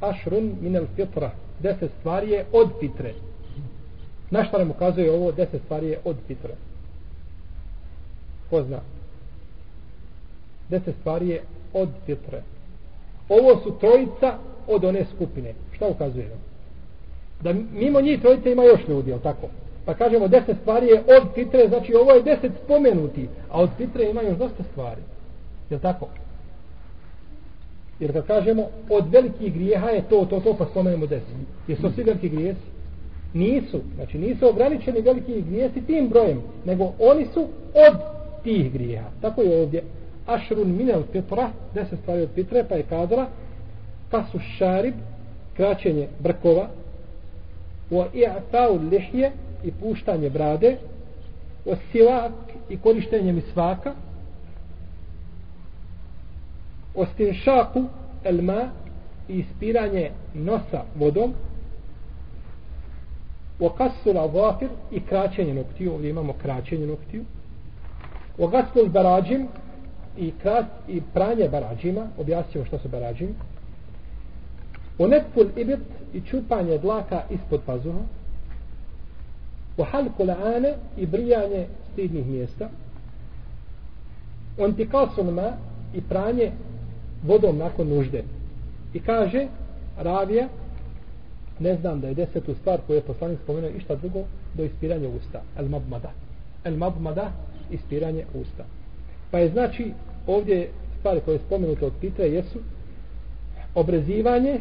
ašrun 0.00 0.56
min 0.60 0.76
al 0.76 0.86
fitra 0.96 1.30
deset 1.60 1.90
stvari 2.00 2.30
je 2.30 2.44
od 2.52 2.70
fitre. 2.80 3.14
Na 4.30 4.44
šta 4.44 4.58
nam 4.58 4.70
ukazuje 4.70 5.12
ovo 5.12 5.32
deset 5.32 5.62
stvari 5.64 5.86
je 5.86 5.98
od 6.04 6.16
fitre? 6.26 6.54
Ko 8.50 8.62
zna? 8.62 8.80
Deset 10.70 10.94
stvari 11.00 11.28
je 11.28 11.42
od 11.72 11.88
fitre 12.06 12.42
ovo 13.28 13.60
su 13.62 13.78
trojica 13.80 14.38
od 14.66 14.84
one 14.84 15.04
skupine 15.14 15.54
šta 15.72 15.88
ukazuje 15.88 16.28
nam 16.28 16.38
da 17.42 17.52
mimo 17.72 18.00
njih 18.00 18.20
trojice 18.20 18.52
ima 18.52 18.64
još 18.64 18.88
ljudi, 18.88 19.10
jel 19.10 19.18
tako? 19.18 19.46
Pa 19.84 19.94
kažemo 19.94 20.28
deset 20.28 20.56
stvari 20.62 20.86
je 20.86 21.00
od 21.00 21.28
fitre, 21.34 21.68
znači 21.68 21.94
ovo 21.94 22.12
je 22.12 22.22
deset 22.22 22.52
spomenuti, 22.64 23.28
a 23.50 23.60
od 23.60 23.70
fitre 23.76 24.10
ima 24.10 24.22
još 24.22 24.38
dosta 24.38 24.62
stvari. 24.72 25.00
Jel 25.70 25.80
tako? 25.80 26.08
Jer 28.00 28.12
kad 28.12 28.26
kažemo 28.26 28.68
od 28.90 29.04
velikih 29.12 29.54
grijeha 29.54 29.88
je 29.88 30.02
to, 30.08 30.24
to, 30.24 30.40
to, 30.40 30.54
pa 30.58 30.66
spomenemo 30.66 31.06
deset. 31.06 31.28
Jesu 31.68 31.82
to 31.82 31.90
svi 31.90 32.02
veliki 32.02 32.28
grijesi? 32.28 32.60
Nisu. 33.34 33.80
Znači 33.94 34.18
nisu 34.18 34.48
ograničeni 34.48 35.00
veliki 35.00 35.42
grijesi 35.42 35.86
tim 35.86 36.08
brojem, 36.08 36.42
nego 36.64 36.92
oni 36.98 37.26
su 37.34 37.40
od 37.74 37.96
tih 38.44 38.72
grijeha. 38.72 39.08
Tako 39.20 39.42
je 39.42 39.62
ovdje. 39.62 39.82
Ašrun 40.26 40.76
minel 40.76 41.02
fitra, 41.12 41.50
deset 41.74 41.98
stvari 42.02 42.22
od 42.22 42.28
fitre, 42.34 42.64
pa 42.68 42.74
je 42.74 42.82
kazala, 42.82 43.26
kasu 44.10 44.38
šarib, 44.58 44.94
kraćenje 45.56 46.08
brkova, 46.18 46.68
wa 47.90 48.06
i'ta'u 48.12 48.90
lihje 48.90 49.32
i 49.64 49.72
puštanje 49.72 50.30
brade. 50.30 50.76
Wa 51.66 51.76
siwak 51.92 52.32
i 52.68 52.78
korištenje 52.78 53.32
misvaka. 53.32 53.94
Wa 56.94 57.06
stinšaku 57.14 57.84
elma 58.24 58.68
i 59.28 59.38
ispiranje 59.38 60.10
nosa 60.34 60.82
vodom. 60.96 61.34
Wa 63.60 63.70
qassu 63.78 64.16
al 64.16 64.68
i 64.90 65.00
kraćenje 65.00 65.54
noktiju. 65.54 65.92
Ovdje 65.92 66.10
imamo 66.10 66.32
kraćenje 66.32 66.86
noktiju. 66.86 67.24
Wa 68.38 68.50
qassu 68.50 68.78
al 68.78 69.46
i, 70.18 70.32
krat, 70.42 70.66
i 70.88 71.02
pranje 71.14 71.48
barađima 71.48 72.06
objasnimo 72.18 72.66
što 72.66 72.78
su 72.78 72.88
barađimi 72.88 73.34
Unetful 74.98 75.46
ibit 75.56 75.80
i 76.14 76.20
čupanje 76.20 76.78
dlaka 76.78 77.22
ispod 77.30 77.60
pazuha. 77.66 77.98
U 79.76 79.84
halku 79.84 80.24
laane 80.24 80.74
i 80.96 81.06
brijanje 81.06 81.66
stidnih 81.92 82.26
mjesta. 82.26 82.68
u 84.58 84.64
antikasunma 84.64 85.52
i 85.94 86.00
pranje 86.00 86.52
vodom 87.22 87.58
nakon 87.58 87.88
nužde. 87.88 88.24
I 88.94 89.00
kaže 89.00 89.46
Ravija, 89.98 90.48
ne 91.58 91.76
znam 91.76 92.00
da 92.00 92.08
je 92.08 92.14
desetu 92.14 92.54
stvar 92.54 92.80
koju 92.86 92.96
je 92.96 93.02
poslanik 93.02 93.38
spomenuo 93.42 93.70
išta 93.70 93.94
drugo 93.94 94.22
do 94.54 94.64
ispiranja 94.64 95.08
usta. 95.08 95.42
El 95.58 95.68
mabmada. 95.68 96.12
El 96.64 96.76
mabmada 96.76 97.32
ispiranje 97.70 98.24
usta. 98.34 98.64
Pa 99.30 99.38
je 99.38 99.48
znači 99.48 99.92
ovdje 100.26 100.68
stvari 100.98 101.20
koje 101.24 101.34
je 101.34 101.40
spomenuto 101.46 101.86
od 101.86 101.92
Pitre 102.00 102.28
jesu 102.28 102.58
obrezivanje 103.74 104.60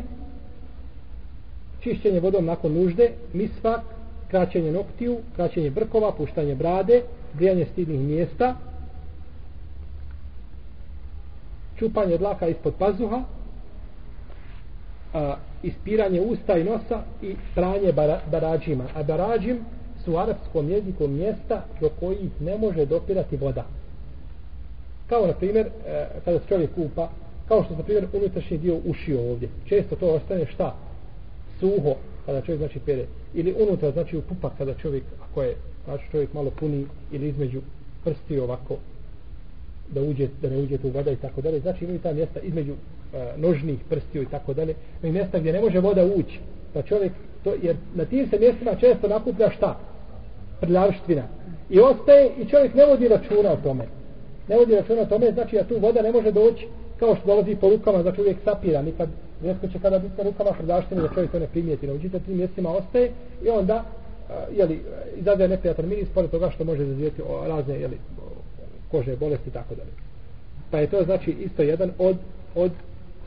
čišćenje 1.80 2.20
vodom 2.20 2.46
nakon 2.46 2.74
nužde, 2.74 3.12
misvak, 3.34 3.82
kraćenje 4.28 4.72
noktiju, 4.72 5.18
kraćenje 5.36 5.70
brkova, 5.70 6.12
puštanje 6.12 6.56
brade, 6.56 7.02
grijanje 7.34 7.66
stidnih 7.72 8.00
mjesta, 8.00 8.56
čupanje 11.80 12.18
dlaka 12.18 12.48
ispod 12.48 12.74
pazuha, 12.80 13.22
a, 15.14 15.36
ispiranje 15.64 16.22
usta 16.22 16.58
i 16.58 16.64
nosa 16.64 17.02
i 17.22 17.36
pranje 17.56 17.92
bara, 17.92 18.22
barađima. 18.32 18.86
A 18.96 19.04
barađim 19.04 19.60
su 20.04 20.14
u 20.14 20.18
arapskom 20.18 20.70
jeziku 20.70 21.08
mjesta 21.08 21.66
do 21.82 21.90
kojih 22.00 22.42
ne 22.42 22.58
može 22.58 22.86
dopirati 22.86 23.38
voda. 23.38 23.66
Kao, 25.10 25.28
na 25.28 25.34
primjer, 25.34 25.68
e, 25.88 26.08
kada 26.26 26.40
se 26.40 26.46
čovjek 26.50 26.76
kupa, 26.76 27.10
kao 27.48 27.64
što, 27.64 27.76
na 27.76 27.84
primjer, 27.84 28.08
unutrašnji 28.14 28.58
dio 28.58 28.80
ušio 28.86 29.32
ovdje. 29.32 29.50
Često 29.66 29.96
to 29.96 30.08
ostane 30.08 30.46
šta? 30.46 30.76
Suho, 31.60 31.96
kada 32.26 32.42
čovjek 32.42 32.60
znači 32.60 32.80
pere. 32.80 33.06
Ili 33.34 33.56
unutra, 33.60 33.92
znači 33.92 34.18
u 34.18 34.22
pupak, 34.22 34.52
kada 34.58 34.74
čovjek, 34.74 35.04
ako 35.30 35.44
je 35.44 35.56
znači 35.86 36.04
čovjek 36.12 36.34
malo 36.34 36.52
puni, 36.60 36.86
ili 37.12 37.28
između 37.28 37.62
prsti 38.04 38.40
ovako, 38.40 38.78
da 39.90 40.02
uđe, 40.02 40.28
da 40.42 40.50
ne 40.50 40.58
uđe 40.58 40.78
tu 40.78 40.90
voda 40.90 41.12
i 41.12 41.16
tako 41.16 41.42
dalje. 41.42 41.60
Znači 41.60 41.84
imaju 41.84 42.00
ta 42.00 42.14
mjesta 42.14 42.40
između 42.40 42.74
e, 42.74 43.34
nožnih 43.38 43.80
prstiju 43.90 44.24
i 44.24 44.26
tako 44.26 44.54
dalje. 44.54 44.76
Imaju 45.02 45.14
mjesta 45.14 45.40
gdje 45.40 45.54
ne 45.54 45.62
može 45.62 45.80
voda 45.80 46.06
ući. 46.06 46.40
Pa 46.74 46.82
čovjek, 46.82 47.12
to, 47.44 47.54
jer 47.64 47.76
na 47.96 48.06
tim 48.06 48.30
se 48.30 48.40
mjestima 48.40 48.76
često 48.76 49.08
nakuplja 49.08 49.50
šta? 49.50 49.80
Prljavštvina. 50.62 51.24
I 51.70 51.80
ostaje 51.80 52.32
i 52.38 52.46
čovjek 52.46 52.74
ne 52.74 52.86
vodi 52.86 53.08
računa 53.08 53.52
o 53.52 53.58
tome. 53.64 53.86
Ne 54.48 54.58
vodi 54.58 54.76
računa 54.76 55.02
o 55.02 55.06
tome, 55.06 55.32
znači 55.32 55.56
da 55.56 55.64
tu 55.64 55.80
voda 55.80 56.02
ne 56.02 56.12
može 56.12 56.32
doći 56.32 56.68
kao 57.00 57.16
što 57.16 57.28
dolazi 57.28 57.56
po 57.56 57.70
rukama, 57.70 58.02
znači 58.02 58.22
uvijek 58.22 58.38
sapira, 58.44 58.82
nikad 58.82 59.10
rijetko 59.42 59.68
će 59.68 59.80
kada 59.80 60.00
biti 60.00 60.18
na 60.18 60.24
rukama 60.24 60.52
hrdaštine 60.52 61.02
da 61.02 61.14
čovjek 61.14 61.32
to 61.32 61.40
ne 61.40 61.48
primijeti. 61.48 61.88
Na 61.88 61.94
uđite 61.94 62.20
tim 62.20 62.38
mjestima 62.38 62.70
ostaje 62.70 63.12
i 63.46 63.50
onda 63.50 63.84
uh, 63.84 64.58
jeli, 64.58 64.80
izađe 65.18 65.48
neprijatan 65.48 65.90
miris 65.90 66.10
pored 66.14 66.32
toga 66.32 66.50
što 66.50 66.64
može 66.64 66.84
izazivjeti 66.84 67.22
razne 67.48 67.80
jeli, 67.80 67.98
kožne 68.92 69.16
bolesti 69.16 69.50
i 69.50 69.54
tako 69.54 69.76
dalje. 69.76 69.92
Pa 70.72 70.80
je 70.80 70.88
to 70.88 71.04
znači 71.04 71.32
isto 71.32 71.64
jedan 71.64 71.92
od 72.00 72.18
od 72.56 72.72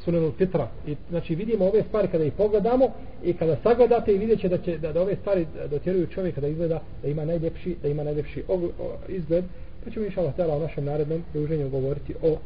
sunanul 0.04 0.32
fitra. 0.38 0.68
I 0.86 0.96
znači 1.10 1.34
vidimo 1.34 1.64
ove 1.64 1.82
stvari 1.82 2.08
kada 2.08 2.24
ih 2.24 2.32
pogledamo 2.32 2.90
i 3.24 3.32
kada 3.32 3.56
sagledate 3.62 4.14
i 4.14 4.18
vidjet 4.18 4.40
će 4.40 4.48
da 4.48 4.58
će 4.58 4.78
da, 4.78 4.92
da 4.92 5.02
ove 5.02 5.16
stvari 5.16 5.46
dotjeruju 5.70 6.06
čovjeka 6.06 6.40
da 6.40 6.48
izgleda 6.48 6.80
da 7.02 7.08
ima 7.08 7.24
najljepši 7.24 7.76
da 7.82 7.88
ima 7.88 8.04
najljepši 8.04 8.42
o, 8.48 8.60
izgled. 9.08 9.44
Pa 9.88 9.92
ćemo 9.92 10.06
inša 10.06 10.20
Allah 10.20 10.56
u 10.56 10.60
našem 10.60 10.84
narednom 10.84 11.22
druženju 11.32 11.70
govoriti 11.70 12.14
o 12.22 12.36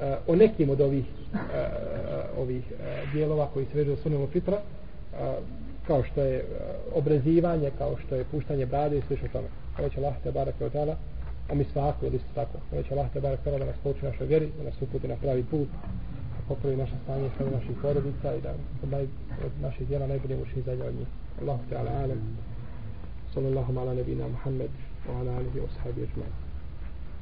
e, 0.00 0.16
o 0.26 0.36
nekim 0.36 0.70
od 0.70 0.80
ovih 0.80 1.04
e, 1.34 1.38
ovih 2.38 2.64
e, 2.72 3.02
dijelova 3.12 3.48
koji 3.54 3.66
se 3.66 3.78
vežu 3.78 3.96
sunanul 3.96 4.26
fitra 4.26 4.58
kao 5.86 6.02
što 6.02 6.22
je 6.22 6.44
obrezivanje, 6.94 7.70
kao 7.78 7.96
što 8.06 8.14
je 8.14 8.24
puštanje 8.24 8.66
brade 8.66 8.98
i 8.98 9.02
slično 9.06 9.28
tome. 9.32 9.48
Ovo 9.78 9.88
će 9.88 10.00
Allah 10.00 10.14
te 10.22 10.32
barake 10.32 10.64
odala, 10.64 10.96
a 11.50 11.54
mi 11.54 11.64
svaku 11.72 12.06
ili 12.06 12.16
isto 12.16 12.28
tako. 12.34 12.58
Ovo 12.72 12.82
će 12.82 12.94
Allah 12.94 13.06
te 13.12 13.20
barek 13.20 13.40
da 13.44 13.64
nas 13.64 13.76
pouči 13.82 14.04
našoj 14.04 14.26
vjeri, 14.26 14.48
da 14.58 14.64
nas 14.64 14.82
uputi 14.82 15.08
na 15.08 15.16
pravi 15.16 15.44
put, 15.44 15.68
da 16.36 16.40
popravi 16.48 16.76
naše 16.76 16.94
stanje 17.04 17.28
sve 17.36 17.50
naših 17.50 17.76
porodica 17.82 18.34
i 18.34 18.40
da 18.40 18.54
od, 18.82 18.88
naj, 18.90 19.02
od 19.46 19.52
naših 19.62 19.88
djela 19.88 20.06
najbolje 20.06 20.42
učini 20.42 20.62
za 20.62 20.72
od 20.72 20.94
njih. 20.94 21.08
Allahu 21.40 21.60
te 21.68 21.76
ala 21.76 21.90
alem. 21.90 22.20
Sallallahu 23.34 23.78
ala 23.78 23.94
nebina 23.94 24.28
Muhammed 24.28 24.70
wa 25.08 25.20
ala 25.20 25.36
alihi 25.36 25.58
wa 25.58 25.68
sahabi 25.76 26.00
ajma'in. 26.00 26.51